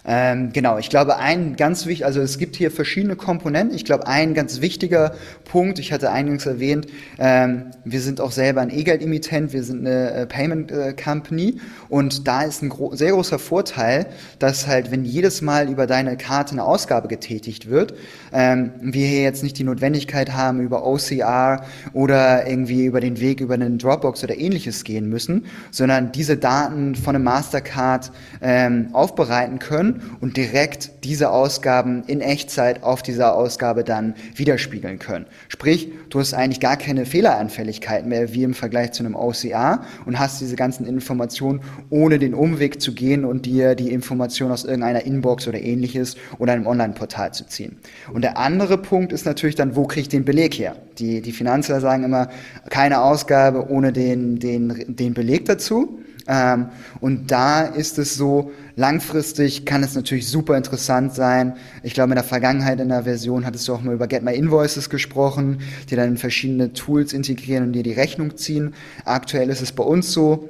Ähm, 0.06 0.52
genau, 0.54 0.78
ich 0.78 0.90
glaube, 0.90 1.18
ein 1.18 1.56
ganz 1.56 1.86
wichtig, 1.86 2.06
also 2.06 2.22
es 2.22 2.38
gibt 2.38 2.56
hier 2.56 2.72
verschiedene 2.72 3.16
Komponenten. 3.16 3.76
Ich 3.76 3.86
glaube, 3.86 4.08
ein 4.08 4.34
ganz 4.34 4.62
wichtiger 4.62 5.14
Punkt, 5.46 5.80
ich 5.80 5.92
hatte 5.92 6.12
eingangs 6.12 6.46
erwähnt, 6.46 6.88
ähm, 7.18 7.72
wir 7.84 8.02
sind 8.02 8.22
auch 8.22 8.32
selber 8.32 8.62
ein 8.62 8.70
E-Geld-Emittent, 8.70 9.54
wir 9.54 9.64
sind 9.64 9.86
eine 9.86 10.12
äh, 10.12 10.26
Payment 10.26 10.72
äh, 10.72 10.94
Company 10.94 11.60
und 11.90 12.28
da 12.28 12.44
ist 12.44 12.62
ein 12.62 12.70
gro 12.70 12.96
sehr 12.96 13.12
großer 13.12 13.40
Vorteil, 13.40 14.08
dass 14.40 14.68
halt, 14.68 14.92
wenn 14.92 15.06
jedes 15.06 15.42
Mal 15.42 15.70
über 15.70 15.88
deine 15.88 16.18
Karte 16.18 16.54
eine 16.54 16.64
Ausgabe 16.64 17.08
getätigt 17.08 17.70
wird, 17.70 17.94
ähm, 18.32 18.72
wir 18.82 19.08
hier 19.08 19.24
jetzt 19.24 19.44
nicht 19.44 19.58
die 19.58 19.64
Notwendigkeit 19.64 20.34
haben, 20.34 20.62
über 20.62 20.86
OCR 20.86 21.66
oder 21.94 22.48
irgendwie 22.48 22.86
über 22.86 23.02
den 23.02 23.20
Weg 23.20 23.42
über 23.42 23.56
einen 23.56 23.78
Dropbox 23.78 24.24
oder 24.24 24.38
ähnliches 24.38 24.84
gehen 24.84 25.10
müssen, 25.10 25.46
sondern 25.72 26.12
diese 26.12 26.38
Daten 26.38 26.96
von 26.96 27.16
einem 27.16 27.26
Mastercard 27.26 28.12
ähm, 28.42 28.90
aufbereiten 28.94 29.60
können 29.60 29.89
und 30.22 30.38
direkt 30.38 31.04
diese 31.04 31.32
Ausgaben 31.32 32.04
in 32.08 32.22
Echtzeit 32.22 32.84
auf 32.84 33.02
dieser 33.02 33.36
Ausgabe 33.36 33.84
dann 33.84 34.16
widerspiegeln 34.36 35.00
können. 35.00 35.26
Sprich, 35.48 35.92
du 36.10 36.20
hast 36.20 36.34
eigentlich 36.34 36.60
gar 36.60 36.78
keine 36.78 37.06
Fehleranfälligkeit 37.06 38.06
mehr 38.06 38.34
wie 38.34 38.44
im 38.44 38.54
Vergleich 38.54 38.92
zu 38.92 39.04
einem 39.04 39.16
OCR 39.16 39.82
und 40.06 40.20
hast 40.20 40.42
diese 40.42 40.56
ganzen 40.56 40.86
Informationen 40.86 41.62
ohne 41.90 42.20
den 42.20 42.34
Umweg 42.34 42.82
zu 42.82 42.94
gehen 42.94 43.26
und 43.26 43.46
dir 43.46 43.76
die 43.76 43.92
Information 43.92 44.52
aus 44.52 44.64
irgendeiner 44.64 45.06
Inbox 45.06 45.48
oder 45.48 45.60
ähnliches 45.60 46.16
oder 46.38 46.54
einem 46.54 46.68
Online-Portal 46.68 47.34
zu 47.34 47.46
ziehen. 47.48 47.78
Und 48.14 48.24
der 48.24 48.38
andere 48.38 48.78
Punkt 48.78 49.12
ist 49.12 49.26
natürlich 49.26 49.56
dann, 49.56 49.76
wo 49.76 49.86
kriege 49.86 50.02
ich 50.02 50.10
den 50.10 50.26
Beleg 50.26 50.54
her? 50.56 50.76
Die, 50.98 51.22
die 51.22 51.32
Finanzler 51.32 51.82
sagen 51.82 52.04
immer, 52.04 52.30
keine 52.70 53.02
Ausgabe 53.02 53.70
ohne 53.70 53.94
den, 53.94 54.40
den, 54.40 54.96
den 54.96 55.14
Beleg 55.14 55.46
dazu. 55.46 56.00
Ähm, 56.30 56.68
und 57.02 57.32
da 57.32 57.64
ist 57.64 57.98
es 57.98 58.16
so, 58.16 58.52
langfristig 58.76 59.66
kann 59.66 59.82
es 59.82 59.96
natürlich 59.96 60.28
super 60.28 60.56
interessant 60.56 61.16
sein. 61.16 61.56
Ich 61.82 61.96
glaube, 61.96 62.12
in 62.12 62.16
der 62.16 62.24
Vergangenheit 62.24 62.80
in 62.80 62.90
der 62.90 63.04
Version 63.04 63.48
hattest 63.48 63.68
du 63.68 63.74
auch 63.74 63.82
mal 63.82 63.96
über 63.96 64.08
Get 64.08 64.24
My 64.24 64.36
Invoices 64.36 64.92
gesprochen, 64.92 65.62
die 65.90 65.96
dann 65.96 66.10
in 66.10 66.18
verschiedene 66.18 66.72
Tools 66.72 67.14
integrieren 67.14 67.64
und 67.64 67.74
dir 67.74 67.82
die 67.82 67.94
Rechnung 67.94 68.38
ziehen. 68.38 68.76
Aktuell 69.06 69.50
ist 69.50 69.62
es 69.62 69.72
bei 69.72 69.84
uns 69.84 70.14
so, 70.14 70.48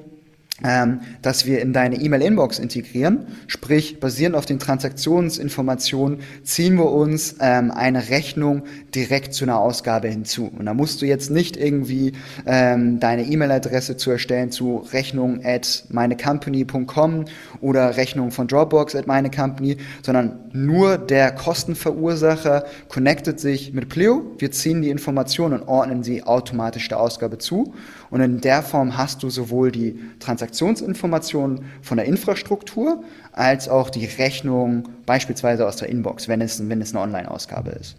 ähm, 0.64 1.02
dass 1.22 1.46
wir 1.46 1.62
in 1.62 1.74
deine 1.74 1.96
E-Mail-Inbox 1.96 2.60
integrieren. 2.60 3.28
Sprich, 3.48 4.00
basierend 4.00 4.36
auf 4.36 4.46
den 4.46 4.60
Transaktionsinformationen 4.60 6.20
ziehen 6.44 6.76
wir 6.76 6.92
uns 6.92 7.36
ähm, 7.40 7.72
eine 7.72 8.10
Rechnung 8.10 8.64
direkt 8.94 9.34
zu 9.34 9.46
einer 9.46 9.60
Ausgabe 9.60 10.08
hinzu. 10.08 10.52
Und 10.58 10.66
da 10.66 10.74
musst 10.74 11.02
du 11.02 11.06
jetzt 11.06 11.32
nicht 11.32 11.58
irgendwie 11.58 12.14
ähm, 12.46 13.00
deine 13.00 13.24
E-Mail-Adresse 13.24 13.98
zu 13.98 14.12
erstellen 14.12 14.52
zu 14.52 14.86
Rechnung 14.92 15.42
at 15.44 15.86
meinecompany.com 15.90 17.26
oder 17.62 17.98
Rechnung 17.98 18.32
von 18.32 18.48
Dropbox 18.48 18.96
at 18.96 19.08
meinecompany, 19.08 19.78
sondern 20.02 20.50
nur 20.52 20.98
der 20.98 21.32
Kostenverursacher 21.32 22.66
connectet 22.88 23.40
sich 23.40 23.74
mit 23.74 23.90
Pleo. 23.90 24.24
Wir 24.38 24.52
ziehen 24.52 24.82
die 24.82 24.90
Informationen 24.90 25.62
und 25.62 25.68
ordnen 25.68 26.04
sie 26.04 26.24
automatisch 26.24 26.88
der 26.88 27.00
Ausgabe 27.00 27.38
zu. 27.38 27.74
Und 28.10 28.22
in 28.22 28.42
der 28.42 28.64
Form 28.64 28.98
hast 28.98 29.22
du 29.22 29.30
sowohl 29.30 29.72
die 29.72 30.00
Transaktionsinformationen 30.20 31.66
von 31.82 31.98
der 31.98 32.08
Infrastruktur 32.08 33.04
als 33.32 33.70
auch 33.70 33.90
die 33.90 34.06
Rechnung 34.06 34.90
beispielsweise 35.06 35.68
aus 35.68 35.78
der 35.78 35.90
Inbox, 35.90 36.28
wenn 36.28 36.42
es, 36.42 36.68
wenn 36.68 36.82
es 36.82 36.94
eine 36.94 37.02
Online-Ausgabe 37.02 37.72
ist. 37.72 37.96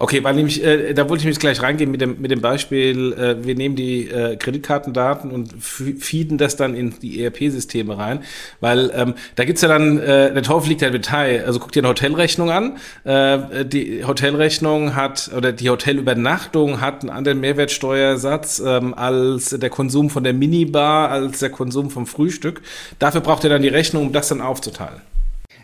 Okay, 0.00 0.22
weil 0.22 0.36
nämlich, 0.36 0.62
äh, 0.62 0.94
da 0.94 1.08
wollte 1.08 1.22
ich 1.22 1.26
mich 1.26 1.40
gleich 1.40 1.60
reingehen 1.60 1.90
mit 1.90 2.00
dem, 2.00 2.20
mit 2.20 2.30
dem 2.30 2.40
Beispiel, 2.40 3.14
äh, 3.14 3.44
wir 3.44 3.56
nehmen 3.56 3.74
die 3.74 4.08
äh, 4.08 4.36
Kreditkartendaten 4.36 5.32
und 5.32 5.52
feeden 5.60 6.38
das 6.38 6.54
dann 6.54 6.76
in 6.76 6.94
die 7.00 7.20
ERP-Systeme 7.20 7.98
rein, 7.98 8.22
weil 8.60 8.92
ähm, 8.94 9.14
da 9.34 9.44
gibt's 9.44 9.60
ja 9.60 9.66
dann, 9.66 9.98
äh, 9.98 10.32
der 10.32 10.44
Teufel 10.44 10.68
liegt 10.68 10.82
ja 10.82 10.86
im 10.86 10.92
Detail, 10.92 11.44
also 11.44 11.58
guck 11.58 11.72
dir 11.72 11.80
eine 11.80 11.88
Hotelrechnung 11.88 12.52
an, 12.52 12.76
äh, 13.02 13.64
die 13.64 14.04
Hotelrechnung 14.06 14.94
hat, 14.94 15.32
oder 15.36 15.50
die 15.50 15.68
Hotelübernachtung 15.68 16.80
hat 16.80 17.00
einen 17.00 17.10
anderen 17.10 17.40
Mehrwertsteuersatz 17.40 18.62
ähm, 18.64 18.94
als 18.94 19.50
der 19.50 19.68
Konsum 19.68 20.10
von 20.10 20.22
der 20.22 20.32
Minibar, 20.32 21.10
als 21.10 21.40
der 21.40 21.50
Konsum 21.50 21.90
vom 21.90 22.06
Frühstück. 22.06 22.62
Dafür 23.00 23.20
braucht 23.20 23.42
ihr 23.42 23.50
dann 23.50 23.62
die 23.62 23.68
Rechnung, 23.68 24.06
um 24.06 24.12
das 24.12 24.28
dann 24.28 24.42
aufzuteilen. 24.42 25.00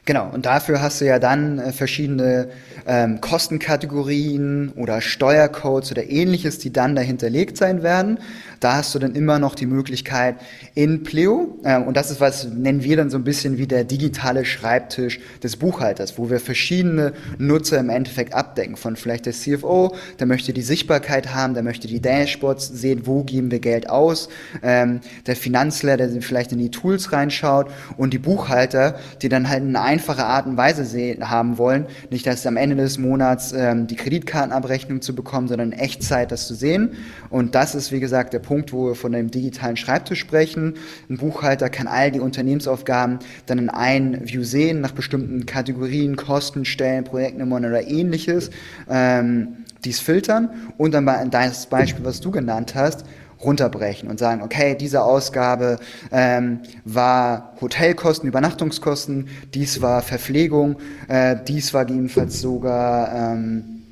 Genau, 0.06 0.28
und 0.30 0.44
dafür 0.44 0.82
hast 0.82 1.00
du 1.00 1.06
ja 1.06 1.18
dann 1.18 1.58
äh, 1.58 1.72
verschiedene 1.72 2.48
ähm, 2.86 3.22
Kostenkategorien 3.22 4.70
oder 4.76 5.00
Steuercodes 5.00 5.92
oder 5.92 6.10
ähnliches, 6.10 6.58
die 6.58 6.72
dann 6.72 6.94
dahinterlegt 6.94 7.56
sein 7.56 7.82
werden. 7.82 8.18
Da 8.64 8.76
hast 8.76 8.94
du 8.94 8.98
dann 8.98 9.14
immer 9.14 9.38
noch 9.38 9.54
die 9.54 9.66
Möglichkeit 9.66 10.36
in 10.74 11.02
Pleo, 11.02 11.58
äh, 11.64 11.78
und 11.78 11.98
das 11.98 12.10
ist 12.10 12.22
was, 12.22 12.46
nennen 12.46 12.82
wir 12.82 12.96
dann 12.96 13.10
so 13.10 13.18
ein 13.18 13.24
bisschen 13.24 13.58
wie 13.58 13.66
der 13.66 13.84
digitale 13.84 14.46
Schreibtisch 14.46 15.20
des 15.42 15.56
Buchhalters, 15.56 16.16
wo 16.16 16.30
wir 16.30 16.40
verschiedene 16.40 17.12
Nutzer 17.36 17.78
im 17.78 17.90
Endeffekt 17.90 18.32
abdecken. 18.32 18.76
Von 18.76 18.96
vielleicht 18.96 19.26
der 19.26 19.34
CFO, 19.34 19.94
der 20.18 20.26
möchte 20.26 20.54
die 20.54 20.62
Sichtbarkeit 20.62 21.34
haben, 21.34 21.52
der 21.52 21.62
möchte 21.62 21.88
die 21.88 22.00
Dashboards 22.00 22.68
sehen, 22.68 23.02
wo 23.04 23.22
geben 23.22 23.50
wir 23.50 23.58
Geld 23.58 23.90
aus, 23.90 24.30
ähm, 24.62 25.00
der 25.26 25.36
Finanzler, 25.36 25.98
der 25.98 26.08
vielleicht 26.22 26.52
in 26.52 26.58
die 26.58 26.70
Tools 26.70 27.12
reinschaut 27.12 27.66
und 27.98 28.14
die 28.14 28.18
Buchhalter, 28.18 28.98
die 29.20 29.28
dann 29.28 29.50
halt 29.50 29.60
eine 29.60 29.82
einfache 29.82 30.24
Art 30.24 30.46
und 30.46 30.56
Weise 30.56 30.86
sehen, 30.86 31.28
haben 31.28 31.58
wollen, 31.58 31.84
nicht 32.08 32.26
dass 32.26 32.46
am 32.46 32.56
Ende 32.56 32.76
des 32.76 32.96
Monats 32.96 33.52
ähm, 33.52 33.88
die 33.88 33.96
Kreditkartenabrechnung 33.96 35.02
zu 35.02 35.14
bekommen, 35.14 35.48
sondern 35.48 35.72
in 35.72 35.78
Echtzeit 35.78 36.32
das 36.32 36.46
zu 36.46 36.54
sehen. 36.54 36.92
Und 37.28 37.54
das 37.54 37.74
ist, 37.74 37.92
wie 37.92 38.00
gesagt, 38.00 38.32
der 38.32 38.38
Punkt, 38.54 38.72
wo 38.72 38.86
wir 38.86 38.94
von 38.94 39.12
einem 39.16 39.32
digitalen 39.32 39.76
Schreibtisch 39.76 40.20
sprechen. 40.20 40.74
Ein 41.10 41.16
Buchhalter 41.16 41.68
kann 41.70 41.88
all 41.88 42.12
die 42.12 42.20
Unternehmensaufgaben 42.20 43.18
dann 43.46 43.58
in 43.58 43.68
ein 43.68 44.28
View 44.28 44.44
sehen, 44.44 44.80
nach 44.80 44.92
bestimmten 44.92 45.44
Kategorien, 45.44 46.14
Kosten, 46.14 46.64
Stellen, 46.64 47.02
Projektnummern 47.02 47.64
oder 47.64 47.84
ähnliches, 47.88 48.50
ähm, 48.88 49.64
dies 49.84 49.98
filtern 49.98 50.50
und 50.78 50.94
dann 50.94 51.04
bei 51.04 51.24
deines 51.24 51.66
Beispiel, 51.66 52.04
was 52.04 52.20
du 52.20 52.30
genannt 52.30 52.76
hast, 52.76 53.04
runterbrechen 53.42 54.08
und 54.08 54.20
sagen, 54.20 54.40
okay, 54.42 54.76
diese 54.78 55.02
Ausgabe 55.02 55.80
ähm, 56.12 56.60
war 56.84 57.54
Hotelkosten, 57.60 58.28
Übernachtungskosten, 58.28 59.26
dies 59.52 59.82
war 59.82 60.00
Verpflegung, 60.00 60.76
äh, 61.08 61.36
dies 61.48 61.74
war 61.74 61.84
gegebenenfalls 61.86 62.40
sogar 62.40 63.32
ähm, 63.32 63.82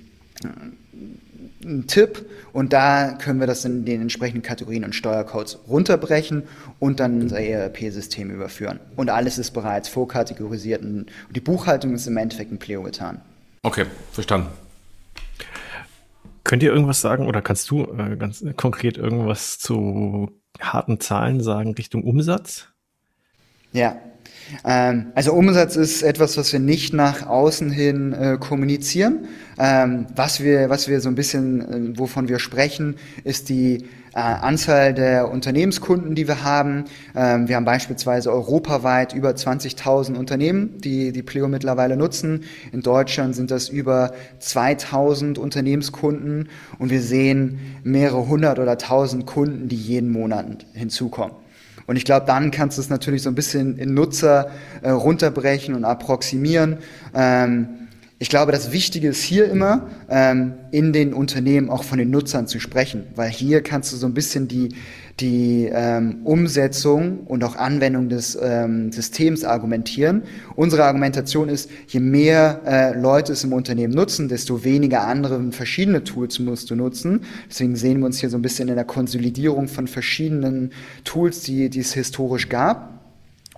ein 1.65 1.87
Tipp 1.87 2.27
und 2.53 2.73
da 2.73 3.13
können 3.13 3.41
wir 3.41 3.47
das 3.47 3.65
in 3.65 3.85
den 3.85 4.03
entsprechenden 4.03 4.43
Kategorien 4.43 4.85
und 4.85 4.95
Steuercodes 4.95 5.59
runterbrechen 5.69 6.45
und 6.79 7.01
dann 7.01 7.17
in 7.17 7.23
unser 7.23 7.41
ERP-System 7.41 8.31
überführen. 8.31 8.81
Und 8.97 9.11
alles 9.11 9.39
ist 9.39 9.53
bereits 9.53 9.89
vorkategorisiert 9.89 10.83
und 10.83 11.07
die 11.31 11.41
Buchhaltung 11.41 11.95
ist 11.95 12.07
im 12.07 12.17
Endeffekt 12.17 12.51
in 12.51 12.59
Pleo 12.59 12.83
getan. 12.83 13.21
Okay, 13.63 13.87
verstanden. 14.13 14.49
Könnt 16.45 16.63
ihr 16.63 16.73
irgendwas 16.73 17.01
sagen 17.01 17.27
oder 17.27 17.41
kannst 17.41 17.71
du 17.71 17.85
äh, 17.85 18.17
ganz 18.17 18.45
konkret 18.57 18.99
irgendwas 18.99 19.59
zu 19.59 20.31
harten 20.61 21.01
Zahlen 21.01 21.41
sagen 21.41 21.75
Richtung 21.75 22.03
Umsatz? 22.03 22.69
Ja, 23.73 23.97
ähm, 24.65 25.13
also 25.15 25.33
Umsatz 25.33 25.77
ist 25.77 26.03
etwas, 26.03 26.37
was 26.37 26.53
wir 26.53 26.61
nicht 26.61 26.93
nach 26.93 27.27
außen 27.27 27.71
hin 27.71 28.13
äh, 28.13 28.39
kommunizieren. 28.39 29.27
Ähm, 29.59 30.07
was 30.15 30.43
wir, 30.43 30.71
was 30.71 30.89
wir 30.89 31.01
so 31.01 31.09
ein 31.09 31.15
bisschen, 31.15 31.95
äh, 31.95 31.99
wovon 31.99 32.29
wir 32.29 32.39
sprechen, 32.39 32.97
ist 33.25 33.49
die 33.49 33.85
äh, 34.15 34.19
Anzahl 34.19 34.95
der 34.95 35.31
Unternehmenskunden, 35.31 36.15
die 36.15 36.29
wir 36.29 36.43
haben. 36.43 36.85
Ähm, 37.15 37.49
wir 37.49 37.57
haben 37.57 37.65
beispielsweise 37.65 38.33
europaweit 38.33 39.15
über 39.15 39.31
20.000 39.31 40.17
Unternehmen, 40.17 40.79
die 40.79 41.13
die 41.13 41.23
Pleo 41.23 41.49
mittlerweile 41.49 41.97
nutzen. 41.97 42.45
In 42.73 42.83
Deutschland 42.83 43.35
sind 43.35 43.51
das 43.51 43.69
über 43.69 44.13
2.000 44.41 45.39
Unternehmenskunden 45.39 46.49
und 46.79 46.91
wir 46.91 47.01
sehen 47.01 47.59
mehrere 47.85 48.29
hundert 48.29 48.59
oder 48.59 48.79
tausend 48.79 49.27
Kunden, 49.27 49.69
die 49.69 49.77
jeden 49.77 50.11
Monat 50.11 50.67
hinzukommen. 50.75 51.42
Und 51.87 51.97
ich 51.97 52.05
glaube, 52.05 52.27
dann 52.27 52.51
kannst 52.51 52.79
du 52.79 52.83
es 52.83 52.91
natürlich 52.91 53.23
so 53.23 53.29
ein 53.29 53.35
bisschen 53.35 53.79
in 53.79 53.95
Nutzer 53.95 54.51
äh, 54.83 54.91
runterbrechen 54.91 55.75
und 55.75 55.85
approximieren. 55.85 56.79
Ähm, 57.15 57.69
ich 58.19 58.29
glaube, 58.29 58.53
das 58.53 58.71
Wichtige 58.71 59.09
ist 59.09 59.23
hier 59.23 59.51
immer, 59.51 59.89
ähm, 60.09 60.55
in 60.71 60.93
den 60.93 61.13
Unternehmen 61.13 61.71
auch 61.71 61.83
von 61.83 61.99
den 61.99 62.11
Nutzern 62.11 62.47
zu 62.47 62.61
sprechen, 62.61 63.05
weil 63.17 63.29
hier 63.29 63.63
kannst 63.63 63.93
du 63.93 63.97
so 63.97 64.07
ein 64.07 64.15
bisschen 64.15 64.47
die, 64.47 64.77
die 65.21 65.71
ähm, 65.73 66.21
Umsetzung 66.25 67.21
und 67.27 67.45
auch 67.45 67.57
Anwendung 67.57 68.09
des 68.09 68.39
ähm, 68.41 68.93
Systems 68.93 69.45
argumentieren. 69.45 70.23
Unsere 70.57 70.85
Argumentation 70.85 71.49
ist, 71.49 71.71
je 71.87 72.01
mehr 72.01 72.63
äh, 72.65 72.99
Leute 72.99 73.33
es 73.33 73.45
im 73.45 73.53
Unternehmen 73.53 73.93
nutzen, 73.93 74.29
desto 74.29 74.65
weniger 74.65 75.07
andere 75.07 75.53
verschiedene 75.53 76.05
Tools 76.05 76.39
musst 76.39 76.71
du 76.71 76.77
nutzen. 76.77 77.21
Deswegen 77.49 77.77
sehen 77.77 77.99
wir 78.01 78.07
uns 78.07 78.19
hier 78.19 78.31
so 78.31 78.39
ein 78.39 78.43
bisschen 78.43 78.69
in 78.69 78.75
der 78.75 78.85
Konsolidierung 78.85 79.69
von 79.69 79.87
verschiedenen 79.87 80.71
Tools, 81.05 81.43
die, 81.43 81.69
die 81.69 81.81
es 81.81 81.93
historisch 81.93 82.49
gab. 82.49 83.02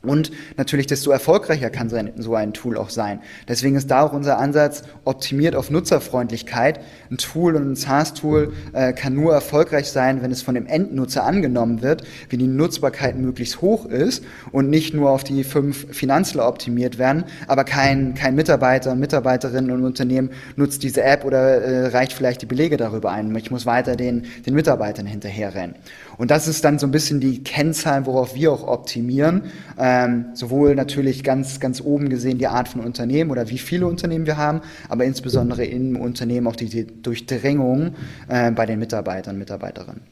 Und 0.05 0.31
natürlich, 0.57 0.87
desto 0.87 1.11
erfolgreicher 1.11 1.71
kann 1.71 1.89
so 1.89 2.35
ein 2.35 2.53
Tool 2.53 2.77
auch 2.77 2.91
sein. 2.91 3.21
Deswegen 3.49 3.77
ist 3.77 3.91
da 3.91 4.03
auch 4.03 4.13
unser 4.13 4.39
Ansatz 4.39 4.83
optimiert 5.05 5.57
auf 5.57 5.71
Nutzerfreundlichkeit. 5.71 6.81
Ein 7.11 7.19
Tool 7.19 7.57
und 7.57 7.73
ein 7.73 7.77
SaaS-Tool 7.77 8.53
äh, 8.73 8.93
kann 8.93 9.15
nur 9.15 9.33
erfolgreich 9.33 9.91
sein, 9.91 10.23
wenn 10.23 10.31
es 10.31 10.43
von 10.43 10.55
dem 10.55 10.67
Endnutzer 10.67 11.25
angenommen 11.25 11.83
wird, 11.83 12.05
wie 12.29 12.37
die 12.37 12.47
Nutzbarkeit 12.47 13.17
möglichst 13.17 13.61
hoch 13.61 13.87
ist 13.87 14.25
und 14.53 14.71
nicht 14.71 14.95
nur 14.95 15.11
auf 15.11 15.25
die 15.25 15.45
fünf 15.45 15.87
Finanzler 15.95 16.47
optimiert 16.47 16.99
werden, 16.99 17.25
aber 17.49 17.65
kein, 17.65 18.15
kein 18.15 18.35
Mitarbeiter, 18.35 18.95
Mitarbeiterinnen 18.95 19.71
und 19.71 19.85
Unternehmen 19.85 20.31
nutzt 20.57 20.83
diese 20.83 21.03
App 21.03 21.25
oder 21.25 21.63
äh, 21.63 21.87
reicht 21.89 22.13
vielleicht 22.13 22.43
die 22.43 22.47
Belege 22.47 22.77
darüber 22.77 23.11
ein. 23.11 23.35
Ich 23.37 23.51
muss 23.51 23.67
weiter 23.67 23.97
den, 23.97 24.27
den 24.47 24.55
Mitarbeitern 24.55 25.07
hinterherrennen. 25.07 25.77
Und 26.17 26.31
das 26.31 26.49
ist 26.49 26.65
dann 26.65 26.79
so 26.79 26.87
ein 26.87 26.91
bisschen 26.91 27.21
die 27.21 27.43
Kennzahlen, 27.43 28.07
worauf 28.07 28.35
wir 28.35 28.53
auch 28.53 28.67
optimieren. 28.67 29.43
Ähm, 29.79 30.27
sowohl 30.35 30.75
natürlich 30.75 31.25
ganz, 31.25 31.61
ganz 31.61 31.81
oben 31.81 32.09
gesehen 32.09 32.39
die 32.39 32.47
Art 32.47 32.69
von 32.69 32.81
Unternehmen 32.81 33.31
oder 33.31 33.49
wie 33.51 33.59
viele 33.59 33.87
Unternehmen 33.87 34.27
wir 34.27 34.37
haben, 34.37 34.61
aber 34.89 35.05
insbesondere 35.05 35.65
im 35.65 35.97
Unternehmen 35.97 36.47
auch 36.47 36.57
die, 36.57 36.69
die 36.69 36.87
Durchdringung 36.87 37.95
äh, 38.29 38.51
bei 38.51 38.67
den 38.67 38.79
Mitarbeitern 38.79 39.35
und 39.35 39.39
Mitarbeiterinnen. 39.41 40.03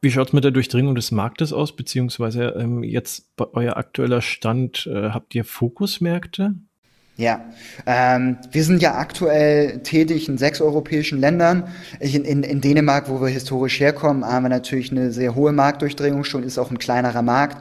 Wie 0.00 0.12
schaut 0.12 0.28
es 0.28 0.32
mit 0.32 0.44
der 0.44 0.52
Durchdringung 0.52 0.94
des 0.94 1.10
Marktes 1.10 1.52
aus, 1.52 1.74
beziehungsweise 1.74 2.54
ähm, 2.56 2.84
jetzt 2.84 3.32
euer 3.36 3.76
aktueller 3.76 4.22
Stand, 4.22 4.86
äh, 4.86 5.10
habt 5.10 5.34
ihr 5.34 5.44
Fokusmärkte? 5.44 6.54
Ja, 7.18 7.40
ähm, 7.84 8.36
wir 8.52 8.62
sind 8.62 8.80
ja 8.80 8.94
aktuell 8.94 9.80
tätig 9.80 10.28
in 10.28 10.38
sechs 10.38 10.60
europäischen 10.60 11.18
Ländern. 11.18 11.64
In, 11.98 12.24
in, 12.24 12.44
in 12.44 12.60
Dänemark, 12.60 13.08
wo 13.08 13.20
wir 13.20 13.26
historisch 13.26 13.80
herkommen, 13.80 14.24
haben 14.24 14.44
wir 14.44 14.50
natürlich 14.50 14.92
eine 14.92 15.10
sehr 15.10 15.34
hohe 15.34 15.50
Marktdurchdringung 15.50 16.22
schon, 16.22 16.44
ist 16.44 16.58
auch 16.58 16.70
ein 16.70 16.78
kleinerer 16.78 17.22
Markt. 17.22 17.56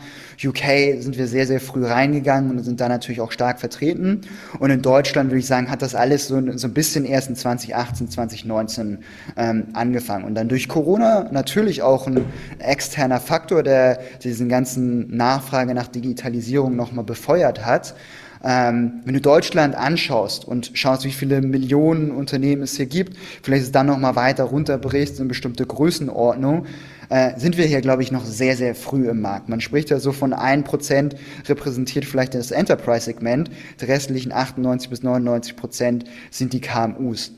UK 0.46 1.02
sind 1.02 1.18
wir 1.18 1.26
sehr, 1.26 1.48
sehr 1.48 1.60
früh 1.60 1.88
reingegangen 1.88 2.52
und 2.52 2.64
sind 2.64 2.80
da 2.80 2.88
natürlich 2.88 3.20
auch 3.20 3.32
stark 3.32 3.60
vertreten. 3.60 4.22
Und 4.60 4.70
in 4.70 4.84
Deutschland 4.84 5.32
würde 5.32 5.40
ich 5.40 5.48
sagen, 5.48 5.72
hat 5.72 5.82
das 5.82 5.96
alles 5.96 6.28
so, 6.28 6.40
so 6.56 6.68
ein 6.68 6.74
bisschen 6.76 7.04
erst 7.04 7.30
in 7.30 7.36
2018, 7.36 8.12
2019 8.12 9.00
ähm, 9.38 9.70
angefangen. 9.74 10.26
Und 10.26 10.36
dann 10.36 10.50
durch 10.50 10.68
Corona 10.68 11.30
natürlich 11.32 11.82
auch 11.82 12.06
ein 12.06 12.26
externer 12.60 13.20
Faktor, 13.20 13.64
der 13.64 14.02
diesen 14.24 14.50
ganzen 14.50 15.18
Nachfrage 15.18 15.74
nach 15.74 15.88
Digitalisierung 15.88 16.76
nochmal 16.76 17.06
befeuert 17.06 17.66
hat. 17.66 17.96
Ähm, 18.44 19.02
wenn 19.06 19.14
du 19.14 19.22
Deutschland 19.22 19.76
anschaust 19.76 20.46
und 20.46 20.72
schaust, 20.74 21.06
wie 21.06 21.12
viele 21.12 21.42
Millionen 21.42 22.12
Unternehmen 22.12 22.62
es 22.64 22.78
hier 22.78 22.86
gibt, 22.86 23.18
vielleicht 23.42 23.64
es 23.64 23.72
dann 23.72 23.88
nochmal 23.88 24.16
weiter 24.16 24.44
runterbrichst 24.44 25.20
in 25.20 25.28
bestimmte 25.28 25.66
Größenordnung, 25.66 26.66
äh, 27.10 27.40
sind 27.40 27.58
wir 27.58 27.66
hier, 27.66 27.82
glaube 27.82 28.04
ich, 28.04 28.12
noch 28.12 28.26
sehr, 28.26 28.56
sehr 28.56 28.76
früh 28.76 29.10
im 29.10 29.22
Markt. 29.22 29.50
Man 29.50 29.62
spricht 29.62 29.90
ja 29.90 30.00
so 30.00 30.12
von 30.12 30.34
1% 30.34 31.16
repräsentiert 31.48 32.06
vielleicht 32.06 32.34
das 32.34 32.52
Enterprise-Segment, 32.52 33.50
die 33.80 33.86
restlichen 33.86 34.32
98 34.32 34.90
bis 34.90 35.04
99 35.04 35.56
Prozent 35.56 36.06
sind 36.32 36.54
die 36.54 36.62
KMUs. 36.62 37.32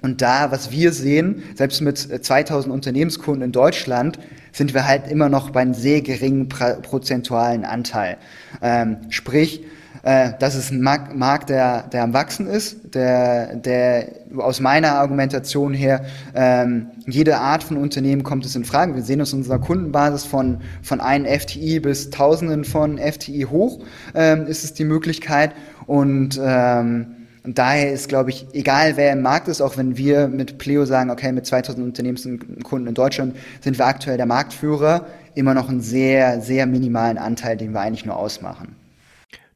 Und 0.00 0.20
da, 0.20 0.50
was 0.50 0.70
wir 0.70 0.92
sehen, 0.92 1.42
selbst 1.54 1.80
mit 1.80 1.98
2000 1.98 2.72
Unternehmenskunden 2.72 3.42
in 3.42 3.52
Deutschland, 3.52 4.18
sind 4.52 4.74
wir 4.74 4.86
halt 4.86 5.10
immer 5.10 5.30
noch 5.30 5.50
bei 5.50 5.62
einem 5.62 5.72
sehr 5.72 6.02
geringen 6.02 6.48
prozentualen 6.48 7.64
Anteil. 7.64 8.18
Ähm, 8.60 8.98
sprich, 9.08 9.64
äh, 10.04 10.32
das 10.38 10.54
ist 10.54 10.70
ein 10.70 10.80
Markt, 10.80 11.48
der, 11.48 11.84
der 11.84 12.02
am 12.02 12.12
Wachsen 12.12 12.46
ist, 12.46 12.94
der, 12.94 13.56
der 13.56 14.08
aus 14.36 14.60
meiner 14.60 14.92
Argumentation 14.92 15.72
her, 15.72 16.04
ähm, 16.34 16.88
jede 17.06 17.38
Art 17.38 17.64
von 17.64 17.78
Unternehmen 17.78 18.22
kommt 18.22 18.44
es 18.44 18.54
in 18.54 18.64
Frage. 18.64 18.94
Wir 18.94 19.02
sehen 19.02 19.20
uns 19.20 19.32
in 19.32 19.38
unserer 19.38 19.58
Kundenbasis 19.58 20.24
von, 20.24 20.58
von 20.82 21.00
einem 21.00 21.26
FTI 21.26 21.80
bis 21.80 22.10
Tausenden 22.10 22.64
von 22.64 22.98
FTI 22.98 23.46
hoch, 23.50 23.82
ähm, 24.14 24.46
ist 24.46 24.62
es 24.64 24.74
die 24.74 24.84
Möglichkeit. 24.84 25.52
Und 25.86 26.38
ähm, 26.42 27.06
und 27.44 27.58
daher 27.58 27.92
ist, 27.92 28.08
glaube 28.08 28.30
ich, 28.30 28.46
egal 28.54 28.96
wer 28.96 29.12
im 29.12 29.20
Markt 29.20 29.48
ist, 29.48 29.60
auch 29.60 29.76
wenn 29.76 29.98
wir 29.98 30.28
mit 30.28 30.56
Pleo 30.56 30.86
sagen, 30.86 31.10
okay, 31.10 31.30
mit 31.30 31.44
2000 31.44 31.84
Unternehmenskunden 31.84 32.88
in 32.88 32.94
Deutschland 32.94 33.36
sind 33.60 33.76
wir 33.76 33.84
aktuell 33.84 34.16
der 34.16 34.24
Marktführer, 34.24 35.04
immer 35.34 35.52
noch 35.52 35.68
einen 35.68 35.82
sehr, 35.82 36.40
sehr 36.40 36.64
minimalen 36.64 37.18
Anteil, 37.18 37.58
den 37.58 37.72
wir 37.72 37.80
eigentlich 37.80 38.06
nur 38.06 38.16
ausmachen. 38.16 38.73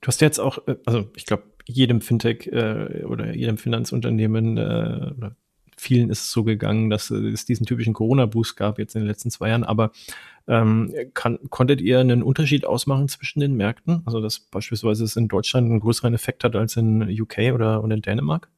Du 0.00 0.08
hast 0.08 0.20
jetzt 0.20 0.38
auch, 0.38 0.66
äh, 0.66 0.76
also 0.86 1.08
ich 1.16 1.26
glaube, 1.26 1.44
jedem 1.66 2.00
Fintech 2.00 2.46
äh, 2.46 3.04
oder 3.04 3.34
jedem 3.34 3.58
Finanzunternehmen 3.58 4.56
äh, 4.56 5.12
oder 5.16 5.36
vielen 5.76 6.10
ist 6.10 6.22
es 6.22 6.32
so 6.32 6.44
gegangen, 6.44 6.90
dass 6.90 7.10
es 7.10 7.44
diesen 7.44 7.66
typischen 7.66 7.94
Corona-Boost 7.94 8.56
gab 8.56 8.78
jetzt 8.78 8.94
in 8.96 9.02
den 9.02 9.08
letzten 9.08 9.30
zwei 9.30 9.50
Jahren. 9.50 9.64
Aber 9.64 9.92
ähm, 10.48 10.92
kann, 11.14 11.38
konntet 11.50 11.80
ihr 11.80 12.00
einen 12.00 12.22
Unterschied 12.22 12.64
ausmachen 12.64 13.08
zwischen 13.08 13.40
den 13.40 13.54
Märkten? 13.54 14.02
Also 14.06 14.20
dass 14.20 14.40
beispielsweise 14.40 15.04
es 15.04 15.16
in 15.16 15.28
Deutschland 15.28 15.70
einen 15.70 15.80
größeren 15.80 16.14
Effekt 16.14 16.42
hat 16.42 16.56
als 16.56 16.76
in 16.76 17.02
UK 17.02 17.52
oder, 17.54 17.84
oder 17.84 17.94
in 17.94 18.02
Dänemark? 18.02 18.48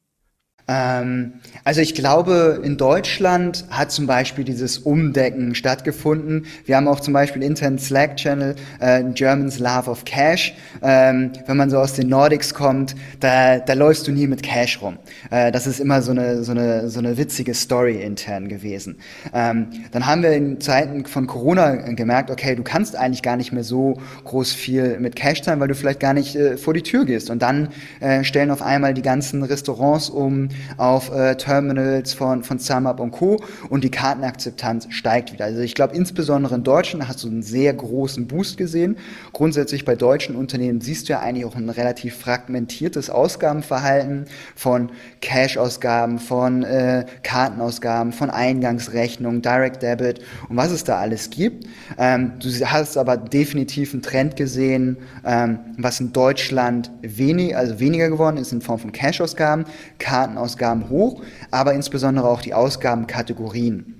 Ähm, 0.71 1.33
also 1.65 1.81
ich 1.81 1.95
glaube, 1.95 2.61
in 2.63 2.77
Deutschland 2.77 3.65
hat 3.71 3.91
zum 3.91 4.07
Beispiel 4.07 4.45
dieses 4.45 4.79
Umdecken 4.79 5.57
stattgefunden. 5.57 6.47
Wir 6.65 6.77
haben 6.77 6.87
auch 6.87 7.01
zum 7.01 7.13
Beispiel 7.13 7.43
internen 7.43 7.79
Slack-Channel, 7.79 8.55
äh, 8.79 9.03
Germans 9.15 9.59
Love 9.59 9.91
of 9.91 10.05
Cash. 10.05 10.55
Ähm, 10.81 11.33
wenn 11.47 11.57
man 11.57 11.71
so 11.71 11.79
aus 11.79 11.95
den 11.95 12.09
Nordics 12.09 12.55
kommt, 12.55 12.95
da, 13.19 13.59
da 13.59 13.73
läufst 13.73 14.07
du 14.07 14.13
nie 14.13 14.29
mit 14.29 14.45
Cash 14.45 14.81
rum. 14.81 14.99
Äh, 15.31 15.51
das 15.51 15.67
ist 15.67 15.81
immer 15.81 16.03
so 16.03 16.13
eine, 16.13 16.45
so, 16.45 16.53
eine, 16.53 16.89
so 16.89 17.01
eine 17.01 17.19
witzige 17.19 17.55
Story 17.55 18.01
intern 18.01 18.49
gewesen. 18.49 18.99
Ähm, 19.35 19.67
dann 19.91 20.07
haben 20.07 20.23
wir 20.23 20.33
in 20.33 20.61
Zeiten 20.61 21.05
von 21.05 21.27
Corona 21.27 21.75
gemerkt, 21.93 22.31
okay, 22.31 22.55
du 22.55 22.63
kannst 22.63 22.95
eigentlich 22.95 23.23
gar 23.23 23.37
nicht 23.37 23.51
mehr 23.51 23.65
so 23.65 24.01
groß 24.23 24.53
viel 24.53 25.01
mit 25.01 25.17
Cash 25.17 25.43
zahlen, 25.43 25.59
weil 25.59 25.69
du 25.69 25.75
vielleicht 25.75 26.01
gar 26.01 26.15
nicht 26.15 26.37
äh, 26.37 26.57
vor 26.57 26.75
die 26.75 26.83
Tür 26.83 27.05
gehst. 27.05 27.29
Und 27.29 27.43
dann 27.43 27.71
äh, 27.99 28.23
stellen 28.23 28.53
auf 28.53 28.63
einmal 28.63 28.95
die 28.95 29.03
ganzen 29.03 29.43
Restaurants 29.43 30.09
um, 30.11 30.49
auf 30.77 31.11
äh, 31.13 31.37
Terminals 31.37 32.13
von, 32.13 32.43
von 32.43 32.59
SumUp 32.59 33.01
und 33.01 33.11
Co. 33.11 33.41
und 33.69 33.85
die 33.85 33.91
Kartenakzeptanz 33.91 34.89
steigt 34.91 35.33
wieder. 35.33 35.47
Also 35.47 35.61
ich 35.61 35.75
glaube, 35.75 35.95
insbesondere 35.95 36.55
in 36.55 36.65
Deutschland 36.65 37.09
hast 37.09 37.25
du 37.25 37.29
einen 37.29 37.43
sehr 37.43 37.73
großen 37.73 38.27
Boost 38.27 38.57
gesehen. 38.57 38.97
Grundsätzlich 39.33 39.85
bei 39.85 39.97
deutschen 39.97 40.37
Unternehmen 40.37 40.81
siehst 40.81 41.09
du 41.09 41.15
ja 41.15 41.21
eigentlich 41.21 41.45
auch 41.45 41.57
ein 41.57 41.69
relativ 41.69 42.17
fragmentiertes 42.17 43.11
Ausgabenverhalten 43.11 44.27
von 44.55 44.91
Cash-Ausgaben, 45.21 46.19
von 46.19 46.63
äh, 46.63 47.07
Kartenausgaben, 47.23 48.13
von 48.13 48.31
Eingangsrechnungen, 48.31 49.43
Direct 49.43 49.83
Debit 49.83 50.21
und 50.49 50.57
was 50.57 50.71
es 50.71 50.85
da 50.85 50.99
alles 50.99 51.31
gibt. 51.31 51.67
Ähm, 51.99 52.33
du 52.41 52.49
hast 52.49 52.97
aber 52.97 53.17
definitiv 53.17 53.93
einen 53.93 54.03
Trend 54.03 54.37
gesehen, 54.37 54.99
ähm, 55.25 55.59
was 55.79 56.01
in 56.01 56.13
Deutschland 56.13 56.91
wenig, 57.03 57.57
also 57.57 57.81
weniger 57.81 58.09
geworden 58.09 58.37
ist 58.37 58.53
in 58.53 58.61
Form 58.61 58.79
von 58.79 58.93
Cash-Ausgaben, 58.93 59.65
Kartenausgaben, 59.99 60.50
Ausgaben 60.51 60.91
hoch, 60.91 61.23
aber 61.53 61.75
insbesondere 61.75 62.29
auch 62.29 62.43
die 62.43 62.55
Ausgabenkategorien 62.55 63.95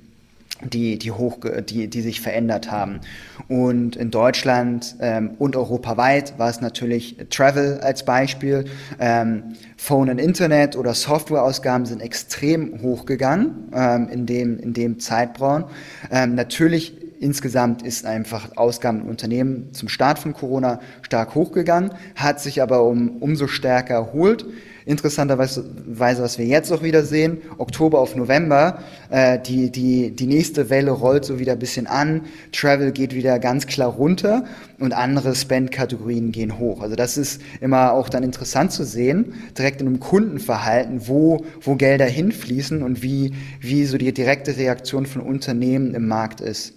die, 0.63 0.99
die, 0.99 1.11
hoch, 1.11 1.39
die, 1.71 1.89
die 1.89 2.01
sich 2.03 2.21
verändert 2.21 2.71
haben. 2.71 3.01
Und 3.49 3.97
in 3.97 4.11
Deutschland 4.11 4.97
ähm, 5.01 5.31
und 5.39 5.57
europaweit 5.57 6.39
war 6.39 6.51
es 6.51 6.61
natürlich 6.61 7.17
Travel 7.31 7.81
als 7.81 8.05
Beispiel. 8.05 8.67
Ähm, 8.99 9.55
Phone 9.79 10.11
und 10.11 10.19
Internet 10.19 10.77
oder 10.77 10.93
Softwareausgaben 10.93 11.87
sind 11.87 12.03
extrem 12.03 12.83
hochgegangen 12.83 13.71
ähm, 13.73 14.09
in, 14.11 14.27
dem, 14.27 14.59
in 14.59 14.75
dem 14.75 14.99
Zeitraum. 15.01 15.65
Ähm, 16.11 16.35
natürlich 16.35 16.95
insgesamt 17.21 17.81
ist 17.81 18.05
einfach 18.05 18.57
Ausgaben 18.57 19.01
im 19.01 19.09
Unternehmen 19.09 19.73
zum 19.73 19.89
Start 19.89 20.19
von 20.19 20.35
Corona 20.35 20.81
stark 21.01 21.35
hochgegangen, 21.35 21.93
hat 22.17 22.41
sich 22.41 22.61
aber 22.61 22.83
um, 22.85 23.17
umso 23.23 23.47
stärker 23.47 23.95
erholt. 23.95 24.45
Interessanterweise, 24.91 25.65
was 25.87 26.37
wir 26.37 26.47
jetzt 26.47 26.73
auch 26.73 26.83
wieder 26.83 27.05
sehen, 27.05 27.39
Oktober 27.59 28.01
auf 28.01 28.17
November, 28.17 28.83
äh, 29.09 29.39
die, 29.39 29.71
die, 29.71 30.11
die 30.11 30.27
nächste 30.27 30.69
Welle 30.69 30.91
rollt 30.91 31.25
so 31.25 31.39
wieder 31.39 31.53
ein 31.53 31.61
bisschen 31.61 31.87
an, 31.87 32.23
Travel 32.51 32.91
geht 32.91 33.15
wieder 33.15 33.39
ganz 33.39 33.69
klar 33.69 33.89
runter 33.89 34.45
und 34.81 34.93
andere 34.93 35.37
Spend-Kategorien 35.37 36.33
gehen 36.33 36.59
hoch. 36.59 36.83
Also 36.83 36.97
das 36.97 37.17
ist 37.17 37.41
immer 37.61 37.93
auch 37.93 38.09
dann 38.09 38.25
interessant 38.25 38.73
zu 38.73 38.83
sehen, 38.83 39.35
direkt 39.57 39.81
in 39.81 39.87
einem 39.87 40.01
Kundenverhalten, 40.01 41.07
wo, 41.07 41.45
wo 41.61 41.77
Gelder 41.77 42.07
hinfließen 42.07 42.83
und 42.83 43.01
wie, 43.01 43.33
wie 43.61 43.85
so 43.85 43.97
die 43.97 44.13
direkte 44.13 44.57
Reaktion 44.57 45.07
von 45.07 45.23
Unternehmen 45.23 45.95
im 45.95 46.09
Markt 46.09 46.41
ist. 46.41 46.77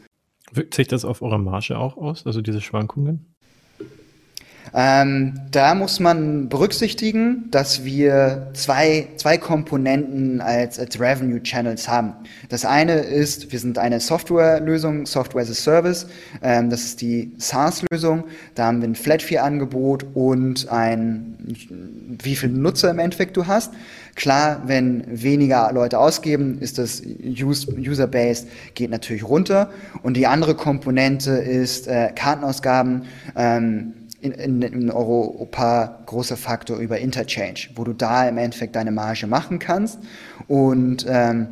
Wirkt 0.52 0.76
sich 0.76 0.88
das 0.88 1.04
auf 1.04 1.24
eure 1.24 1.40
Marge 1.40 1.80
auch 1.80 1.98
aus, 1.98 2.28
also 2.28 2.42
diese 2.42 2.62
Schwankungen? 2.62 3.33
Ähm, 4.76 5.40
da 5.52 5.76
muss 5.76 6.00
man 6.00 6.50
berücksichtigen, 6.50 7.50
dass 7.52 7.86
wir 7.86 8.50
zwei, 8.54 9.08
zwei 9.18 9.38
Komponenten 9.38 10.42
als, 10.42 10.80
als 10.80 11.00
Revenue 11.00 11.44
Channels 11.44 11.88
haben. 11.88 12.14
Das 12.50 12.66
eine 12.66 12.94
ist, 13.02 13.52
wir 13.52 13.60
sind 13.60 13.78
eine 13.78 14.00
Softwarelösung, 14.00 15.06
Software 15.06 15.44
as 15.44 15.52
a 15.52 15.54
Service. 15.54 16.08
Ähm, 16.42 16.72
das 16.72 16.86
ist 16.86 17.02
die 17.02 17.34
SaaS-Lösung. 17.38 18.24
Da 18.56 18.66
haben 18.66 18.82
wir 18.82 18.88
ein 18.88 18.96
Flat-Fee-Angebot 18.96 20.08
und 20.16 20.68
ein, 20.70 21.38
wie 22.24 22.36
viele 22.36 22.54
Nutzer 22.54 22.90
im 22.90 23.00
Endeffekt 23.00 23.38
du 23.38 23.46
hast. 23.46 23.74
Klar, 24.16 24.62
wenn 24.68 25.04
weniger 25.08 25.72
Leute 25.74 25.98
ausgeben, 25.98 26.60
ist 26.60 26.78
das 26.78 27.02
User-Base 27.04 28.46
geht 28.76 28.92
natürlich 28.92 29.24
runter. 29.24 29.72
Und 30.04 30.18
die 30.18 30.28
andere 30.28 30.56
Komponente 30.56 31.32
ist 31.32 31.88
äh, 31.88 32.12
Kartenausgaben. 32.16 33.06
Ähm, 33.36 33.94
in, 34.24 34.32
in, 34.32 34.62
in 34.62 34.92
Europa 34.92 36.00
großer 36.06 36.38
Faktor 36.38 36.78
über 36.78 37.00
Interchange, 37.00 37.70
wo 37.76 37.84
du 37.84 37.94
da 37.94 38.28
im 38.28 38.38
Endeffekt 38.38 38.76
deine 38.76 38.92
Marge 38.92 39.28
machen 39.28 39.60
kannst. 39.60 40.00
Und 40.48 41.06
ähm, 41.08 41.48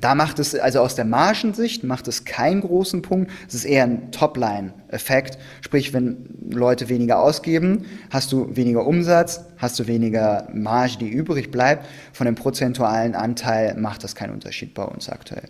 da 0.00 0.14
macht 0.14 0.38
es, 0.38 0.54
also 0.54 0.80
aus 0.80 0.94
der 0.94 1.04
Margensicht 1.04 1.84
macht 1.84 2.08
es 2.08 2.24
keinen 2.24 2.60
großen 2.60 3.02
Punkt. 3.02 3.30
Es 3.46 3.54
ist 3.54 3.64
eher 3.64 3.84
ein 3.84 4.10
Topline-Effekt. 4.10 5.38
Sprich, 5.60 5.92
wenn 5.92 6.28
Leute 6.50 6.88
weniger 6.88 7.20
ausgeben, 7.20 7.84
hast 8.10 8.32
du 8.32 8.56
weniger 8.56 8.86
Umsatz, 8.86 9.44
hast 9.58 9.78
du 9.78 9.86
weniger 9.86 10.48
Marge, 10.52 10.98
die 11.00 11.08
übrig 11.08 11.50
bleibt. 11.50 11.86
Von 12.12 12.26
dem 12.26 12.34
prozentualen 12.34 13.14
Anteil 13.14 13.76
macht 13.76 14.04
das 14.04 14.14
keinen 14.14 14.32
Unterschied 14.32 14.74
bei 14.74 14.84
uns 14.84 15.08
aktuell. 15.08 15.48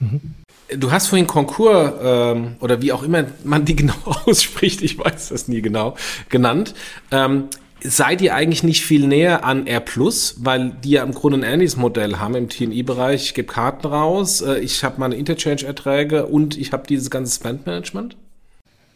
Mhm. 0.00 0.20
Du 0.76 0.92
hast 0.92 1.08
vorhin 1.08 1.26
Konkurs 1.26 1.92
ähm, 2.02 2.56
oder 2.60 2.80
wie 2.82 2.92
auch 2.92 3.02
immer 3.02 3.24
man 3.44 3.64
die 3.64 3.76
genau 3.76 3.94
ausspricht, 4.04 4.82
ich 4.82 4.98
weiß 4.98 5.30
das 5.30 5.48
nie 5.48 5.62
genau, 5.62 5.96
genannt. 6.28 6.74
Ähm, 7.10 7.48
seid 7.82 8.20
ihr 8.20 8.34
eigentlich 8.34 8.62
nicht 8.62 8.84
viel 8.84 9.06
näher 9.06 9.44
an 9.44 9.66
R 9.66 9.80
Plus, 9.80 10.36
weil 10.38 10.72
die 10.84 10.90
ja 10.90 11.02
im 11.02 11.12
Grunde 11.12 11.38
ein 11.38 11.42
ähnliches 11.42 11.76
Modell 11.76 12.16
haben 12.16 12.34
im 12.34 12.48
TNI-Bereich. 12.48 13.22
Ich 13.24 13.34
gebe 13.34 13.48
Karten 13.48 13.86
raus, 13.86 14.42
äh, 14.42 14.58
ich 14.58 14.84
habe 14.84 15.00
meine 15.00 15.16
Interchange-Erträge 15.16 16.26
und 16.26 16.58
ich 16.58 16.72
habe 16.72 16.86
dieses 16.86 17.10
ganze 17.10 17.34
Spend-Management? 17.34 18.16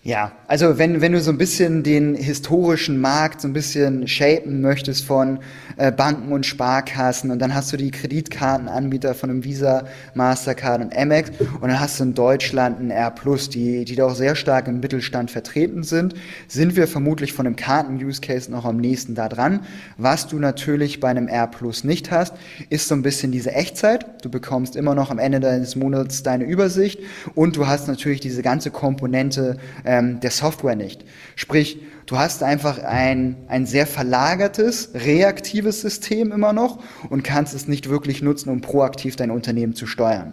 Ja, 0.06 0.32
also 0.48 0.76
wenn, 0.76 1.00
wenn 1.00 1.12
du 1.12 1.20
so 1.22 1.30
ein 1.30 1.38
bisschen 1.38 1.82
den 1.82 2.14
historischen 2.14 3.00
Markt 3.00 3.40
so 3.40 3.48
ein 3.48 3.54
bisschen 3.54 4.06
shapen 4.06 4.60
möchtest 4.60 5.06
von 5.06 5.38
äh, 5.78 5.90
Banken 5.90 6.30
und 6.30 6.44
Sparkassen 6.44 7.30
und 7.30 7.38
dann 7.38 7.54
hast 7.54 7.72
du 7.72 7.78
die 7.78 7.90
Kreditkartenanbieter 7.90 9.14
von 9.14 9.30
einem 9.30 9.44
Visa, 9.44 9.84
Mastercard 10.12 10.82
und 10.82 10.94
Amex 10.94 11.30
und 11.40 11.68
dann 11.68 11.80
hast 11.80 12.00
du 12.00 12.04
in 12.04 12.12
Deutschland 12.12 12.80
ein 12.80 12.90
R+, 12.90 13.14
die, 13.50 13.86
die 13.86 13.96
doch 13.96 14.14
sehr 14.14 14.36
stark 14.36 14.68
im 14.68 14.80
Mittelstand 14.80 15.30
vertreten 15.30 15.84
sind, 15.84 16.12
sind 16.48 16.76
wir 16.76 16.86
vermutlich 16.86 17.32
von 17.32 17.46
einem 17.46 17.56
Karten-Use-Case 17.56 18.50
noch 18.50 18.66
am 18.66 18.76
nächsten 18.76 19.14
da 19.14 19.30
dran. 19.30 19.60
Was 19.96 20.26
du 20.26 20.38
natürlich 20.38 21.00
bei 21.00 21.08
einem 21.08 21.28
R 21.28 21.48
nicht 21.82 22.10
hast, 22.10 22.34
ist 22.68 22.88
so 22.88 22.94
ein 22.94 23.00
bisschen 23.00 23.32
diese 23.32 23.52
Echtzeit. 23.52 24.22
Du 24.22 24.28
bekommst 24.28 24.76
immer 24.76 24.94
noch 24.94 25.10
am 25.10 25.18
Ende 25.18 25.40
deines 25.40 25.76
Monats 25.76 26.22
deine 26.22 26.44
Übersicht 26.44 27.00
und 27.34 27.56
du 27.56 27.66
hast 27.66 27.88
natürlich 27.88 28.20
diese 28.20 28.42
ganze 28.42 28.70
Komponente 28.70 29.56
äh, 29.84 29.93
ähm, 29.98 30.20
der 30.20 30.30
Software 30.30 30.76
nicht. 30.76 31.04
Sprich, 31.36 31.78
du 32.06 32.18
hast 32.18 32.42
einfach 32.42 32.78
ein, 32.78 33.36
ein 33.48 33.66
sehr 33.66 33.86
verlagertes, 33.86 34.90
reaktives 34.94 35.80
System 35.80 36.32
immer 36.32 36.52
noch 36.52 36.82
und 37.10 37.22
kannst 37.22 37.54
es 37.54 37.68
nicht 37.68 37.88
wirklich 37.88 38.22
nutzen, 38.22 38.50
um 38.50 38.60
proaktiv 38.60 39.16
dein 39.16 39.30
Unternehmen 39.30 39.74
zu 39.74 39.86
steuern. 39.86 40.32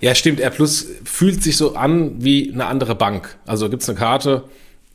Ja, 0.00 0.14
stimmt. 0.14 0.40
R 0.40 0.50
Plus 0.50 0.86
fühlt 1.04 1.42
sich 1.42 1.56
so 1.56 1.74
an 1.74 2.22
wie 2.22 2.52
eine 2.52 2.66
andere 2.66 2.94
Bank. 2.94 3.38
Also 3.46 3.70
gibt 3.70 3.82
es 3.82 3.88
eine 3.88 3.98
Karte, 3.98 4.44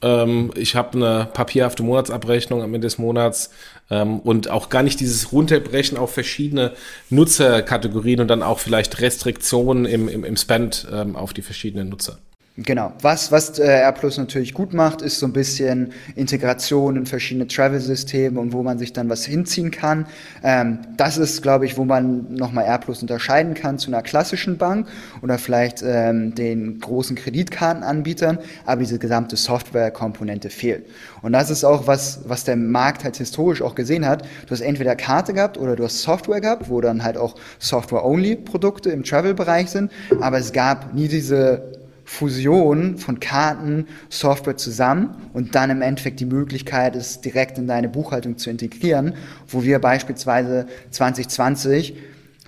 ähm, 0.01 0.51
ich 0.55 0.75
habe 0.75 0.97
eine 0.97 1.29
papierhafte 1.31 1.83
Monatsabrechnung 1.83 2.61
am 2.61 2.73
Ende 2.73 2.87
des 2.87 2.97
Monats 2.97 3.51
ähm, 3.89 4.19
und 4.19 4.49
auch 4.49 4.69
gar 4.69 4.83
nicht 4.83 4.99
dieses 4.99 5.31
Runterbrechen 5.31 5.97
auf 5.97 6.13
verschiedene 6.13 6.73
Nutzerkategorien 7.09 8.19
und 8.19 8.27
dann 8.27 8.43
auch 8.43 8.59
vielleicht 8.59 9.01
Restriktionen 9.01 9.85
im, 9.85 10.07
im, 10.07 10.23
im 10.23 10.37
Spend 10.37 10.87
ähm, 10.91 11.15
auf 11.15 11.33
die 11.33 11.41
verschiedenen 11.41 11.89
Nutzer. 11.89 12.17
Genau. 12.63 12.93
Was, 13.01 13.31
was 13.31 13.57
äh, 13.59 13.63
R 13.63 13.91
Plus 13.91 14.17
natürlich 14.17 14.53
gut 14.53 14.73
macht, 14.73 15.01
ist 15.01 15.19
so 15.19 15.25
ein 15.25 15.33
bisschen 15.33 15.93
Integration 16.15 16.95
in 16.95 17.05
verschiedene 17.05 17.47
Travel-Systeme 17.47 18.39
und 18.39 18.53
wo 18.53 18.61
man 18.61 18.77
sich 18.77 18.93
dann 18.93 19.09
was 19.09 19.25
hinziehen 19.25 19.71
kann. 19.71 20.05
Ähm, 20.43 20.79
das 20.97 21.17
ist, 21.17 21.41
glaube 21.41 21.65
ich, 21.65 21.77
wo 21.77 21.85
man 21.85 22.33
nochmal 22.33 22.65
R 22.65 22.77
Plus 22.77 23.01
unterscheiden 23.01 23.53
kann 23.53 23.79
zu 23.79 23.89
einer 23.89 24.01
klassischen 24.01 24.57
Bank 24.57 24.87
oder 25.21 25.37
vielleicht 25.37 25.81
ähm, 25.83 26.35
den 26.35 26.79
großen 26.79 27.15
Kreditkartenanbietern, 27.15 28.37
aber 28.65 28.81
diese 28.81 28.99
gesamte 28.99 29.37
Software-Komponente 29.37 30.49
fehlt. 30.49 30.85
Und 31.21 31.33
das 31.33 31.49
ist 31.49 31.63
auch 31.63 31.87
was, 31.87 32.21
was 32.25 32.43
der 32.43 32.57
Markt 32.57 33.03
halt 33.03 33.17
historisch 33.17 33.61
auch 33.61 33.75
gesehen 33.75 34.05
hat. 34.05 34.23
Du 34.45 34.51
hast 34.51 34.61
entweder 34.61 34.95
Karte 34.95 35.33
gehabt 35.33 35.57
oder 35.57 35.75
du 35.75 35.85
hast 35.85 36.01
Software 36.01 36.41
gehabt, 36.41 36.69
wo 36.69 36.81
dann 36.81 37.03
halt 37.03 37.17
auch 37.17 37.35
Software-Only-Produkte 37.59 38.91
im 38.91 39.03
Travel-Bereich 39.03 39.69
sind, 39.69 39.91
aber 40.19 40.37
es 40.37 40.51
gab 40.51 40.93
nie 40.93 41.07
diese 41.07 41.80
Fusion 42.11 42.97
von 42.97 43.21
Karten, 43.21 43.87
Software 44.09 44.57
zusammen 44.57 45.15
und 45.31 45.55
dann 45.55 45.69
im 45.69 45.81
Endeffekt 45.81 46.19
die 46.19 46.25
Möglichkeit, 46.25 46.93
es 46.97 47.21
direkt 47.21 47.57
in 47.57 47.67
deine 47.67 47.87
Buchhaltung 47.87 48.37
zu 48.37 48.49
integrieren, 48.49 49.13
wo 49.47 49.63
wir 49.63 49.79
beispielsweise 49.79 50.67
2020 50.91 51.95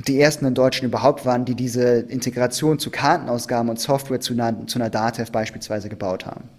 die 0.06 0.19
ersten 0.19 0.45
in 0.45 0.54
Deutschland 0.54 0.89
überhaupt 0.89 1.26
waren, 1.26 1.45
die 1.45 1.56
diese 1.56 1.99
Integration 1.99 2.78
zu 2.78 2.91
Kartenausgaben 2.91 3.69
und 3.69 3.80
Software 3.80 4.19
zu 4.19 4.34
einer, 4.34 4.67
zu 4.67 4.80
einer 4.80 4.89
DATEV 4.89 5.32
beispielsweise 5.32 5.88
gebaut 5.88 6.26
haben. 6.26 6.49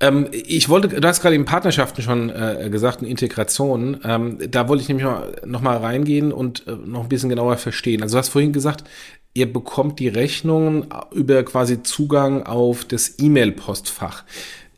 Ähm, 0.00 0.28
ich 0.32 0.70
wollte, 0.70 0.88
du 0.88 1.06
hast 1.06 1.20
gerade 1.20 1.36
in 1.36 1.44
Partnerschaften 1.44 2.00
schon 2.00 2.30
äh, 2.30 2.70
gesagt, 2.70 3.02
in 3.02 3.08
Integration. 3.08 4.00
Ähm, 4.02 4.38
da 4.50 4.66
wollte 4.66 4.82
ich 4.82 4.88
nämlich 4.88 5.06
noch 5.44 5.60
mal 5.60 5.76
reingehen 5.76 6.32
und 6.32 6.66
äh, 6.66 6.72
noch 6.72 7.02
ein 7.02 7.08
bisschen 7.10 7.28
genauer 7.28 7.58
verstehen. 7.58 8.02
Also 8.02 8.14
du 8.14 8.18
hast 8.20 8.30
vorhin 8.30 8.54
gesagt, 8.54 8.84
ihr 9.34 9.52
bekommt 9.52 9.98
die 9.98 10.08
Rechnungen 10.08 10.86
über 11.12 11.42
quasi 11.42 11.82
Zugang 11.82 12.44
auf 12.44 12.84
das 12.84 13.18
E-Mail-Postfach. 13.18 14.24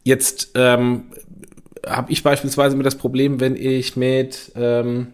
Jetzt 0.02 0.52
ähm, 0.54 1.04
habe 1.86 2.10
ich 2.10 2.22
beispielsweise 2.22 2.76
mit 2.76 2.86
das 2.86 2.96
Problem, 2.96 3.38
wenn 3.40 3.54
ich 3.54 3.96
mit 3.96 4.52
ähm, 4.56 5.08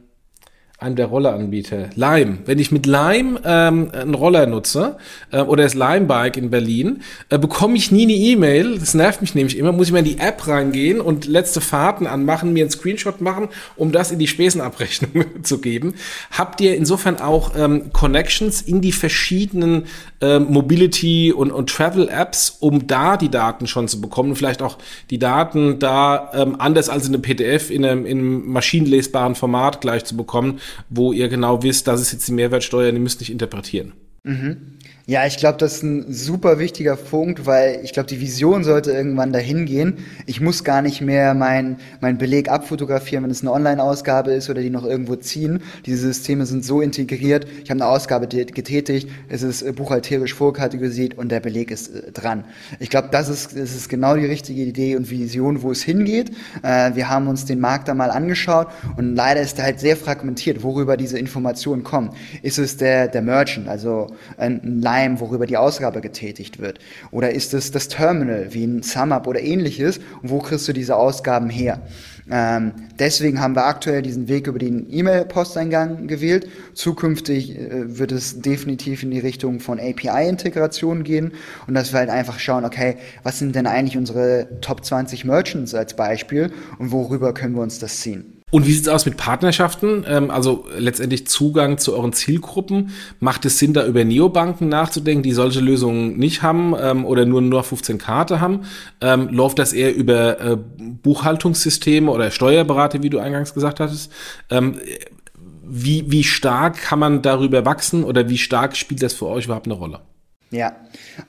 einem 0.83 0.97
der 0.97 1.07
Rolleranbieter. 1.07 1.90
Lime. 1.95 2.38
Wenn 2.45 2.59
ich 2.59 2.73
mit 2.73 2.87
Lime 2.87 3.40
ähm, 3.45 3.90
einen 3.92 4.14
Roller 4.14 4.47
nutze 4.47 4.97
äh, 5.31 5.40
oder 5.40 5.62
das 5.64 5.75
Lime 5.75 6.07
Bike 6.07 6.37
in 6.37 6.51
Berlin, 6.51 7.03
äh, 7.29 7.38
bekomme 7.38 7.77
ich 7.77 7.90
nie 7.92 8.03
eine 8.03 8.12
E-Mail. 8.12 8.79
Das 8.79 8.95
nervt 8.95 9.21
mich 9.21 9.35
nämlich 9.35 9.57
immer. 9.57 9.73
Muss 9.73 9.87
ich 9.87 9.92
mal 9.92 10.01
in 10.01 10.05
die 10.05 10.18
App 10.18 10.47
reingehen 10.47 11.01
und 11.01 11.27
letzte 11.27 11.61
Fahrten 11.61 12.07
anmachen, 12.07 12.53
mir 12.53 12.64
einen 12.64 12.71
Screenshot 12.71 13.21
machen, 13.21 13.49
um 13.77 13.92
das 13.92 14.11
in 14.11 14.18
die 14.18 14.27
Spesenabrechnung 14.27 15.25
zu 15.42 15.61
geben. 15.61 15.95
Habt 16.31 16.61
ihr 16.61 16.77
insofern 16.77 17.21
auch 17.21 17.53
ähm, 17.57 17.92
Connections 17.92 18.61
in 18.61 18.81
die 18.81 18.92
verschiedenen 18.92 19.87
äh, 20.21 20.38
Mobility 20.38 21.33
und, 21.33 21.51
und 21.51 21.71
Travel 21.71 22.09
Apps, 22.09 22.57
um 22.61 22.87
da 22.87 23.16
die 23.16 23.31
Daten 23.31 23.66
schon 23.66 23.88
zu 23.88 24.01
bekommen? 24.01 24.37
Vielleicht 24.37 24.62
auch 24.62 24.79
die 25.11 25.18
Daten 25.18 25.79
da 25.79 26.31
ähm, 26.35 26.57
anders 26.59 26.88
als 26.88 27.07
in 27.07 27.14
einem 27.14 27.23
PDF 27.23 27.71
in 27.71 27.85
einem, 27.85 28.07
in 28.07 28.18
einem 28.18 28.53
maschinenlesbaren 28.53 29.35
Format 29.35 29.81
gleich 29.81 30.05
zu 30.05 30.16
bekommen 30.16 30.61
wo 30.89 31.13
ihr 31.13 31.29
genau 31.29 31.63
wisst, 31.63 31.87
das 31.87 32.01
ist 32.01 32.13
jetzt 32.13 32.29
die 32.29 32.33
Mehrwertsteuer, 32.33 32.93
die 32.93 32.99
müsst 32.99 33.21
nicht 33.21 33.31
interpretieren. 33.31 33.93
Mhm. 34.25 34.79
Ja, 35.12 35.27
ich 35.27 35.37
glaube, 35.37 35.59
das 35.59 35.75
ist 35.75 35.83
ein 35.83 36.11
super 36.11 36.59
wichtiger 36.59 36.96
Punkt, 36.96 37.44
weil 37.44 37.81
ich 37.83 37.92
glaube, 37.92 38.07
die 38.07 38.18
Vision 38.18 38.64
sollte 38.64 38.92
irgendwann 38.92 39.31
dahin 39.31 39.66
gehen. 39.66 39.98
Ich 40.25 40.40
muss 40.40 40.64
gar 40.64 40.81
nicht 40.81 41.03
mehr 41.03 41.35
meinen 41.35 41.77
mein 42.01 42.16
Beleg 42.16 42.48
abfotografieren, 42.48 43.22
wenn 43.22 43.31
es 43.31 43.42
eine 43.42 43.53
Online-Ausgabe 43.53 44.33
ist 44.33 44.48
oder 44.48 44.62
die 44.62 44.70
noch 44.70 44.87
irgendwo 44.87 45.16
ziehen. 45.16 45.61
Diese 45.85 45.98
Systeme 45.98 46.46
sind 46.46 46.64
so 46.64 46.81
integriert. 46.81 47.46
Ich 47.62 47.68
habe 47.68 47.83
eine 47.83 47.88
Ausgabe 47.88 48.27
getätigt, 48.27 49.11
es 49.29 49.42
ist 49.42 49.61
äh, 49.61 49.72
buchhalterisch 49.72 50.33
vorkategorisiert 50.33 51.18
und 51.18 51.29
der 51.29 51.40
Beleg 51.40 51.70
ist 51.70 51.94
äh, 51.94 52.11
dran. 52.11 52.44
Ich 52.81 52.88
glaube, 52.88 53.09
das 53.12 53.29
ist, 53.29 53.55
das 53.55 53.75
ist 53.75 53.90
genau 53.90 54.16
die 54.16 54.25
richtige 54.25 54.62
Idee 54.62 54.96
und 54.96 55.11
Vision, 55.11 55.61
wo 55.61 55.72
es 55.72 55.83
hingeht. 55.83 56.31
Äh, 56.62 56.94
wir 56.94 57.11
haben 57.11 57.29
uns 57.29 57.44
den 57.44 57.61
Markt 57.61 57.88
da 57.88 57.92
mal 57.92 58.11
angeschaut 58.11 58.68
und 58.96 59.14
leider 59.14 59.42
ist 59.42 59.59
er 59.59 59.64
halt 59.64 59.79
sehr 59.79 59.98
fragmentiert, 59.98 60.62
worüber 60.62 60.96
diese 60.96 61.18
Informationen 61.18 61.83
kommen. 61.83 62.12
Ist 62.40 62.57
es 62.57 62.79
der, 62.79 63.09
der 63.09 63.20
Merchant, 63.20 63.68
also 63.68 64.07
ein 64.38 64.81
Lime, 65.03 65.21
worüber 65.21 65.47
die 65.47 65.57
Ausgabe 65.57 66.01
getätigt 66.01 66.59
wird? 66.59 66.79
Oder 67.11 67.33
ist 67.33 67.55
es 67.55 67.71
das 67.71 67.88
Terminal, 67.88 68.53
wie 68.53 68.65
ein 68.65 68.83
SumUp 68.83 69.27
oder 69.27 69.41
ähnliches? 69.41 69.99
Und 70.23 70.31
wo 70.31 70.38
kriegst 70.38 70.69
du 70.69 70.73
diese 70.73 70.97
Ausgaben 70.97 71.51
her? 71.51 71.83
Ähm, 72.31 72.73
deswegen 72.99 73.41
haben 73.41 73.57
wir 73.57 73.67
aktuell 73.67 74.03
diesen 74.03 74.29
Weg 74.29 74.47
über 74.47 74.59
den 74.59 74.87
E-Mail-Posteingang 74.88 76.07
gewählt. 76.07 76.49
Zukünftig 76.73 77.59
äh, 77.59 77.99
wird 77.99 78.12
es 78.12 78.41
definitiv 78.41 79.03
in 79.03 79.11
die 79.11 79.19
Richtung 79.19 79.59
von 79.61 79.81
API-Integration 79.81 81.03
gehen 81.03 81.33
und 81.67 81.75
dass 81.75 81.93
wir 81.93 81.99
halt 81.99 82.11
einfach 82.11 82.38
schauen, 82.38 82.65
okay, 82.65 82.97
was 83.25 83.38
sind 83.38 83.57
denn 83.57 83.67
eigentlich 83.67 83.97
unsere 83.97 84.49
Top 84.61 84.85
20 84.85 85.25
Merchants 85.25 85.75
als 85.75 85.95
Beispiel 85.95 86.53
und 86.79 86.93
worüber 86.93 87.35
können 87.35 87.57
wir 87.57 87.62
uns 87.62 87.81
das 87.81 87.99
ziehen? 88.01 88.41
Und 88.53 88.67
wie 88.67 88.73
sieht's 88.75 88.88
aus 88.88 89.07
mit 89.07 89.17
Partnerschaften? 89.17 90.05
Ähm, 90.07 90.31
also 90.31 90.67
letztendlich 90.77 91.27
Zugang 91.27 91.79
zu 91.79 91.95
euren 91.95 92.12
Zielgruppen. 92.12 92.91
Macht 93.19 93.47
es 93.47 93.59
Sinn, 93.59 93.73
da 93.73 93.87
über 93.87 94.05
Neobanken 94.05 94.69
nachzudenken, 94.69 95.23
die 95.23 95.33
solche 95.33 95.61
Lösungen 95.61 96.19
nicht 96.19 96.43
haben 96.43 96.75
ähm, 96.79 97.07
oder 97.07 97.25
nur 97.25 97.41
nur 97.41 97.62
15 97.65 97.97
Karte 97.97 98.43
haben? 98.43 98.61
Ähm, 99.01 99.31
läuft 99.31 99.59
das 99.59 99.73
eher 99.73 99.95
über 99.95 100.38
äh, 100.38 100.59
Buchhaltungssysteme 101.03 102.11
oder 102.11 102.31
Steuerberater, 102.31 103.03
wie 103.03 103.09
du 103.09 103.21
eingangs 103.21 103.55
gesagt 103.55 103.81
hattest? 103.81 104.12
Wie, 105.65 106.11
wie 106.11 106.25
stark 106.25 106.77
kann 106.77 106.99
man 106.99 107.23
darüber 107.23 107.65
wachsen 107.65 108.05
oder 108.05 108.29
wie 108.29 108.37
stark 108.37 108.77
spielt 108.77 109.03
das 109.03 109.15
für 109.15 109.27
euch 109.27 109.47
überhaupt 109.47 109.67
eine 109.67 109.75
Rolle? 109.75 110.01
Ja, 110.53 110.77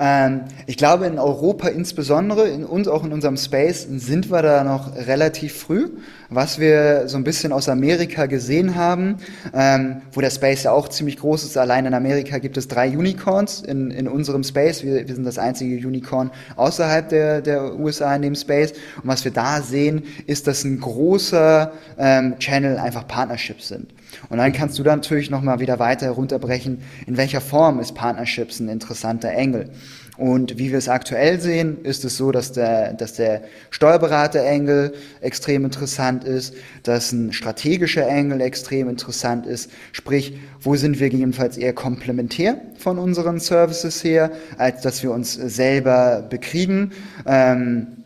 ähm, 0.02 0.42
ich 0.68 0.76
glaube 0.76 1.06
in 1.06 1.18
Europa 1.18 1.70
insbesondere, 1.70 2.50
in 2.50 2.66
uns 2.66 2.90
auch 2.90 3.06
in 3.06 3.14
unserem 3.14 3.38
Space, 3.38 3.88
sind 3.90 4.30
wir 4.30 4.42
da 4.42 4.66
noch 4.66 4.98
relativ 4.98 5.54
früh. 5.56 5.92
Was 6.30 6.60
wir 6.60 7.08
so 7.08 7.16
ein 7.16 7.24
bisschen 7.24 7.54
aus 7.54 7.70
Amerika 7.70 8.26
gesehen 8.26 8.76
haben, 8.76 9.20
ähm, 9.54 10.02
wo 10.12 10.20
der 10.20 10.30
Space 10.30 10.64
ja 10.64 10.74
auch 10.74 10.90
ziemlich 10.90 11.16
groß 11.20 11.46
ist. 11.46 11.58
Allein 11.58 11.86
in 11.86 11.94
Amerika 11.94 12.38
gibt 12.40 12.58
es 12.58 12.68
drei 12.68 12.90
Unicorns 12.90 13.62
in, 13.62 13.92
in 13.92 14.10
unserem 14.10 14.44
Space. 14.44 14.84
Wir, 14.84 15.08
wir 15.08 15.16
sind 15.16 15.24
das 15.24 15.38
einzige 15.38 15.88
Unicorn 15.88 16.30
außerhalb 16.58 17.08
der, 17.08 17.40
der 17.40 17.80
USA 17.80 18.14
in 18.18 18.24
dem 18.24 18.36
Space. 18.36 18.74
Und 19.02 19.08
was 19.08 19.24
wir 19.24 19.32
da 19.32 19.62
sehen, 19.62 20.04
ist, 20.28 20.48
dass 20.48 20.66
ein 20.66 20.82
großer 20.82 21.72
ähm, 21.98 22.38
Channel 22.40 22.78
einfach 22.78 23.08
Partnerships 23.08 23.70
sind. 23.70 23.88
Und 24.30 24.38
dann 24.38 24.54
kannst 24.54 24.80
du 24.80 24.84
dann 24.84 25.00
natürlich 25.00 25.30
nochmal 25.30 25.60
wieder 25.60 25.80
weiter 25.80 26.06
herunterbrechen, 26.06 26.82
in 27.06 27.18
welcher 27.18 27.42
Form 27.42 27.80
ist 27.80 27.94
Partnerships 27.94 28.60
ein 28.60 28.70
interessanter 28.70 29.30
Engel. 29.30 29.70
Und 30.18 30.60
wie 30.60 30.70
wir 30.70 30.78
es 30.78 30.90
aktuell 30.90 31.40
sehen, 31.40 31.84
ist 31.84 32.06
es 32.06 32.18
so, 32.18 32.32
dass 32.32 32.52
der, 32.52 32.94
dass 32.94 33.14
der 33.14 33.42
Steuerberater-Engel 33.72 34.94
extrem 35.22 35.66
interessant 35.66 36.24
ist, 36.24 36.54
dass 36.84 37.12
ein 37.12 37.34
strategischer 37.34 38.08
Engel 38.08 38.40
extrem 38.42 38.90
interessant 38.90 39.48
ist. 39.48 39.72
Sprich, 39.92 40.38
wo 40.62 40.76
sind 40.76 41.00
wir 41.00 41.10
gegebenenfalls 41.10 41.58
eher 41.58 41.74
komplementär 41.74 42.58
von 42.78 43.00
unseren 43.00 43.40
Services 43.40 44.04
her, 44.04 44.32
als 44.58 44.82
dass 44.82 45.02
wir 45.02 45.12
uns 45.12 45.34
selber 45.34 46.24
bekriegen. 46.30 46.92
Ähm, 47.26 48.03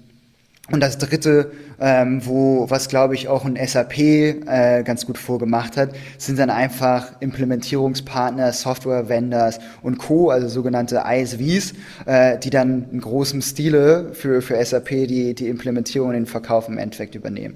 und 0.69 0.81
das 0.81 0.97
dritte, 0.97 1.51
ähm, 1.79 2.25
wo, 2.25 2.69
was 2.69 2.89
glaube 2.89 3.15
ich 3.15 3.29
auch 3.29 3.45
ein 3.45 3.55
SAP 3.55 3.97
äh, 3.99 4.83
ganz 4.83 5.05
gut 5.05 5.17
vorgemacht 5.17 5.77
hat, 5.77 5.91
sind 6.17 6.37
dann 6.39 6.49
einfach 6.49 7.21
Implementierungspartner, 7.21 8.51
Software-Vendors 8.51 9.59
und 9.81 9.97
Co., 9.97 10.29
also 10.29 10.49
sogenannte 10.49 11.03
ISVs, 11.07 11.73
äh, 12.05 12.37
die 12.37 12.49
dann 12.49 12.89
in 12.91 12.99
großem 12.99 13.41
Stile 13.41 14.13
für, 14.13 14.41
für 14.41 14.63
SAP 14.63 14.89
die, 14.89 15.33
die 15.33 15.47
Implementierung 15.47 16.09
und 16.09 16.15
den 16.15 16.25
Verkauf 16.25 16.67
im 16.67 16.77
Endeffekt 16.77 17.15
übernehmen. 17.15 17.55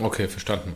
Okay, 0.00 0.28
verstanden. 0.28 0.74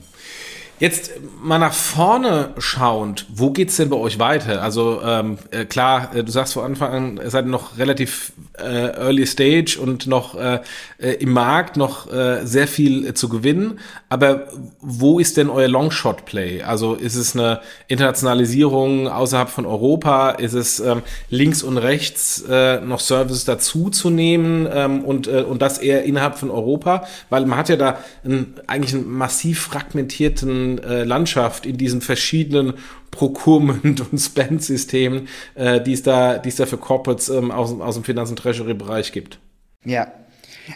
Jetzt 0.83 1.13
mal 1.41 1.61
nach 1.61 1.75
vorne 1.75 2.55
schauend, 2.59 3.27
wo 3.33 3.51
geht's 3.51 3.77
denn 3.77 3.89
bei 3.89 3.95
euch 3.95 4.19
weiter? 4.19 4.63
Also 4.63 5.01
ähm, 5.05 5.39
äh, 5.53 5.65
klar, 5.65 6.11
äh, 6.13 6.25
du 6.25 6.33
sagst 6.33 6.55
vor 6.55 6.65
Anfang 6.65 6.93
an, 6.93 7.21
ihr 7.23 7.31
seid 7.31 7.47
noch 7.47 7.79
relativ 7.79 8.33
äh, 8.59 8.89
early 8.97 9.25
stage 9.25 9.79
und 9.81 10.09
noch 10.09 10.35
äh, 10.35 10.59
äh, 10.99 11.13
im 11.21 11.35
Markt 11.35 11.77
noch 11.77 12.13
äh, 12.13 12.45
sehr 12.45 12.67
viel 12.67 13.15
zu 13.15 13.29
gewinnen. 13.29 13.79
Aber 14.09 14.49
wo 14.81 15.21
ist 15.21 15.37
denn 15.37 15.51
euer 15.51 15.69
Longshot 15.69 16.25
Play? 16.25 16.63
Also 16.63 16.95
ist 16.95 17.15
es 17.15 17.37
eine 17.37 17.61
Internationalisierung 17.87 19.07
außerhalb 19.07 19.51
von 19.51 19.67
Europa? 19.67 20.31
Ist 20.31 20.55
es 20.55 20.81
ähm, 20.81 21.03
links 21.31 21.63
und 21.63 21.79
rechts 21.79 22.45
noch 22.85 23.01
Services 23.01 23.45
dazu 23.45 23.89
zu 23.89 24.11
nehmen 24.11 24.69
ähm, 24.71 25.05
und, 25.05 25.29
und 25.29 25.63
das 25.63 25.79
eher 25.79 26.03
innerhalb 26.05 26.39
von 26.39 26.51
Europa? 26.51 27.07
Weil 27.31 27.47
man 27.47 27.59
hat 27.59 27.69
ja 27.69 27.77
da 27.77 27.99
einen, 28.25 28.55
eigentlich 28.67 28.95
einen 28.95 29.11
massiv 29.11 29.61
fragmentierten 29.61 30.72
äh, 30.79 31.05
Landschaft 31.05 31.67
in 31.67 31.77
diesen 31.77 32.01
verschiedenen 32.01 32.75
Procurement- 33.11 34.01
und 34.01 34.19
Spend-Systemen, 34.19 35.29
äh, 35.55 35.81
die 35.81 35.93
es 35.93 36.03
da, 36.03 36.39
die 36.39 36.49
es 36.49 36.57
da 36.57 36.67
für 36.67 36.79
Corporates 36.79 37.29
ähm, 37.29 37.51
aus, 37.51 37.79
aus 37.81 37.95
dem 37.95 38.05
Finanz- 38.05 38.31
und 38.31 38.39
Treasury-Bereich 38.39 39.13
gibt. 39.13 39.39
Ja, 39.85 40.13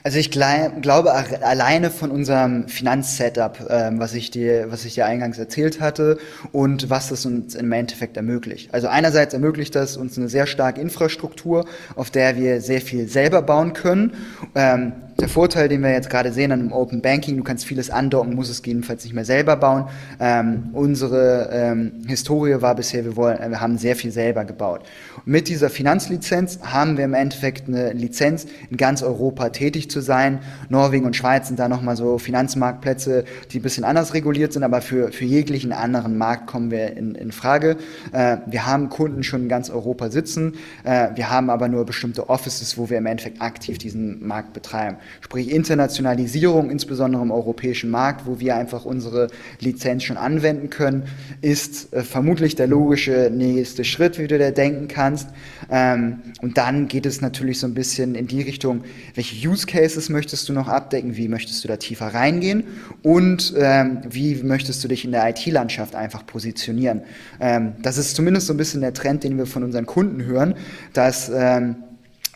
also 0.03 0.19
ich 0.19 0.31
glaube 0.31 1.13
alleine 1.13 1.91
von 1.91 2.11
unserem 2.11 2.69
Finanzsetup, 2.69 3.67
ähm, 3.71 4.01
was 4.01 4.15
ich 4.15 4.31
dir, 4.31 4.71
was 4.71 4.85
ich 4.85 4.95
dir 4.95 5.07
eingangs 5.07 5.39
erzählt 5.39 5.81
hatte 5.81 6.19
und 6.53 6.91
was 6.91 7.09
das 7.09 7.25
uns 7.25 7.55
im 7.55 7.71
Endeffekt 7.71 8.17
ermöglicht. 8.17 8.75
Also 8.75 8.89
einerseits 8.89 9.33
ermöglicht 9.33 9.75
das 9.75 9.97
uns 9.97 10.19
eine 10.19 10.29
sehr 10.29 10.47
starke 10.47 10.81
Infrastruktur, 10.81 11.67
auf 11.95 12.11
der 12.11 12.37
wir 12.37 12.61
sehr 12.61 12.81
viel 12.81 13.09
selber 13.09 13.43
bauen 13.43 13.73
können. 13.75 14.15
Ähm, 14.55 14.93
der 15.19 15.29
Vorteil, 15.31 15.69
den 15.69 15.83
wir 15.83 15.91
jetzt 15.91 16.11
gerade 16.11 16.31
sehen 16.31 16.53
an 16.53 16.61
dem 16.61 16.73
Open 16.73 17.01
Banking, 17.01 17.39
du 17.39 17.43
kannst 17.43 17.65
vieles 17.65 17.89
andocken, 17.89 18.35
musst 18.35 18.51
es 18.51 18.61
jedenfalls 18.65 19.05
nicht 19.05 19.15
mehr 19.15 19.25
selber 19.25 19.57
bauen. 19.57 19.87
Ähm, 20.21 20.71
unsere 20.75 21.49
ähm, 21.53 21.93
Historie 22.07 22.61
war 22.61 22.75
bisher, 22.75 23.05
wir, 23.05 23.17
wollen, 23.17 23.39
wir 23.51 23.61
haben 23.61 23.79
sehr 23.79 23.97
viel 23.97 24.11
selber 24.11 24.45
gebaut. 24.45 24.83
Und 25.25 25.29
mit 25.29 25.49
dieser 25.49 25.71
Finanzlizenz 25.71 26.59
haben 26.63 26.99
wir 26.99 27.05
im 27.07 27.15
Endeffekt 27.15 27.67
eine 27.67 27.93
Lizenz, 27.95 28.47
in 28.71 28.77
ganz 28.77 29.03
Europa 29.03 29.49
tätig 29.49 29.91
zu 29.91 30.01
sein. 30.01 30.41
Norwegen 30.69 31.07
und 31.07 31.17
Schweiz 31.17 31.49
sind 31.49 31.59
da 31.59 31.69
nochmal 31.69 31.97
so 31.97 32.19
Finanzmarktplätze, 32.19 33.25
die 33.53 33.61
ein 33.61 33.63
bisschen 33.63 33.85
anders 33.85 34.13
reguliert 34.13 34.53
sind, 34.53 34.65
aber 34.65 34.83
für, 34.83 35.13
für 35.13 35.25
jeglichen 35.25 35.73
anderen 35.73 36.19
Markt 36.19 36.47
kommen 36.47 36.71
wir 36.71 36.95
in, 36.95 37.15
in 37.15 37.33
Frage. 37.33 37.79
Äh, 38.13 38.37
wir 38.47 38.67
haben 38.67 38.91
Kunden 38.91 39.23
schon 39.23 39.45
in 39.45 39.49
ganz 39.49 39.71
Europa 39.71 40.11
sitzen, 40.11 40.55
äh, 40.85 41.09
wir 41.15 41.31
haben 41.31 41.49
aber 41.49 41.69
nur 41.69 41.87
bestimmte 41.87 42.29
Offices, 42.29 42.77
wo 42.77 42.91
wir 42.91 42.99
im 42.99 43.07
Endeffekt 43.07 43.41
aktiv 43.41 43.79
diesen 43.79 44.27
Markt 44.27 44.53
betreiben. 44.53 44.99
Sprich 45.21 45.51
Internationalisierung, 45.51 46.71
insbesondere 46.71 47.23
im 47.23 47.31
europäischen 47.31 47.91
Markt, 47.91 48.27
wo 48.27 48.41
wir 48.41 48.57
einfach 48.57 48.85
unsere 48.85 49.29
Lizenz 49.61 50.05
schon 50.05 50.17
anwenden 50.17 50.71
können, 50.71 51.05
ist 51.41 51.93
äh, 51.93 52.03
vermutlich 52.03 52.55
der 52.57 52.67
logische 52.67 53.31
nächste 53.33 53.85
Schritt, 53.85 54.19
wie 54.19 54.27
du 54.27 54.39
da 54.39 54.51
denken 54.51 54.89
kannst. 54.89 55.29
Ähm, 55.71 56.19
und 56.43 56.59
dann 56.59 56.89
geht 56.89 57.07
es 57.07 57.21
natürlich 57.21 57.59
so 57.59 57.67
ein 57.67 57.75
bisschen 57.75 58.15
in 58.15 58.27
die 58.27 58.43
Richtung, 58.43 58.83
welche 59.15 59.49
Use 59.49 59.67
Cases 59.67 60.09
möchtest 60.09 60.49
du 60.49 60.53
noch 60.53 60.69
abdecken, 60.69 61.17
wie 61.17 61.29
möchtest 61.29 61.65
du 61.65 61.69
da 61.69 61.77
tiefer 61.77 62.07
reingehen 62.07 62.65
und 63.03 63.55
ähm, 63.59 64.01
wie 64.09 64.37
möchtest 64.43 64.83
du 64.85 64.89
dich 64.89 65.05
in 65.05 65.13
der 65.13 65.29
IT-Landschaft 65.29 65.95
einfach 65.95 66.27
positionieren. 66.27 67.03
Ähm, 67.41 67.73
das 67.83 67.99
ist 67.99 68.17
zumindest 68.17 68.47
so 68.47 68.55
ein 68.55 68.57
bisschen 68.57 68.81
der 68.81 68.95
Trend, 68.95 69.25
den 69.25 69.39
wir 69.39 69.47
von 69.47 69.63
unseren 69.63 69.87
Kunden 69.87 70.25
hören, 70.25 70.55
dass 70.93 71.31
ähm, 71.35 71.77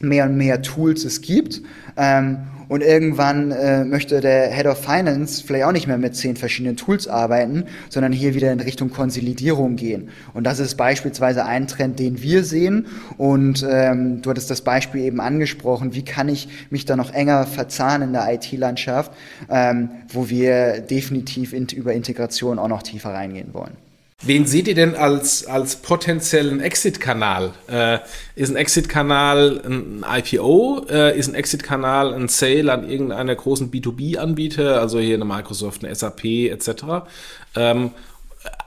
mehr 0.00 0.24
und 0.24 0.36
mehr 0.36 0.62
Tools 0.62 1.04
es 1.04 1.20
gibt. 1.20 1.62
Ähm, 1.96 2.38
und 2.70 2.84
irgendwann 2.84 3.50
äh, 3.50 3.84
möchte 3.84 4.20
der 4.20 4.48
Head 4.52 4.66
of 4.66 4.78
Finance 4.78 5.42
vielleicht 5.44 5.64
auch 5.64 5.72
nicht 5.72 5.88
mehr 5.88 5.98
mit 5.98 6.14
zehn 6.14 6.36
verschiedenen 6.36 6.76
Tools 6.76 7.08
arbeiten, 7.08 7.64
sondern 7.88 8.12
hier 8.12 8.36
wieder 8.36 8.52
in 8.52 8.60
Richtung 8.60 8.90
Konsolidierung 8.90 9.74
gehen. 9.74 10.10
Und 10.34 10.44
das 10.44 10.60
ist 10.60 10.76
beispielsweise 10.76 11.44
ein 11.44 11.66
Trend, 11.66 11.98
den 11.98 12.22
wir 12.22 12.44
sehen. 12.44 12.86
Und 13.18 13.66
ähm, 13.68 14.22
du 14.22 14.30
hattest 14.30 14.52
das 14.52 14.62
Beispiel 14.62 15.02
eben 15.02 15.20
angesprochen, 15.20 15.96
wie 15.96 16.04
kann 16.04 16.28
ich 16.28 16.46
mich 16.70 16.84
da 16.84 16.94
noch 16.94 17.12
enger 17.12 17.44
verzahnen 17.44 18.10
in 18.10 18.12
der 18.12 18.32
IT-Landschaft, 18.32 19.10
ähm, 19.50 19.90
wo 20.08 20.28
wir 20.28 20.80
definitiv 20.80 21.52
in, 21.52 21.66
über 21.74 21.92
Integration 21.92 22.60
auch 22.60 22.68
noch 22.68 22.84
tiefer 22.84 23.12
reingehen 23.12 23.52
wollen. 23.52 23.89
Wen 24.22 24.44
seht 24.44 24.68
ihr 24.68 24.74
denn 24.74 24.96
als, 24.96 25.46
als 25.46 25.76
potenziellen 25.76 26.60
Exit-Kanal? 26.60 27.54
Äh, 27.70 28.00
ist 28.34 28.50
ein 28.50 28.56
Exit-Kanal 28.56 29.62
ein 29.64 30.04
IPO? 30.06 30.84
Äh, 30.90 31.18
ist 31.18 31.28
ein 31.28 31.34
Exit-Kanal 31.34 32.12
ein 32.12 32.28
Sale 32.28 32.70
an 32.70 32.88
irgendeiner 32.88 33.34
großen 33.34 33.70
B2B-Anbieter, 33.70 34.78
also 34.78 34.98
hier 34.98 35.14
eine 35.14 35.24
Microsoft, 35.24 35.82
eine 35.82 35.94
SAP 35.94 36.24
etc.? 36.50 37.08
Ähm, 37.56 37.92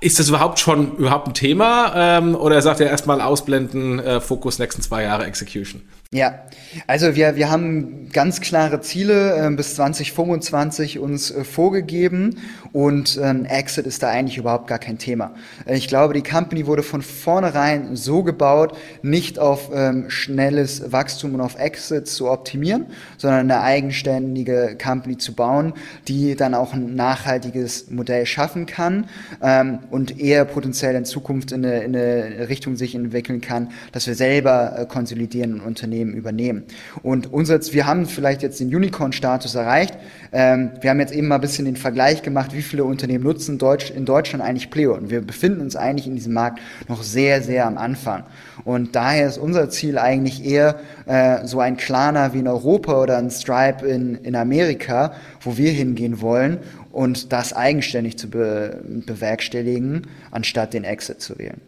ist 0.04 0.20
das 0.20 0.30
überhaupt 0.30 0.60
schon 0.60 0.98
überhaupt 0.98 1.28
ein 1.28 1.34
Thema? 1.34 1.94
Ähm, 1.96 2.36
oder 2.36 2.62
sagt 2.62 2.82
er 2.82 2.90
erstmal 2.90 3.22
ausblenden, 3.22 4.00
äh, 4.00 4.20
Fokus 4.20 4.60
nächsten 4.60 4.82
zwei 4.82 5.04
Jahre 5.04 5.26
Execution? 5.26 5.82
Ja, 6.14 6.44
also 6.86 7.16
wir, 7.16 7.36
wir 7.38 7.50
haben 7.50 8.10
ganz 8.12 8.40
klare 8.40 8.82
Ziele 8.82 9.36
äh, 9.36 9.50
bis 9.50 9.74
2025 9.74 11.00
uns 11.00 11.32
äh, 11.32 11.44
vorgegeben 11.44 12.38
und 12.72 13.20
ähm, 13.20 13.46
Exit 13.46 13.88
ist 13.88 14.04
da 14.04 14.10
eigentlich 14.10 14.38
überhaupt 14.38 14.68
gar 14.68 14.78
kein 14.78 15.00
Thema. 15.00 15.34
Äh, 15.66 15.76
ich 15.76 15.88
glaube, 15.88 16.14
die 16.14 16.22
Company 16.22 16.68
wurde 16.68 16.84
von 16.84 17.02
vornherein 17.02 17.96
so 17.96 18.22
gebaut, 18.22 18.78
nicht 19.02 19.40
auf 19.40 19.72
ähm, 19.74 20.12
schnelles 20.12 20.92
Wachstum 20.92 21.34
und 21.34 21.42
auf 21.42 21.58
Exit 21.58 22.08
zu 22.08 22.30
optimieren, 22.30 22.86
sondern 23.18 23.50
eine 23.50 23.62
eigenständige 23.62 24.78
Company 24.80 25.18
zu 25.18 25.34
bauen, 25.34 25.74
die 26.08 26.36
dann 26.36 26.54
auch 26.54 26.74
ein 26.74 26.94
nachhaltiges 26.94 27.90
Modell 27.90 28.28
schaffen 28.28 28.68
kann 28.68 29.08
ähm, 29.42 29.80
und 29.94 30.20
eher 30.20 30.44
potenziell 30.44 30.96
in 30.96 31.06
Zukunft 31.06 31.52
in 31.52 31.64
eine, 31.64 31.84
in 31.84 31.96
eine 31.96 32.50
Richtung 32.50 32.76
sich 32.76 32.96
entwickeln 32.96 33.42
kann, 33.42 33.70
dass 33.92 34.08
wir 34.08 34.16
selber 34.16 34.74
äh, 34.76 34.86
konsolidieren 34.88 35.54
und 35.54 35.62
Unternehmen 35.62 36.16
übernehmen. 36.16 36.64
Und 37.04 37.32
unser, 37.32 37.62
wir 37.74 37.86
haben 37.86 38.08
vielleicht 38.08 38.42
jetzt 38.42 38.60
den 38.60 38.74
Unicorn-Status 38.74 39.54
erreicht. 39.54 39.96
Ähm, 40.32 40.72
wir 40.82 40.90
haben 40.90 41.00
jetzt 41.00 41.14
eben 41.14 41.28
mal 41.28 41.36
ein 41.36 41.42
bisschen 41.42 41.66
den 41.66 41.76
Vergleich 41.76 42.24
gemacht, 42.24 42.56
wie 42.56 42.64
viele 42.64 42.86
Unternehmen 42.86 43.24
nutzen 43.24 43.60
Deutsch, 43.60 43.92
in 43.92 44.06
Deutschland 44.06 44.44
eigentlich 44.44 44.72
Pleo. 44.72 44.96
Und 44.96 45.12
wir 45.12 45.22
befinden 45.22 45.62
uns 45.62 45.76
eigentlich 45.76 46.08
in 46.08 46.16
diesem 46.16 46.34
Markt 46.34 46.60
noch 46.88 47.04
sehr, 47.04 47.44
sehr 47.44 47.68
am 47.68 47.78
Anfang. 47.78 48.24
Und 48.66 48.96
daher 48.96 49.28
ist 49.28 49.38
unser 49.38 49.70
Ziel 49.70 50.00
eigentlich 50.00 50.44
eher 50.44 50.80
äh, 51.06 51.46
so 51.46 51.60
ein 51.60 51.78
Klarna 51.78 52.34
wie 52.34 52.40
in 52.40 52.48
Europa 52.48 53.00
oder 53.00 53.20
ein 53.20 53.30
Stripe 53.30 53.86
in, 53.86 54.16
in 54.16 54.36
Amerika, 54.36 55.14
wo 55.42 55.56
wir 55.56 55.72
hingehen 55.72 56.20
wollen 56.20 56.58
und 56.94 57.34
das 57.34 57.52
eigenständig 57.52 58.18
zu 58.18 58.30
be 58.30 58.82
bewerkstelligen, 58.86 60.08
anstatt 60.32 60.74
den 60.74 60.86
Exit 60.86 61.20
zu 61.20 61.38
wählen. 61.38 61.60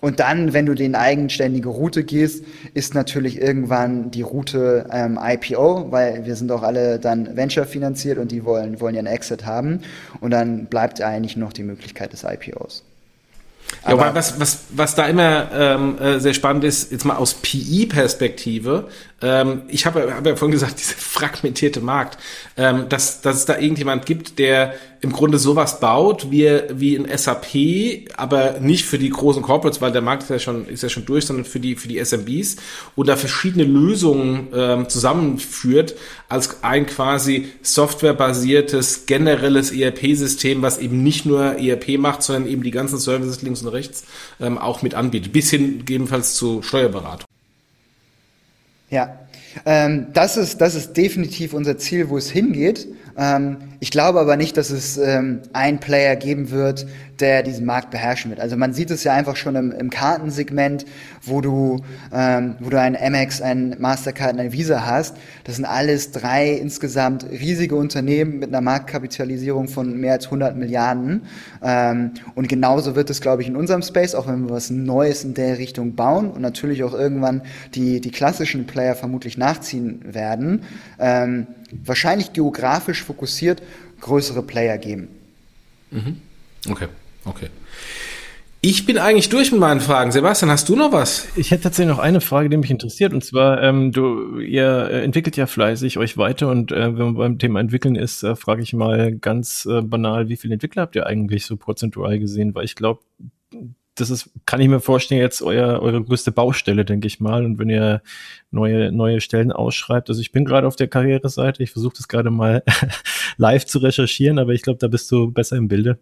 Und 0.00 0.20
dann, 0.20 0.52
wenn 0.52 0.64
du 0.64 0.74
den 0.74 0.94
eigenständige 0.94 1.68
Route 1.68 2.04
gehst, 2.04 2.44
ist 2.72 2.94
natürlich 2.94 3.40
irgendwann 3.40 4.12
die 4.12 4.22
Route 4.22 4.86
ähm, 4.92 5.18
IPO, 5.20 5.90
weil 5.90 6.24
wir 6.24 6.36
sind 6.36 6.52
auch 6.52 6.62
alle 6.62 7.00
dann 7.00 7.36
Venture 7.36 7.66
finanziert 7.66 8.18
und 8.18 8.30
die 8.30 8.44
wollen, 8.44 8.80
wollen 8.80 8.94
ja 8.94 9.00
einen 9.00 9.08
Exit 9.08 9.44
haben. 9.44 9.80
Und 10.20 10.30
dann 10.30 10.66
bleibt 10.66 11.02
eigentlich 11.02 11.36
noch 11.36 11.52
die 11.52 11.64
Möglichkeit 11.64 12.12
des 12.12 12.22
IPOs. 12.22 12.84
Ja, 13.84 13.92
aber 13.92 14.14
was, 14.14 14.38
was, 14.40 14.64
was 14.70 14.94
da 14.94 15.06
immer 15.06 15.48
ähm, 15.52 15.98
äh, 15.98 16.20
sehr 16.20 16.34
spannend 16.34 16.64
ist, 16.64 16.90
jetzt 16.92 17.04
mal 17.04 17.16
aus 17.16 17.34
PI-Perspektive, 17.34 18.88
ähm, 19.20 19.62
ich 19.68 19.86
habe 19.86 20.14
hab 20.14 20.26
ja 20.26 20.36
vorhin 20.36 20.52
gesagt, 20.52 20.74
dieser 20.78 20.96
fragmentierte 20.96 21.80
Markt, 21.80 22.18
ähm, 22.56 22.88
dass, 22.88 23.20
dass 23.20 23.36
es 23.36 23.44
da 23.44 23.58
irgendjemand 23.58 24.06
gibt, 24.06 24.38
der 24.38 24.74
im 25.00 25.12
Grunde 25.12 25.38
sowas 25.38 25.80
baut 25.80 26.30
wie, 26.30 26.60
wie 26.72 26.96
ein 26.96 27.06
SAP, 27.16 28.10
aber 28.16 28.58
nicht 28.60 28.84
für 28.84 28.98
die 28.98 29.10
großen 29.10 29.42
Corporates, 29.42 29.80
weil 29.80 29.92
der 29.92 30.02
Markt 30.02 30.24
ist 30.24 30.30
ja 30.30 30.38
schon, 30.38 30.66
ist 30.66 30.82
ja 30.82 30.88
schon 30.88 31.04
durch, 31.04 31.26
sondern 31.26 31.44
für 31.44 31.60
die, 31.60 31.76
für 31.76 31.88
die 31.88 31.98
SMBs 31.98 32.56
und 32.96 33.08
da 33.08 33.16
verschiedene 33.16 33.64
Lösungen 33.64 34.48
ähm, 34.54 34.88
zusammenführt 34.88 35.94
als 36.28 36.62
ein 36.62 36.86
quasi 36.86 37.48
softwarebasiertes 37.62 39.06
generelles 39.06 39.70
ERP-System, 39.70 40.62
was 40.62 40.78
eben 40.78 41.02
nicht 41.02 41.26
nur 41.26 41.58
ERP 41.58 41.98
macht, 41.98 42.22
sondern 42.22 42.50
eben 42.50 42.62
die 42.62 42.72
ganzen 42.72 42.98
Services 42.98 43.42
links 43.42 43.62
und 43.62 43.68
rechts 43.68 44.04
ähm, 44.40 44.58
auch 44.58 44.82
mit 44.82 44.94
anbietet, 44.94 45.32
bis 45.32 45.50
hin 45.50 45.78
gegebenenfalls 45.78 46.34
zu 46.34 46.62
Steuerberatung. 46.62 47.26
Ja, 48.90 49.18
ähm, 49.66 50.08
das, 50.12 50.36
ist, 50.36 50.60
das 50.60 50.74
ist 50.74 50.94
definitiv 50.96 51.52
unser 51.52 51.78
Ziel, 51.78 52.08
wo 52.08 52.16
es 52.16 52.30
hingeht. 52.30 52.88
Ähm, 53.18 53.56
ich 53.80 53.90
glaube 53.90 54.20
aber 54.20 54.36
nicht, 54.36 54.56
dass 54.56 54.70
es 54.70 54.96
ähm, 54.96 55.40
einen 55.52 55.78
Player 55.78 56.16
geben 56.16 56.50
wird, 56.50 56.86
der 57.20 57.42
diesen 57.42 57.66
Markt 57.66 57.90
beherrschen 57.90 58.30
wird. 58.30 58.40
Also 58.40 58.56
man 58.56 58.72
sieht 58.72 58.92
es 58.92 59.02
ja 59.02 59.12
einfach 59.12 59.34
schon 59.34 59.56
im, 59.56 59.72
im 59.72 59.90
Kartensegment, 59.90 60.86
wo 61.22 61.40
du, 61.40 61.80
ähm, 62.12 62.54
wo 62.60 62.70
du 62.70 62.80
ein 62.80 62.96
Amex, 62.96 63.42
ein 63.42 63.76
Mastercard 63.78 64.34
und 64.34 64.40
ein 64.40 64.52
Visa 64.52 64.86
hast. 64.86 65.16
Das 65.42 65.56
sind 65.56 65.64
alles 65.64 66.12
drei 66.12 66.52
insgesamt 66.52 67.24
riesige 67.28 67.74
Unternehmen 67.74 68.38
mit 68.38 68.48
einer 68.50 68.60
Marktkapitalisierung 68.60 69.66
von 69.66 69.98
mehr 69.98 70.12
als 70.12 70.26
100 70.26 70.56
Milliarden. 70.56 71.22
Ähm, 71.60 72.12
und 72.36 72.48
genauso 72.48 72.94
wird 72.94 73.10
es, 73.10 73.20
glaube 73.20 73.42
ich, 73.42 73.48
in 73.48 73.56
unserem 73.56 73.82
Space, 73.82 74.14
auch 74.14 74.28
wenn 74.28 74.46
wir 74.46 74.50
was 74.50 74.70
Neues 74.70 75.24
in 75.24 75.34
der 75.34 75.58
Richtung 75.58 75.96
bauen 75.96 76.30
und 76.30 76.40
natürlich 76.40 76.84
auch 76.84 76.94
irgendwann 76.94 77.42
die, 77.74 78.00
die 78.00 78.12
klassischen 78.12 78.66
Player 78.66 78.94
vermutlich 78.94 79.36
nachziehen 79.36 80.02
werden. 80.04 80.62
Ähm, 81.00 81.48
wahrscheinlich 81.84 82.32
geografisch 82.32 83.02
fokussiert 83.02 83.62
größere 84.00 84.42
Player 84.42 84.78
geben. 84.78 85.08
Mhm. 85.90 86.20
Okay, 86.68 86.88
okay. 87.24 87.48
Ich 88.60 88.86
bin 88.86 88.98
eigentlich 88.98 89.28
durch 89.28 89.52
mit 89.52 89.60
meinen 89.60 89.80
Fragen. 89.80 90.10
Sebastian, 90.10 90.50
hast 90.50 90.68
du 90.68 90.74
noch 90.74 90.90
was? 90.90 91.28
Ich 91.36 91.52
hätte 91.52 91.64
tatsächlich 91.64 91.94
noch 91.94 92.02
eine 92.02 92.20
Frage, 92.20 92.48
die 92.48 92.56
mich 92.56 92.72
interessiert. 92.72 93.12
Und 93.12 93.22
zwar, 93.22 93.62
ähm, 93.62 93.92
du, 93.92 94.40
ihr 94.40 94.90
entwickelt 94.90 95.36
ja 95.36 95.46
fleißig 95.46 95.96
euch 95.96 96.18
weiter. 96.18 96.48
Und 96.50 96.72
äh, 96.72 96.98
wenn 96.98 97.04
man 97.04 97.14
beim 97.14 97.38
Thema 97.38 97.60
Entwickeln 97.60 97.94
ist, 97.94 98.24
äh, 98.24 98.34
frage 98.34 98.62
ich 98.62 98.72
mal 98.72 99.14
ganz 99.14 99.64
äh, 99.70 99.80
banal, 99.80 100.28
wie 100.28 100.36
viele 100.36 100.54
Entwickler 100.54 100.82
habt 100.82 100.96
ihr 100.96 101.06
eigentlich 101.06 101.46
so 101.46 101.56
prozentual 101.56 102.18
gesehen? 102.18 102.52
Weil 102.56 102.64
ich 102.64 102.74
glaube, 102.74 103.00
das 104.00 104.10
ist, 104.10 104.30
kann 104.46 104.60
ich 104.60 104.68
mir 104.68 104.80
vorstellen, 104.80 105.20
jetzt 105.20 105.42
euer, 105.42 105.80
eure 105.80 106.02
größte 106.02 106.32
Baustelle, 106.32 106.84
denke 106.84 107.06
ich 107.06 107.20
mal. 107.20 107.44
Und 107.44 107.58
wenn 107.58 107.68
ihr 107.68 108.02
neue, 108.50 108.92
neue 108.92 109.20
Stellen 109.20 109.52
ausschreibt, 109.52 110.08
also 110.08 110.20
ich 110.20 110.32
bin 110.32 110.44
gerade 110.44 110.66
auf 110.66 110.76
der 110.76 110.88
Karriereseite, 110.88 111.62
ich 111.62 111.70
versuche 111.72 111.96
das 111.96 112.08
gerade 112.08 112.30
mal 112.30 112.62
live 113.36 113.66
zu 113.66 113.78
recherchieren, 113.78 114.38
aber 114.38 114.52
ich 114.52 114.62
glaube, 114.62 114.78
da 114.78 114.88
bist 114.88 115.10
du 115.10 115.30
besser 115.30 115.56
im 115.56 115.68
Bilde. 115.68 115.98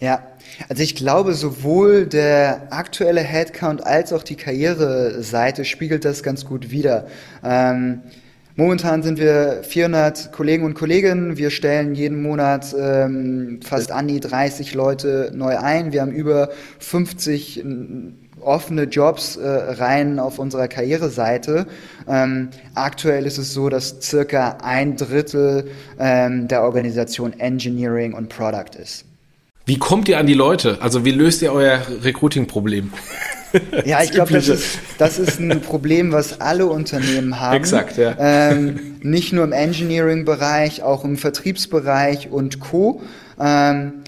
Ja, 0.00 0.26
also 0.70 0.82
ich 0.82 0.94
glaube, 0.94 1.34
sowohl 1.34 2.06
der 2.06 2.72
aktuelle 2.72 3.20
Headcount 3.20 3.84
als 3.84 4.14
auch 4.14 4.22
die 4.22 4.36
Karriereseite 4.36 5.66
spiegelt 5.66 6.06
das 6.06 6.22
ganz 6.22 6.46
gut 6.46 6.70
wider. 6.70 7.06
Ähm, 7.44 8.00
Momentan 8.56 9.02
sind 9.02 9.18
wir 9.18 9.62
400 9.62 10.32
Kollegen 10.32 10.64
und 10.64 10.74
Kolleginnen. 10.74 11.36
Wir 11.36 11.50
stellen 11.50 11.94
jeden 11.94 12.20
Monat 12.22 12.74
ähm, 12.78 13.60
fast 13.62 13.92
an 13.92 14.08
die 14.08 14.20
30 14.20 14.74
Leute 14.74 15.30
neu 15.34 15.56
ein. 15.58 15.92
Wir 15.92 16.02
haben 16.02 16.12
über 16.12 16.50
50 16.78 17.64
offene 18.40 18.84
Jobs 18.84 19.36
äh, 19.36 19.48
rein 19.48 20.18
auf 20.18 20.38
unserer 20.38 20.68
Karriereseite. 20.68 21.66
Ähm, 22.08 22.50
aktuell 22.74 23.26
ist 23.26 23.38
es 23.38 23.52
so, 23.52 23.68
dass 23.68 24.00
circa 24.00 24.58
ein 24.62 24.96
Drittel 24.96 25.70
ähm, 25.98 26.48
der 26.48 26.62
Organisation 26.62 27.38
Engineering 27.38 28.14
und 28.14 28.28
Product 28.28 28.78
ist. 28.80 29.04
Wie 29.66 29.78
kommt 29.78 30.08
ihr 30.08 30.18
an 30.18 30.26
die 30.26 30.34
Leute? 30.34 30.78
Also 30.80 31.04
wie 31.04 31.12
löst 31.12 31.42
ihr 31.42 31.52
euer 31.52 31.80
Recruiting-Problem? 32.02 32.92
Ja, 33.84 34.02
ich 34.02 34.12
glaube, 34.12 34.32
das 34.32 34.48
ist, 34.48 34.78
das 34.98 35.18
ist 35.18 35.40
ein 35.40 35.60
Problem, 35.60 36.12
was 36.12 36.40
alle 36.40 36.66
Unternehmen 36.66 37.40
haben. 37.40 37.56
Exakt, 37.56 37.96
ja. 37.96 38.14
Ähm, 38.18 38.96
nicht 39.02 39.32
nur 39.32 39.44
im 39.44 39.52
Engineering-Bereich, 39.52 40.82
auch 40.82 41.04
im 41.04 41.16
Vertriebsbereich 41.16 42.30
und 42.30 42.60
Co. 42.60 43.02
Ähm, 43.40 44.02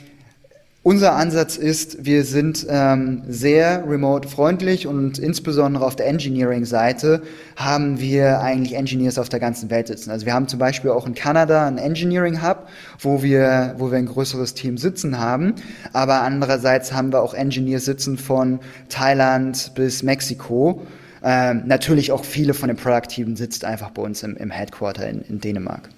unser 0.85 1.15
Ansatz 1.15 1.57
ist, 1.57 2.05
wir 2.05 2.25
sind 2.25 2.67
ähm, 2.69 3.23
sehr 3.29 3.89
remote-freundlich 3.89 4.89
und 4.89 5.17
insbesondere 5.17 5.87
auf 5.87 5.95
der 5.95 6.09
Engineering-Seite 6.09 7.23
haben 7.55 8.01
wir 8.01 8.41
eigentlich 8.41 8.75
Engineers 8.75 9.17
auf 9.17 9.29
der 9.29 9.39
ganzen 9.39 9.71
Welt 9.71 9.87
sitzen. 9.87 10.11
Also 10.11 10.27
wir 10.27 10.35
haben 10.35 10.49
zum 10.49 10.59
Beispiel 10.59 10.91
auch 10.91 11.07
in 11.07 11.15
Kanada 11.15 11.69
einen 11.69 11.79
Engineering-Hub, 11.79 12.67
wo 12.99 13.23
wir, 13.23 13.77
wo 13.79 13.93
wir 13.93 13.99
ein 13.99 14.07
größeres 14.07 14.55
Team 14.55 14.77
sitzen 14.77 15.19
haben. 15.19 15.55
Aber 15.93 16.23
andererseits 16.23 16.93
haben 16.93 17.13
wir 17.13 17.23
auch 17.23 17.35
Engineers 17.35 17.85
sitzen 17.85 18.19
von 18.19 18.59
Thailand 18.89 19.73
bis 19.77 20.03
Mexiko. 20.03 20.85
Ähm, 21.23 21.63
natürlich 21.67 22.11
auch 22.11 22.25
viele 22.25 22.55
von 22.55 22.69
den 22.69 23.37
sitzt 23.37 23.65
einfach 23.65 23.91
bei 23.91 24.03
uns 24.03 24.25
im, 24.25 24.37
im 24.37 24.51
Headquarter 24.51 25.09
in, 25.09 25.23
in 25.23 25.41
Dänemark. 25.41 25.89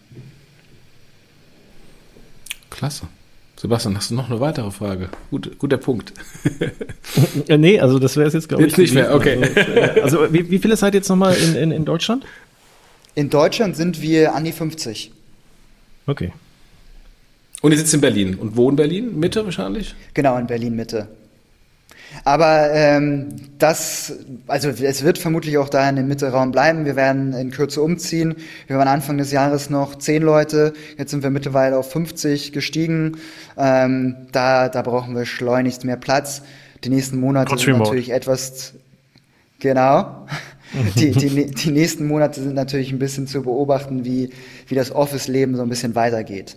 Klasse. 2.69 3.07
Sebastian, 3.57 3.97
hast 3.97 4.11
du 4.11 4.15
noch 4.15 4.31
eine 4.31 4.41
weitere 4.41 4.71
Frage? 4.71 5.09
Gut, 5.31 5.59
guter 5.59 5.79
Punkt. 5.79 6.13
Äh, 7.47 7.59
nee, 7.59 7.79
also 7.79 7.99
das 7.99 8.17
wäre 8.17 8.27
es 8.27 8.35
jetzt, 8.35 8.49
glaube 8.49 8.65
ich. 8.65 8.71
Jetzt 8.71 8.79
nicht 8.79 8.95
mehr, 8.95 9.15
okay. 9.15 9.39
Also, 10.03 10.21
also 10.21 10.33
wie, 10.33 10.51
wie 10.51 10.59
viele 10.59 10.77
seid 10.77 10.95
ihr 10.95 10.99
jetzt 10.99 11.09
nochmal 11.09 11.37
in, 11.37 11.55
in, 11.55 11.71
in 11.71 11.85
Deutschland? 11.85 12.25
In 13.15 13.31
Deutschland 13.31 13.77
sind 13.77 14.03
wir 14.03 14.35
an 14.35 14.45
die 14.45 14.53
50. 14.53 15.13
Okay. 16.07 16.33
Und 17.63 17.73
ihr 17.73 17.79
sitzt 17.79 17.95
in 17.95 18.01
Berlin. 18.01 18.35
Und 18.35 18.57
wo 18.57 18.69
in 18.69 18.77
Berlin? 18.77 19.19
Mitte 19.19 19.45
wahrscheinlich? 19.45 19.95
Genau, 20.15 20.37
in 20.39 20.47
Berlin 20.47 20.75
Mitte. 20.75 21.09
Aber 22.23 22.71
ähm, 22.73 23.29
das, 23.59 24.13
also 24.47 24.69
es 24.69 25.03
wird 25.03 25.19
vermutlich 25.19 25.59
auch 25.59 25.69
da 25.69 25.89
in 25.89 25.97
dem 25.97 26.07
Mittelraum 26.07 26.53
bleiben. 26.53 26.85
Wir 26.85 26.97
werden 26.97 27.33
in 27.33 27.51
Kürze 27.51 27.83
umziehen. 27.83 28.37
Wir 28.67 28.79
waren 28.79 28.89
Anfang 28.89 29.19
des 29.19 29.33
Jahres 29.33 29.71
noch 29.71 29.97
zehn 29.97 30.23
Leute, 30.23 30.73
jetzt 30.97 31.11
sind 31.11 31.23
wir 31.23 31.31
mittlerweile 31.31 31.77
auf 31.77 31.91
50 31.91 32.53
gestiegen. 32.53 33.19
Ähm, 33.57 34.29
da, 34.33 34.69
da 34.69 34.83
brauchen 34.83 35.17
wir 35.17 35.27
schleunigst 35.27 35.85
mehr 35.85 35.97
Platz. 35.97 36.43
Die 36.85 36.91
nächsten 36.91 37.19
Monate 37.19 37.51
Trotz 37.51 37.63
sind 37.63 37.75
remote. 37.75 37.91
natürlich 37.91 38.11
etwas 38.11 38.75
genau. 39.59 40.27
Die, 40.97 41.13
die, 41.13 41.53
die 41.53 41.71
nächsten 41.71 42.05
Monate 42.05 42.41
sind 42.41 42.55
natürlich 42.55 42.91
ein 42.91 42.99
bisschen 42.99 43.29
zu 43.29 43.43
beobachten, 43.43 44.05
wie, 44.05 44.31
wie 44.67 44.75
das 44.75 44.91
Office-Leben 44.91 45.55
so 45.55 45.63
ein 45.63 45.69
bisschen 45.69 45.95
weitergeht. 45.95 46.57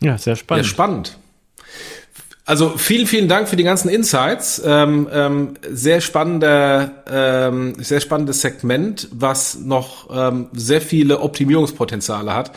Ja, 0.00 0.18
sehr 0.18 0.34
spannend. 0.34 0.66
Ja, 0.66 0.68
spannend. 0.68 1.18
Also 2.44 2.70
vielen, 2.76 3.06
vielen 3.06 3.28
Dank 3.28 3.48
für 3.48 3.54
die 3.54 3.62
ganzen 3.62 3.88
Insights. 3.88 4.60
Ähm, 4.64 5.08
ähm, 5.12 5.54
sehr 5.70 6.00
spannender, 6.00 6.90
ähm, 7.08 7.74
sehr 7.78 8.00
spannendes 8.00 8.40
Segment, 8.40 9.06
was 9.12 9.60
noch 9.60 10.08
ähm, 10.12 10.48
sehr 10.52 10.80
viele 10.80 11.20
Optimierungspotenziale 11.20 12.34
hat. 12.34 12.50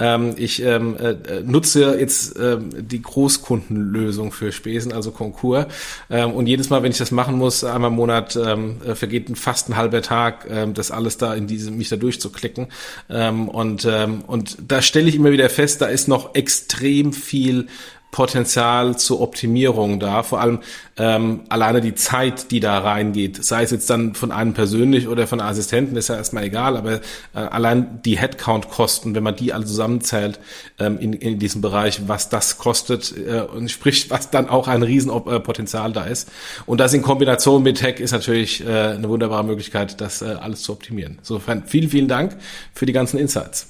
Ähm, 0.00 0.34
ich 0.36 0.60
ähm, 0.62 0.96
äh, 0.96 1.14
nutze 1.44 1.98
jetzt 1.98 2.36
ähm, 2.36 2.70
die 2.88 3.00
Großkundenlösung 3.00 4.32
für 4.32 4.50
Spesen, 4.50 4.92
also 4.92 5.12
Konkurs. 5.12 5.66
Ähm, 6.10 6.32
und 6.32 6.48
jedes 6.48 6.68
Mal, 6.70 6.82
wenn 6.82 6.90
ich 6.90 6.98
das 6.98 7.12
machen 7.12 7.38
muss, 7.38 7.62
einmal 7.62 7.90
im 7.90 7.96
Monat 7.96 8.34
ähm, 8.34 8.80
äh, 8.84 8.96
vergeht 8.96 9.36
fast 9.38 9.68
ein 9.68 9.76
halber 9.76 10.02
Tag, 10.02 10.46
ähm, 10.50 10.74
das 10.74 10.90
alles 10.90 11.16
da 11.16 11.34
in 11.34 11.46
diese 11.46 11.70
mich 11.70 11.88
da 11.88 11.96
durchzuklicken. 11.96 12.68
Ähm, 13.08 13.48
und 13.48 13.84
ähm, 13.84 14.22
und 14.26 14.56
da 14.66 14.82
stelle 14.82 15.08
ich 15.08 15.14
immer 15.14 15.30
wieder 15.30 15.48
fest, 15.48 15.80
da 15.80 15.86
ist 15.86 16.08
noch 16.08 16.34
extrem 16.34 17.12
viel 17.12 17.68
Potenzial 18.10 18.96
zur 18.96 19.20
Optimierung 19.20 20.00
da, 20.00 20.22
vor 20.22 20.40
allem 20.40 20.60
ähm, 20.96 21.42
alleine 21.50 21.82
die 21.82 21.94
Zeit, 21.94 22.50
die 22.50 22.58
da 22.58 22.78
reingeht, 22.78 23.44
sei 23.44 23.62
es 23.62 23.70
jetzt 23.70 23.90
dann 23.90 24.14
von 24.14 24.32
einem 24.32 24.54
persönlich 24.54 25.08
oder 25.08 25.26
von 25.26 25.40
Assistenten, 25.40 25.94
ist 25.94 26.08
ja 26.08 26.16
erstmal 26.16 26.44
egal, 26.44 26.76
aber 26.78 26.94
äh, 26.94 27.00
allein 27.34 28.00
die 28.04 28.18
Headcount-Kosten, 28.18 29.14
wenn 29.14 29.22
man 29.22 29.36
die 29.36 29.52
alle 29.52 29.66
zusammenzählt 29.66 30.40
ähm, 30.78 30.98
in, 30.98 31.12
in 31.12 31.38
diesem 31.38 31.60
Bereich, 31.60 32.08
was 32.08 32.30
das 32.30 32.56
kostet 32.56 33.14
äh, 33.16 33.42
und 33.42 33.70
sprich, 33.70 34.10
was 34.10 34.30
dann 34.30 34.48
auch 34.48 34.68
ein 34.68 34.82
Riesenpotenzial 34.82 35.92
da 35.92 36.04
ist. 36.04 36.30
Und 36.64 36.78
das 36.78 36.94
in 36.94 37.02
Kombination 37.02 37.62
mit 37.62 37.78
Tech 37.78 38.00
ist 38.00 38.12
natürlich 38.12 38.66
äh, 38.66 38.68
eine 38.68 39.08
wunderbare 39.08 39.44
Möglichkeit, 39.44 40.00
das 40.00 40.22
äh, 40.22 40.36
alles 40.40 40.62
zu 40.62 40.72
optimieren. 40.72 41.16
Insofern 41.18 41.64
vielen, 41.66 41.90
vielen 41.90 42.08
Dank 42.08 42.36
für 42.72 42.86
die 42.86 42.92
ganzen 42.92 43.18
Insights. 43.18 43.68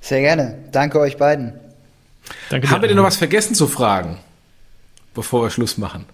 Sehr 0.00 0.20
gerne. 0.20 0.56
Danke 0.72 0.98
euch 1.00 1.18
beiden. 1.18 1.65
Danke 2.50 2.70
Haben 2.70 2.82
wir 2.82 2.88
denn 2.88 2.96
noch 2.96 3.04
was 3.04 3.16
vergessen 3.16 3.54
zu 3.54 3.66
fragen, 3.66 4.18
bevor 5.14 5.42
wir 5.42 5.50
Schluss 5.50 5.78
machen? 5.78 6.04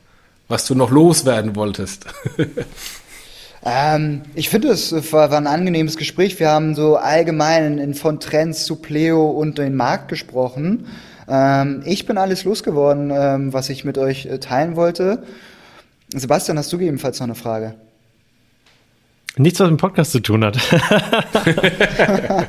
Was 0.48 0.66
du 0.66 0.74
noch 0.74 0.90
loswerden 0.90 1.56
wolltest? 1.56 2.06
Ähm, 3.64 4.22
ich 4.34 4.48
finde, 4.48 4.70
es 4.70 4.92
war, 5.12 5.30
war, 5.30 5.38
ein 5.38 5.46
angenehmes 5.46 5.96
Gespräch. 5.96 6.40
Wir 6.40 6.48
haben 6.48 6.74
so 6.74 6.96
allgemein 6.96 7.78
in, 7.78 7.94
von 7.94 8.18
Trends 8.18 8.64
zu 8.64 8.76
Pleo 8.76 9.30
und 9.30 9.58
den 9.58 9.76
Markt 9.76 10.08
gesprochen. 10.08 10.88
Ähm, 11.28 11.82
ich 11.84 12.04
bin 12.04 12.18
alles 12.18 12.42
losgeworden, 12.42 13.12
ähm, 13.14 13.52
was 13.52 13.68
ich 13.68 13.84
mit 13.84 13.98
euch 13.98 14.26
äh, 14.26 14.40
teilen 14.40 14.74
wollte. 14.74 15.22
Sebastian, 16.08 16.58
hast 16.58 16.72
du 16.72 16.80
ebenfalls 16.80 17.20
noch 17.20 17.26
eine 17.26 17.36
Frage? 17.36 17.74
Nichts, 19.36 19.60
was 19.60 19.70
mit 19.70 19.78
dem 19.78 19.80
Podcast 19.80 20.10
zu 20.10 20.20
tun 20.20 20.44
hat. 20.44 20.58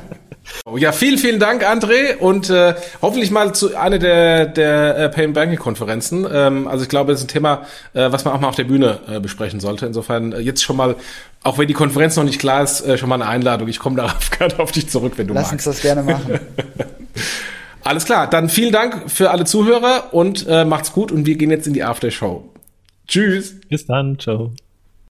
ja, 0.76 0.92
vielen, 0.92 1.18
vielen 1.18 1.40
Dank, 1.40 1.64
André, 1.64 2.16
und 2.16 2.50
äh, 2.50 2.74
hoffentlich 3.02 3.30
mal 3.30 3.54
zu 3.54 3.76
einer 3.76 3.98
der, 3.98 4.46
der 4.46 4.98
äh, 4.98 5.08
Payment 5.08 5.34
Banking 5.34 5.58
Konferenzen. 5.58 6.26
Ähm, 6.30 6.68
also 6.68 6.82
ich 6.84 6.88
glaube, 6.88 7.12
das 7.12 7.20
ist 7.20 7.26
ein 7.26 7.32
Thema, 7.32 7.62
äh, 7.92 8.10
was 8.12 8.24
man 8.24 8.34
auch 8.34 8.40
mal 8.40 8.48
auf 8.48 8.56
der 8.56 8.64
Bühne 8.64 9.00
äh, 9.08 9.20
besprechen 9.20 9.60
sollte. 9.60 9.86
Insofern 9.86 10.32
äh, 10.32 10.40
jetzt 10.40 10.62
schon 10.62 10.76
mal, 10.76 10.96
auch 11.42 11.58
wenn 11.58 11.68
die 11.68 11.74
Konferenz 11.74 12.16
noch 12.16 12.24
nicht 12.24 12.38
klar 12.38 12.62
ist, 12.62 12.80
äh, 12.82 12.98
schon 12.98 13.08
mal 13.08 13.16
eine 13.16 13.26
Einladung. 13.26 13.68
Ich 13.68 13.78
komme 13.78 13.96
darauf 13.96 14.30
gerne 14.38 14.58
auf 14.58 14.72
dich 14.72 14.88
zurück, 14.88 15.14
wenn 15.16 15.26
du 15.26 15.34
Lass 15.34 15.50
magst. 15.52 15.66
Lass 15.66 15.76
uns 15.76 15.82
das 15.82 15.82
gerne 15.82 16.02
machen. 16.02 16.40
Alles 17.84 18.06
klar, 18.06 18.28
dann 18.28 18.48
vielen 18.48 18.72
Dank 18.72 19.10
für 19.10 19.30
alle 19.30 19.44
Zuhörer 19.44 20.14
und 20.14 20.46
äh, 20.48 20.64
macht's 20.64 20.92
gut 20.92 21.12
und 21.12 21.26
wir 21.26 21.36
gehen 21.36 21.50
jetzt 21.50 21.66
in 21.66 21.74
die 21.74 21.84
After 21.84 22.10
Show. 22.10 22.50
Tschüss. 23.06 23.60
Bis 23.68 23.84
dann, 23.86 24.18
ciao. 24.18 24.52